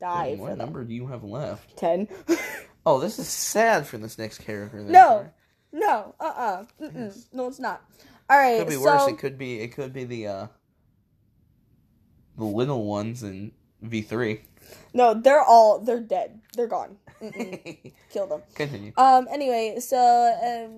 die. 0.00 0.30
Dang, 0.30 0.38
what 0.38 0.58
number 0.58 0.84
do 0.84 0.94
you 0.94 1.06
have 1.06 1.24
left? 1.24 1.76
Ten. 1.76 2.08
oh, 2.86 3.00
this 3.00 3.18
is 3.18 3.28
sad 3.28 3.86
for 3.86 3.98
this 3.98 4.18
next 4.18 4.38
character. 4.38 4.80
no, 4.80 5.30
no, 5.72 6.14
uh, 6.20 6.24
uh-uh. 6.24 6.64
uh, 6.84 6.88
yes. 6.94 7.28
no, 7.32 7.48
it's 7.48 7.58
not. 7.58 7.82
All 8.28 8.38
right, 8.38 8.54
it 8.54 8.58
could 8.60 8.68
be 8.68 8.74
so... 8.74 8.82
worse. 8.82 9.08
It 9.08 9.18
could 9.18 9.38
be. 9.38 9.60
It 9.60 9.68
could 9.68 9.92
be 9.92 10.04
the 10.04 10.26
uh, 10.26 10.46
the 12.36 12.44
little 12.44 12.84
ones 12.84 13.22
in 13.22 13.52
V 13.82 14.02
three. 14.02 14.42
No, 14.94 15.14
they're 15.14 15.42
all 15.42 15.80
they're 15.80 16.00
dead. 16.00 16.40
They're 16.54 16.66
gone. 16.66 16.96
Kill 18.10 18.26
them. 18.26 18.42
Continue. 18.54 18.92
Um. 18.96 19.26
Anyway, 19.30 19.76
so 19.80 20.68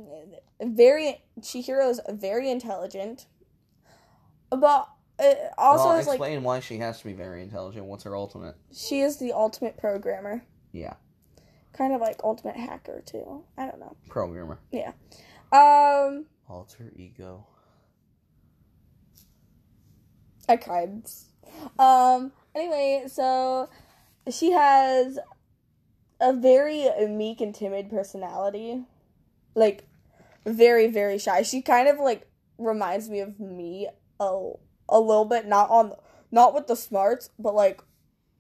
um, 0.60 0.72
very 0.74 1.22
Chihiro's 1.40 2.00
very 2.08 2.50
intelligent, 2.50 3.26
but 4.50 4.88
it 5.18 5.38
also 5.58 5.86
well, 5.86 5.98
is 5.98 6.06
explain 6.06 6.36
like, 6.36 6.44
why 6.44 6.60
she 6.60 6.78
has 6.78 6.98
to 7.00 7.04
be 7.04 7.12
very 7.12 7.42
intelligent. 7.42 7.86
What's 7.86 8.04
her 8.04 8.16
ultimate? 8.16 8.56
She 8.72 9.00
is 9.00 9.18
the 9.18 9.32
ultimate 9.32 9.76
programmer. 9.76 10.42
Yeah. 10.72 10.94
Kind 11.72 11.92
of 11.92 12.00
like 12.00 12.20
ultimate 12.22 12.56
hacker 12.56 13.02
too. 13.04 13.44
I 13.56 13.66
don't 13.66 13.80
know. 13.80 13.96
Programmer. 14.08 14.58
Yeah. 14.70 14.92
Um. 15.52 16.26
Alter 16.48 16.92
ego. 16.96 17.46
I 20.48 20.56
cried. 20.56 21.02
Um. 21.78 22.32
Anyway, 22.54 23.04
so 23.06 23.68
she 24.30 24.52
has 24.52 25.18
a 26.20 26.32
very 26.32 26.88
meek 27.08 27.40
and 27.40 27.54
timid 27.54 27.90
personality. 27.90 28.84
Like 29.54 29.86
very 30.46 30.88
very 30.88 31.18
shy. 31.18 31.42
She 31.42 31.62
kind 31.62 31.88
of 31.88 31.98
like 31.98 32.28
reminds 32.58 33.08
me 33.08 33.20
of 33.20 33.38
me 33.38 33.88
a 34.20 34.50
a 34.88 35.00
little 35.00 35.24
bit, 35.24 35.46
not 35.46 35.70
on 35.70 35.92
not 36.30 36.54
with 36.54 36.66
the 36.66 36.76
smarts, 36.76 37.30
but 37.38 37.54
like 37.54 37.82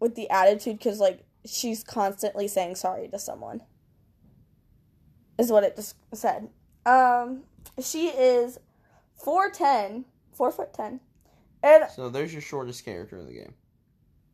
with 0.00 0.14
the 0.14 0.28
attitude 0.30 0.80
cuz 0.80 1.00
like 1.00 1.24
she's 1.44 1.84
constantly 1.84 2.48
saying 2.48 2.74
sorry 2.74 3.08
to 3.08 3.18
someone. 3.18 3.62
Is 5.38 5.52
what 5.52 5.64
it 5.64 5.76
just 5.76 5.94
said. 6.14 6.50
Um 6.84 7.44
she 7.80 8.08
is 8.08 8.58
4'10, 9.24 10.04
4 10.32 10.52
foot 10.52 10.72
10. 10.72 11.00
And 11.62 11.84
So 11.90 12.08
there's 12.08 12.32
your 12.32 12.42
shortest 12.42 12.84
character 12.84 13.18
in 13.18 13.26
the 13.26 13.32
game. 13.32 13.54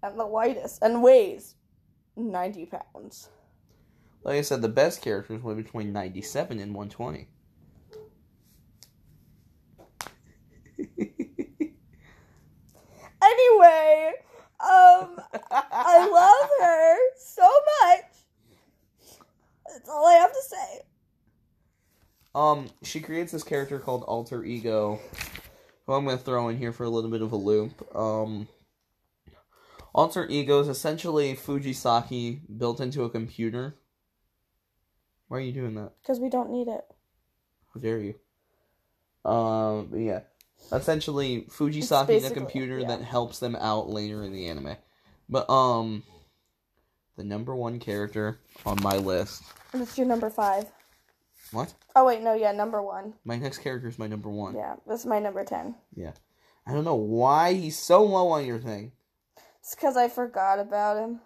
And 0.02 0.18
the 0.18 0.24
lightest 0.24 0.82
and 0.82 1.02
weighs 1.02 1.54
90 2.16 2.66
pounds. 2.66 3.28
Like 4.22 4.36
I 4.38 4.42
said, 4.42 4.62
the 4.62 4.68
best 4.68 5.02
characters 5.02 5.42
weigh 5.42 5.54
between 5.54 5.92
97 5.92 6.58
and 6.58 6.74
120. 6.74 7.28
anyway, 13.22 14.12
um, 14.60 15.20
I 15.50 16.08
love 16.10 16.50
her 16.60 16.96
so 17.18 17.48
much. 17.82 18.04
That's 19.72 19.88
all 19.88 20.06
I 20.06 20.14
have 20.14 20.32
to 20.32 20.42
say. 20.42 20.80
Um, 22.34 22.68
she 22.82 23.00
creates 23.00 23.32
this 23.32 23.44
character 23.44 23.78
called 23.78 24.02
Alter 24.04 24.44
Ego, 24.44 25.00
who 25.86 25.92
I'm 25.92 26.04
going 26.04 26.18
to 26.18 26.24
throw 26.24 26.48
in 26.48 26.58
here 26.58 26.72
for 26.72 26.84
a 26.84 26.90
little 26.90 27.10
bit 27.10 27.22
of 27.22 27.32
a 27.32 27.36
loop. 27.36 27.96
Um, 27.96 28.48
Alter 29.94 30.26
Ego 30.28 30.60
is 30.60 30.68
essentially 30.68 31.34
Fujisaki 31.34 32.40
built 32.58 32.80
into 32.80 33.04
a 33.04 33.10
computer. 33.10 33.76
Why 35.28 35.38
are 35.38 35.40
you 35.40 35.52
doing 35.52 35.74
that? 35.74 35.92
Because 36.02 36.20
we 36.20 36.28
don't 36.28 36.50
need 36.50 36.68
it. 36.68 36.84
How 37.72 37.80
dare 37.80 37.98
you? 37.98 38.14
Um, 39.28 39.90
yeah. 39.94 40.20
Essentially, 40.72 41.46
Fujisaki 41.50 42.10
is 42.10 42.30
a 42.30 42.34
computer 42.34 42.78
yeah. 42.78 42.88
that 42.88 43.02
helps 43.02 43.38
them 43.38 43.54
out 43.56 43.88
later 43.88 44.22
in 44.22 44.32
the 44.32 44.48
anime. 44.48 44.76
But, 45.28 45.48
um, 45.50 46.02
the 47.16 47.24
number 47.24 47.54
one 47.54 47.78
character 47.78 48.38
on 48.66 48.82
my 48.82 48.96
list. 48.96 49.42
What's 49.72 49.96
your 49.96 50.06
number 50.06 50.30
five? 50.30 50.66
What? 51.54 51.72
Oh, 51.94 52.04
wait, 52.04 52.20
no, 52.20 52.34
yeah, 52.34 52.52
number 52.52 52.82
one. 52.82 53.14
My 53.24 53.36
next 53.36 53.58
character 53.58 53.88
is 53.88 53.98
my 53.98 54.08
number 54.08 54.28
one. 54.28 54.54
Yeah, 54.54 54.74
this 54.88 55.00
is 55.00 55.06
my 55.06 55.20
number 55.20 55.44
ten. 55.44 55.76
Yeah. 55.94 56.12
I 56.66 56.72
don't 56.72 56.84
know 56.84 56.94
why 56.94 57.52
he's 57.52 57.78
so 57.78 58.02
low 58.02 58.28
on 58.28 58.44
your 58.44 58.58
thing. 58.58 58.92
It's 59.60 59.74
because 59.74 59.96
I 59.96 60.08
forgot 60.08 60.58
about 60.58 60.98
him. 60.98 61.20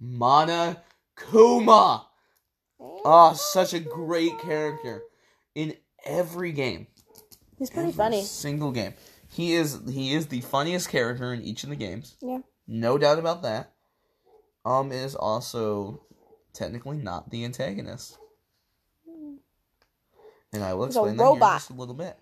Mana 0.00 0.82
Kuma! 1.30 2.06
Oh, 2.80 3.32
such 3.34 3.74
a 3.74 3.80
great 3.80 4.38
character. 4.40 5.02
In 5.54 5.74
every 6.04 6.52
game. 6.52 6.86
He's 7.58 7.70
pretty 7.70 7.92
funny. 7.92 8.24
Single 8.24 8.72
game. 8.72 8.94
He 9.28 9.54
is 9.54 9.80
he 9.88 10.14
is 10.14 10.26
the 10.26 10.40
funniest 10.40 10.88
character 10.88 11.32
in 11.32 11.42
each 11.42 11.62
of 11.62 11.70
the 11.70 11.76
games. 11.76 12.16
Yeah. 12.20 12.38
No 12.66 12.98
doubt 12.98 13.18
about 13.18 13.42
that. 13.42 13.72
Um 14.64 14.92
is 14.92 15.14
also 15.14 16.02
technically 16.52 16.96
not 16.96 17.30
the 17.30 17.44
antagonist. 17.44 18.18
And 20.52 20.64
I 20.64 20.74
will 20.74 20.86
He's 20.86 20.96
explain 20.96 21.16
that 21.16 21.24
here 21.24 21.34
in 21.34 21.40
just 21.40 21.70
a 21.70 21.74
little 21.74 21.94
bit. 21.94 22.16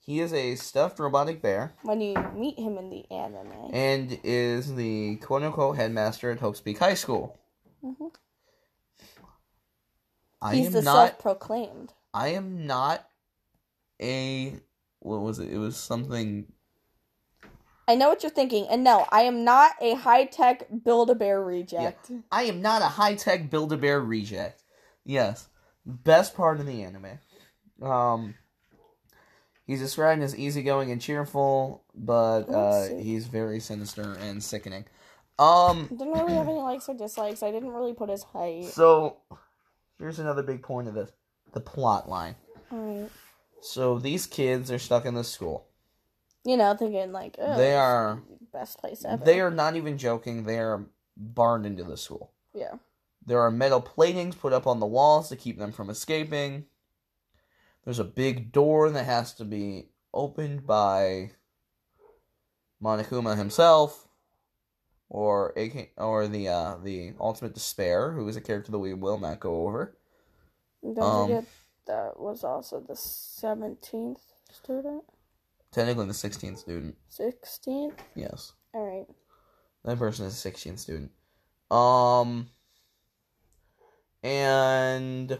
He 0.00 0.20
is 0.20 0.32
a 0.34 0.54
stuffed 0.56 0.98
robotic 0.98 1.40
bear. 1.40 1.72
When 1.82 2.00
you 2.00 2.14
meet 2.36 2.58
him 2.58 2.76
in 2.76 2.90
the 2.90 3.10
anime. 3.10 3.70
And 3.72 4.18
is 4.22 4.74
the 4.74 5.16
quote 5.16 5.42
unquote 5.42 5.76
headmaster 5.76 6.30
at 6.30 6.40
Hope 6.40 6.62
Peak 6.62 6.78
High 6.78 6.94
School. 6.94 7.38
Mm-hmm. 7.82 8.06
I 10.42 10.56
He's 10.56 10.72
the 10.72 10.82
self 10.82 11.18
proclaimed. 11.18 11.94
I 12.12 12.28
am 12.28 12.66
not 12.66 13.08
a 14.00 14.60
what 15.04 15.20
was 15.20 15.38
it? 15.38 15.50
It 15.50 15.58
was 15.58 15.76
something. 15.76 16.46
I 17.86 17.94
know 17.94 18.08
what 18.08 18.22
you're 18.22 18.30
thinking, 18.30 18.66
and 18.70 18.82
no, 18.82 19.06
I 19.10 19.22
am 19.22 19.44
not 19.44 19.72
a 19.80 19.94
high 19.94 20.24
tech 20.24 20.66
Build 20.84 21.10
a 21.10 21.14
Bear 21.14 21.42
reject. 21.42 22.10
Yeah. 22.10 22.18
I 22.32 22.44
am 22.44 22.62
not 22.62 22.80
a 22.80 22.86
high 22.86 23.14
tech 23.14 23.50
Build 23.50 23.72
a 23.72 23.76
Bear 23.76 24.00
reject. 24.00 24.62
Yes, 25.04 25.48
best 25.84 26.34
part 26.34 26.60
of 26.60 26.66
the 26.66 26.82
anime. 26.82 27.18
Um, 27.84 28.34
he's 29.66 29.80
described 29.80 30.22
as 30.22 30.36
easygoing 30.36 30.90
and 30.90 31.00
cheerful, 31.00 31.84
but 31.94 32.42
uh, 32.42 32.88
he's 32.96 33.26
very 33.26 33.60
sinister 33.60 34.16
and 34.20 34.42
sickening. 34.42 34.86
Um, 35.38 35.86
didn't 35.90 36.12
really 36.12 36.34
have 36.34 36.48
any 36.48 36.58
likes 36.58 36.88
or 36.88 36.94
dislikes. 36.94 37.42
I 37.42 37.50
didn't 37.50 37.70
really 37.70 37.94
put 37.94 38.08
his 38.08 38.22
height. 38.22 38.66
So, 38.66 39.18
here's 39.98 40.18
another 40.18 40.42
big 40.42 40.62
point 40.62 40.88
of 40.88 40.94
this: 40.94 41.10
the 41.52 41.60
plot 41.60 42.08
line. 42.08 42.36
So 43.60 43.98
these 43.98 44.26
kids 44.26 44.70
are 44.70 44.78
stuck 44.78 45.06
in 45.06 45.14
this 45.14 45.30
school. 45.30 45.66
You 46.44 46.58
know, 46.58 46.76
thinking 46.76 47.12
like 47.12 47.36
oh, 47.38 47.56
they 47.56 47.74
are 47.74 48.20
best 48.52 48.78
place 48.78 49.04
ever. 49.06 49.24
They 49.24 49.40
are 49.40 49.50
not 49.50 49.76
even 49.76 49.96
joking. 49.96 50.44
They 50.44 50.58
are 50.58 50.84
barred 51.16 51.64
into 51.64 51.82
the 51.82 51.96
school. 51.96 52.32
Yeah. 52.52 52.74
There 53.24 53.40
are 53.40 53.50
metal 53.50 53.80
platings 53.80 54.38
put 54.38 54.52
up 54.52 54.66
on 54.66 54.80
the 54.80 54.86
walls 54.86 55.30
to 55.30 55.36
keep 55.36 55.58
them 55.58 55.72
from 55.72 55.88
escaping. 55.88 56.66
There's 57.84 57.98
a 57.98 58.04
big 58.04 58.52
door 58.52 58.90
that 58.90 59.04
has 59.04 59.34
to 59.34 59.44
be 59.44 59.90
opened 60.12 60.66
by 60.66 61.32
Monokuma 62.82 63.36
himself, 63.36 64.08
or 65.08 65.52
AK, 65.56 65.92
or 65.96 66.26
the 66.26 66.48
uh, 66.48 66.76
the 66.82 67.12
Ultimate 67.20 67.54
Despair, 67.54 68.12
who 68.12 68.26
is 68.28 68.36
a 68.36 68.40
character 68.40 68.72
that 68.72 68.78
we 68.78 68.94
will 68.94 69.18
not 69.18 69.40
go 69.40 69.66
over. 69.66 69.96
Don't 70.82 71.02
um, 71.02 71.28
forget 71.28 71.44
that 71.86 72.18
was 72.18 72.44
also 72.44 72.80
the 72.80 72.96
seventeenth 72.96 74.22
student. 74.50 75.04
Technically, 75.70 76.06
the 76.06 76.14
sixteenth 76.14 76.58
student. 76.58 76.96
Sixteenth. 77.08 78.02
Yes. 78.14 78.52
All 78.72 78.86
right. 78.86 79.06
That 79.84 79.98
person 79.98 80.26
is 80.26 80.32
a 80.34 80.36
sixteenth 80.36 80.80
student. 80.80 81.10
Um. 81.70 82.48
And 84.22 85.38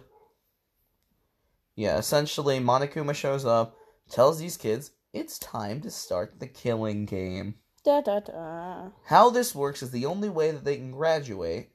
yeah, 1.76 1.98
essentially, 1.98 2.58
Monokuma 2.60 3.14
shows 3.14 3.44
up, 3.44 3.76
tells 4.08 4.38
these 4.38 4.56
kids 4.56 4.92
it's 5.12 5.38
time 5.38 5.80
to 5.82 5.90
start 5.90 6.40
the 6.40 6.46
killing 6.46 7.04
game. 7.06 7.54
Da 7.84 8.00
da 8.00 8.20
da. 8.20 8.88
How 9.06 9.30
this 9.30 9.54
works 9.54 9.82
is 9.82 9.90
the 9.90 10.06
only 10.06 10.28
way 10.28 10.50
that 10.50 10.64
they 10.64 10.76
can 10.76 10.90
graduate 10.90 11.70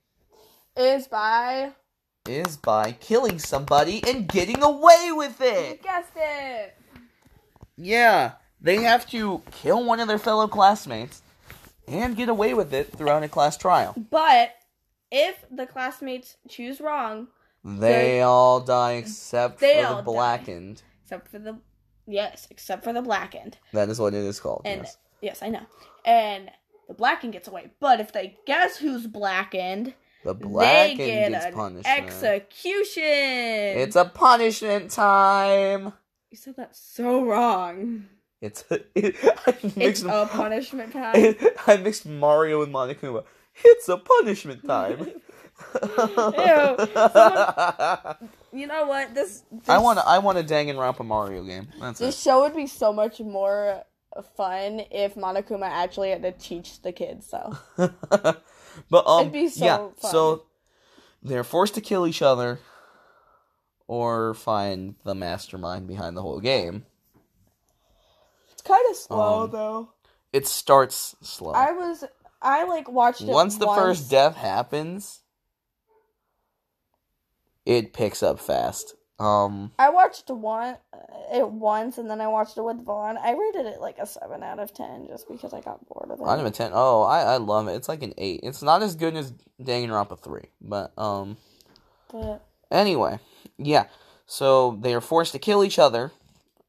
is 0.75 1.07
by 1.07 1.73
is 2.27 2.57
by 2.57 2.93
killing 2.93 3.39
somebody 3.39 4.01
and 4.07 4.27
getting 4.27 4.61
away 4.61 5.11
with 5.11 5.39
it. 5.41 5.77
You 5.77 5.83
guessed 5.83 6.13
it. 6.15 6.75
Yeah, 7.77 8.33
they 8.61 8.83
have 8.83 9.09
to 9.11 9.41
kill 9.51 9.83
one 9.85 9.99
of 9.99 10.07
their 10.07 10.19
fellow 10.19 10.47
classmates 10.47 11.21
and 11.87 12.15
get 12.15 12.29
away 12.29 12.53
with 12.53 12.73
it 12.73 12.91
throughout 12.95 13.23
a 13.23 13.29
class 13.29 13.57
trial. 13.57 13.95
But 14.09 14.51
if 15.11 15.43
the 15.49 15.65
classmates 15.65 16.37
choose 16.47 16.81
wrong, 16.81 17.27
they 17.63 18.21
all 18.21 18.59
die 18.59 18.93
except 18.93 19.59
for 19.59 19.65
the 19.65 20.01
blackened. 20.03 20.77
Die. 20.77 20.83
Except 21.03 21.27
for 21.27 21.39
the 21.39 21.57
yes, 22.07 22.47
except 22.49 22.83
for 22.83 22.93
the 22.93 23.01
blackened. 23.01 23.57
That 23.73 23.89
is 23.89 23.99
what 23.99 24.13
it 24.13 24.23
is 24.23 24.39
called. 24.39 24.61
And 24.65 24.81
yes, 24.81 24.97
yes 25.21 25.43
I 25.43 25.49
know. 25.49 25.65
And 26.05 26.49
the 26.87 26.93
blackened 26.93 27.33
gets 27.33 27.47
away. 27.47 27.71
But 27.79 27.99
if 27.99 28.11
they 28.11 28.37
guess 28.45 28.77
who's 28.77 29.07
blackened, 29.07 29.93
the 30.23 30.33
blackened 30.33 30.99
they 30.99 31.05
get 31.05 31.31
gets 31.31 31.55
punishment. 31.55 31.85
Execution. 31.87 33.03
It's 33.03 33.95
a 33.95 34.05
punishment 34.05 34.91
time. 34.91 35.93
You 36.29 36.37
said 36.37 36.55
that 36.57 36.75
so 36.75 37.25
wrong. 37.25 38.05
It's 38.41 38.63
a, 38.69 38.75
it, 38.95 39.15
mixed, 39.75 39.77
it's 39.77 40.03
a 40.03 40.27
punishment 40.31 40.93
time. 40.93 41.35
I 41.67 41.77
mixed 41.77 42.05
Mario 42.05 42.61
and 42.63 42.73
Monokuma. 42.73 43.23
It's 43.63 43.89
a 43.89 43.97
punishment 43.97 44.65
time. 44.65 45.11
Someone, 45.95 46.77
you 48.51 48.67
know 48.67 48.85
what? 48.87 49.13
This, 49.13 49.43
this 49.51 49.69
I 49.69 49.77
want 49.77 49.99
I 49.99 50.19
want 50.19 50.37
a 50.37 50.43
Danganronpa 50.43 51.05
Mario 51.05 51.43
game. 51.43 51.67
That's 51.79 51.99
this 51.99 52.19
it. 52.19 52.29
show 52.29 52.41
would 52.41 52.55
be 52.55 52.67
so 52.67 52.91
much 52.91 53.19
more 53.19 53.83
fun 54.35 54.81
if 54.91 55.15
Monokuma 55.15 55.67
actually 55.67 56.09
had 56.09 56.21
to 56.23 56.31
teach 56.31 56.81
the 56.81 56.91
kids. 56.91 57.27
So, 57.27 57.57
but 57.77 59.07
um, 59.07 59.31
so 59.49 59.65
yeah. 59.65 59.77
Fun. 59.77 60.11
So 60.11 60.43
they're 61.21 61.43
forced 61.43 61.75
to 61.75 61.81
kill 61.81 62.07
each 62.07 62.21
other, 62.21 62.59
or 63.87 64.33
find 64.33 64.95
the 65.03 65.15
mastermind 65.15 65.87
behind 65.87 66.17
the 66.17 66.21
whole 66.21 66.39
game. 66.39 66.85
It's 68.51 68.61
kind 68.61 68.85
of 68.89 68.95
slow 68.95 69.43
um, 69.43 69.51
though. 69.51 69.89
It 70.33 70.47
starts 70.47 71.15
slow. 71.21 71.51
I 71.51 71.71
was 71.71 72.03
I 72.41 72.63
like 72.65 72.89
watched 72.89 73.21
it 73.21 73.27
once 73.27 73.57
the 73.57 73.67
once. 73.67 73.79
first 73.79 74.11
death 74.11 74.35
happens. 74.35 75.21
It 77.69 77.93
picks 77.93 78.23
up 78.23 78.39
fast. 78.39 78.95
Um, 79.19 79.73
I 79.77 79.91
watched 79.91 80.27
one 80.31 80.77
it 81.31 81.47
once, 81.47 81.99
and 81.99 82.09
then 82.09 82.19
I 82.19 82.27
watched 82.27 82.57
it 82.57 82.63
with 82.63 82.83
Vaughn. 82.83 83.15
I 83.15 83.33
rated 83.33 83.67
it 83.67 83.79
like 83.79 83.99
a 83.99 84.07
seven 84.07 84.41
out 84.41 84.57
of 84.57 84.73
ten, 84.73 85.05
just 85.07 85.27
because 85.29 85.53
I 85.53 85.61
got 85.61 85.87
bored 85.87 86.09
of 86.09 86.19
it. 86.19 86.25
Out 86.25 86.39
of 86.39 86.47
a 86.47 86.49
ten. 86.49 86.71
Oh, 86.73 87.03
I 87.03 87.21
I 87.21 87.37
love 87.37 87.67
it. 87.67 87.73
It's 87.73 87.87
like 87.87 88.01
an 88.01 88.15
eight. 88.17 88.39
It's 88.41 88.63
not 88.63 88.81
as 88.81 88.95
good 88.95 89.15
as 89.15 89.33
Danganronpa 89.61 90.19
three, 90.19 90.45
but 90.59 90.97
um. 90.97 91.37
But 92.11 92.43
anyway, 92.71 93.19
yeah. 93.59 93.85
So 94.25 94.79
they 94.81 94.95
are 94.95 95.01
forced 95.01 95.33
to 95.33 95.39
kill 95.39 95.63
each 95.63 95.77
other, 95.77 96.11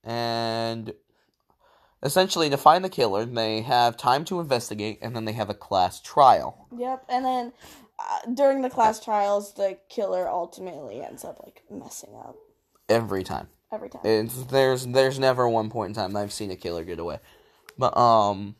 and 0.04 0.92
essentially 2.02 2.50
to 2.50 2.58
find 2.58 2.84
the 2.84 2.90
killer, 2.90 3.24
they 3.24 3.62
have 3.62 3.96
time 3.96 4.26
to 4.26 4.38
investigate, 4.38 4.98
and 5.00 5.16
then 5.16 5.24
they 5.24 5.32
have 5.32 5.48
a 5.48 5.54
class 5.54 5.98
trial. 5.98 6.68
Yep, 6.76 7.04
and 7.08 7.24
then 7.24 7.52
uh, 8.00 8.30
during 8.32 8.62
the 8.62 8.70
class 8.70 9.02
trials, 9.02 9.54
the 9.54 9.78
killer 9.88 10.28
ultimately 10.28 11.02
ends 11.02 11.24
up 11.24 11.40
like 11.44 11.62
messing 11.70 12.14
up 12.16 12.36
every 12.88 13.22
time. 13.22 13.48
Every 13.72 13.88
time. 13.88 14.02
It's, 14.04 14.44
there's 14.44 14.86
there's 14.86 15.18
never 15.18 15.48
one 15.48 15.70
point 15.70 15.90
in 15.90 15.94
time 15.94 16.16
I've 16.16 16.32
seen 16.32 16.50
a 16.50 16.56
killer 16.56 16.84
get 16.84 16.98
away, 16.98 17.18
but 17.78 17.96
um, 17.96 18.56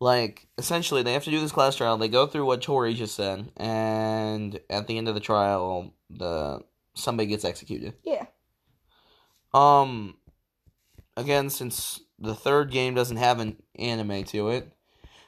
like 0.00 0.48
essentially 0.58 1.02
they 1.02 1.12
have 1.12 1.24
to 1.24 1.30
do 1.30 1.40
this 1.40 1.52
class 1.52 1.76
trial. 1.76 1.96
They 1.96 2.08
go 2.08 2.26
through 2.26 2.46
what 2.46 2.62
Tori 2.62 2.94
just 2.94 3.14
said, 3.14 3.50
and 3.56 4.58
at 4.68 4.86
the 4.86 4.98
end 4.98 5.08
of 5.08 5.14
the 5.14 5.20
trial, 5.20 5.94
the 6.10 6.60
somebody 6.94 7.28
gets 7.28 7.44
executed. 7.44 7.94
Yeah. 8.04 8.26
Um, 9.52 10.16
again, 11.16 11.50
since 11.50 12.00
the 12.18 12.34
third 12.34 12.70
game 12.70 12.94
doesn't 12.94 13.16
have 13.16 13.38
an 13.38 13.62
anime 13.76 14.24
to 14.24 14.48
it, 14.48 14.72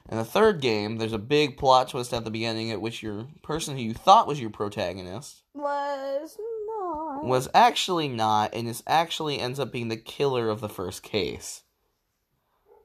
in 0.09 0.17
the 0.17 0.25
third 0.25 0.61
game, 0.61 0.97
there's 0.97 1.13
a 1.13 1.17
big 1.17 1.57
plot 1.57 1.89
twist 1.89 2.13
at 2.13 2.23
the 2.23 2.31
beginning 2.31 2.71
at 2.71 2.81
which 2.81 3.03
your 3.03 3.27
person 3.43 3.75
who 3.75 3.83
you 3.83 3.93
thought 3.93 4.27
was 4.27 4.39
your 4.39 4.49
protagonist 4.49 5.43
was 5.53 6.37
not 6.67 7.23
was 7.23 7.49
actually 7.53 8.07
not, 8.07 8.53
and 8.53 8.67
is 8.67 8.83
actually 8.87 9.39
ends 9.39 9.59
up 9.59 9.71
being 9.71 9.89
the 9.89 9.97
killer 9.97 10.49
of 10.49 10.61
the 10.61 10.69
first 10.69 11.03
case. 11.03 11.63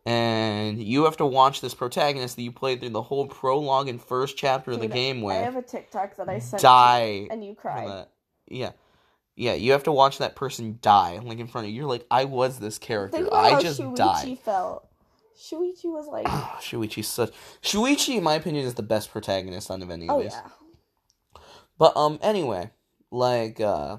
And 0.05 0.83
you 0.83 1.05
have 1.05 1.16
to 1.18 1.27
watch 1.27 1.61
this 1.61 1.75
protagonist 1.75 2.35
that 2.35 2.43
you 2.43 2.51
played 2.51 2.81
through 2.81 2.91
the 2.91 3.03
whole 3.03 3.27
prologue 3.27 3.89
and 3.89 4.03
first 4.03 4.37
chapter 4.37 4.73
Dude, 4.73 4.83
of 4.83 4.89
the 4.89 4.95
game 4.95 5.23
with. 5.23 5.37
I 5.37 5.43
have 5.43 5.55
a 5.55 5.62
TikTok 5.62 6.16
that 6.16 6.29
I 6.29 6.41
sent 6.41 6.61
die 6.61 7.29
and 7.31 7.45
you 7.45 7.55
cried. 7.55 8.07
Yeah. 8.49 8.73
Yeah, 9.35 9.55
you 9.55 9.73
have 9.73 9.85
to 9.85 9.93
watch 9.93 10.18
that 10.18 10.37
person 10.37 10.79
die, 10.83 11.18
like 11.23 11.39
in 11.39 11.47
front 11.47 11.66
of 11.66 11.70
you. 11.70 11.81
You're 11.81 11.89
like, 11.89 12.05
I 12.11 12.25
was 12.25 12.59
this 12.59 12.79
character. 12.79 13.33
I 13.33 13.61
just 13.62 13.81
died. 13.95 14.39
felt. 14.41 14.87
Shuichi 15.39 15.85
was 15.85 16.07
like 16.07 16.26
Shuichi's 16.26 17.09
such 17.09 17.33
Shuichi, 17.62 18.18
in 18.18 18.24
my 18.24 18.35
opinion, 18.35 18.66
is 18.66 18.74
the 18.74 18.83
best 18.83 19.11
protagonist 19.11 19.70
out 19.70 19.83
of 19.83 19.91
any 19.91 20.09
of 20.09 20.16
oh, 20.16 20.22
these. 20.22 20.33
Yeah. 20.33 21.41
But 21.78 21.97
um, 21.97 22.18
anyway, 22.22 22.70
like 23.11 23.61
uh, 23.61 23.99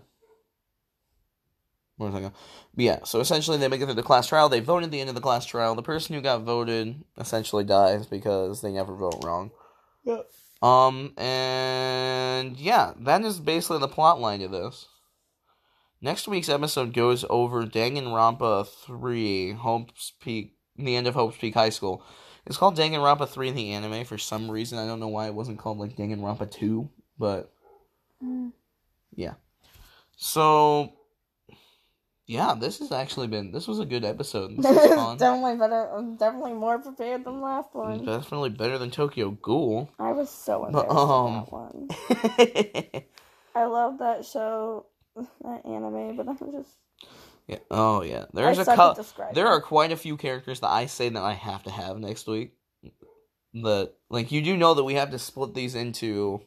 where 1.98 2.10
was 2.10 2.16
I 2.16 2.20
going? 2.22 2.34
Yeah, 2.76 3.00
so 3.04 3.20
essentially 3.20 3.58
they 3.58 3.68
make 3.68 3.82
it 3.82 3.86
through 3.86 3.94
the 3.94 4.04
class 4.04 4.28
trial. 4.28 4.50
They 4.50 4.60
vote 4.60 4.84
at 4.84 4.92
the 4.92 5.00
end 5.00 5.10
of 5.10 5.16
the 5.16 5.22
class 5.22 5.46
trial. 5.46 5.76
The 5.76 5.84
person 5.84 6.16
who 6.16 6.22
got 6.22 6.42
voted 6.42 7.04
essentially 7.18 7.64
dies 7.64 8.08
because 8.08 8.62
they 8.62 8.72
never 8.72 8.96
vote 8.96 9.24
wrong. 9.24 9.52
Yep. 10.06 10.30
Um, 10.62 11.14
and 11.18 12.58
yeah, 12.58 12.94
that 13.00 13.24
is 13.24 13.40
basically 13.40 13.80
the 13.80 13.88
plot 13.88 14.20
line 14.20 14.42
of 14.42 14.52
this. 14.52 14.88
Next 16.02 16.28
week's 16.28 16.50
episode 16.50 16.94
goes 16.94 17.24
over 17.30 17.66
Danganronpa 17.66 18.68
3, 18.68 19.52
Hope's 19.54 20.12
Peak 20.20 20.53
the 20.78 20.96
end 20.96 21.08
of 21.08 21.14
Hope's 21.14 21.38
Peak 21.38 21.54
High 21.54 21.70
School. 21.70 22.04
It's 22.46 22.58
called 22.58 22.78
Danganronpa 22.78 23.30
3 23.30 23.50
in 23.50 23.56
the 23.56 23.72
anime 23.72 24.06
for 24.06 24.18
some 24.18 24.52
reason. 24.52 24.78
I 24.78 24.86
don't 24.86 25.00
know 25.00 25.08
why 25.08 25.28
it 25.28 25.34
wasn't 25.34 25.60
called 25.60 25.80
like 25.80 25.96
Danganronpa 25.96 26.52
2, 26.52 26.90
but 27.18 27.54
mm. 28.24 28.52
yeah. 29.16 29.34
So 30.18 30.94
yeah, 32.26 32.56
this 32.58 32.80
has 32.80 32.92
actually 32.92 33.28
been 33.28 33.52
this 33.52 33.68
was 33.68 33.80
a 33.80 33.86
good 33.86 34.06
episode. 34.06 34.56
Definitely 34.62 35.58
better. 35.58 35.90
I'm 35.90 36.16
definitely 36.16 36.54
more 36.54 36.80
prepared 36.80 37.26
than 37.26 37.42
last 37.42 37.74
one. 37.74 38.06
definitely 38.06 38.50
better 38.50 38.78
than 38.78 38.92
Tokyo 38.92 39.32
Ghoul. 39.32 39.90
I 40.00 40.12
was 40.12 40.30
so 40.30 40.66
embarrassed 40.66 40.90
but, 40.90 40.96
um... 40.96 41.34
that 41.34 41.52
one. 41.52 43.04
I 43.56 43.66
love 43.66 44.00
that 44.00 44.26
show, 44.26 44.88
that 45.16 45.66
anime, 45.66 46.16
but 46.16 46.28
I'm 46.28 46.38
just 46.38 46.78
Yeah. 47.48 47.60
Oh 47.70 48.02
yeah. 48.02 48.26
There's 48.34 48.60
a 48.60 48.66
co- 48.66 48.96
there 49.34 49.48
are 49.48 49.62
quite 49.62 49.92
a 49.92 49.98
few 49.98 50.18
characters 50.18 50.62
that 50.62 50.70
I 50.70 50.86
say 50.86 51.10
that 51.10 51.22
I 51.22 51.34
have 51.34 51.64
to 51.64 51.72
have 51.72 52.00
next 52.00 52.28
week. 52.28 52.54
The 53.54 53.92
like 54.10 54.32
you 54.32 54.42
do 54.42 54.58
know 54.58 54.74
that 54.74 54.84
we 54.84 54.96
have 54.96 55.12
to 55.12 55.20
split 55.20 55.54
these 55.54 55.76
into 55.76 56.42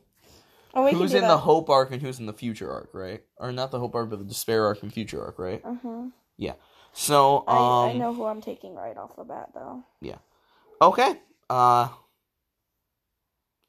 oh, 0.75 0.89
who's 0.89 1.15
in 1.15 1.23
that. 1.23 1.29
the 1.29 1.39
hope 1.39 1.69
arc 1.71 1.93
and 1.93 2.03
who's 2.03 2.19
in 2.19 2.27
the 2.27 2.33
future 2.33 2.71
arc, 2.73 2.91
right? 2.93 3.23
Or 3.37 3.53
not 3.53 3.71
the 3.71 3.79
hope 3.79 3.95
arc, 3.95 4.11
but 4.11 4.19
the 4.19 4.25
despair 4.25 4.65
arc 4.65 4.83
and 4.83 4.93
future 4.93 5.23
arc, 5.23 5.39
right? 5.39 5.61
Uh 5.65 5.77
huh. 5.83 6.05
Yeah. 6.37 6.55
So 6.93 7.39
um, 7.41 7.45
I, 7.49 7.89
I 7.89 7.91
um, 7.93 7.99
know 7.99 8.15
who 8.15 8.25
I'm 8.25 8.41
taking 8.41 8.75
right 8.75 8.97
off 8.97 9.17
the 9.17 9.25
bat, 9.25 9.51
though. 9.55 9.85
Yeah. 10.01 10.17
Okay. 10.81 11.21
Uh, 11.51 11.89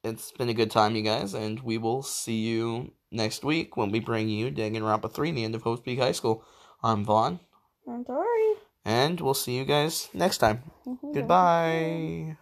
it's 0.02 0.32
been 0.32 0.48
a 0.48 0.54
good 0.54 0.70
time, 0.70 0.96
you 0.96 1.02
guys, 1.02 1.34
and 1.34 1.60
we 1.60 1.76
will 1.76 2.02
see 2.02 2.38
you 2.38 2.92
next 3.10 3.44
week 3.44 3.76
when 3.76 3.90
we 3.90 4.00
bring 4.00 4.28
you 4.28 4.50
Danganronpa 4.50 5.12
3, 5.12 5.32
the 5.32 5.44
end 5.44 5.54
of 5.54 5.62
Hope 5.62 5.84
Peak 5.84 5.98
High 5.98 6.12
School. 6.12 6.42
I'm 6.82 7.04
Vaughn. 7.04 7.40
I'm 7.88 8.04
Tori. 8.04 8.54
And 8.84 9.20
we'll 9.20 9.34
see 9.34 9.56
you 9.56 9.64
guys 9.64 10.08
next 10.14 10.38
time. 10.38 10.62
Mm-hmm. 10.86 11.12
Goodbye. 11.12 12.36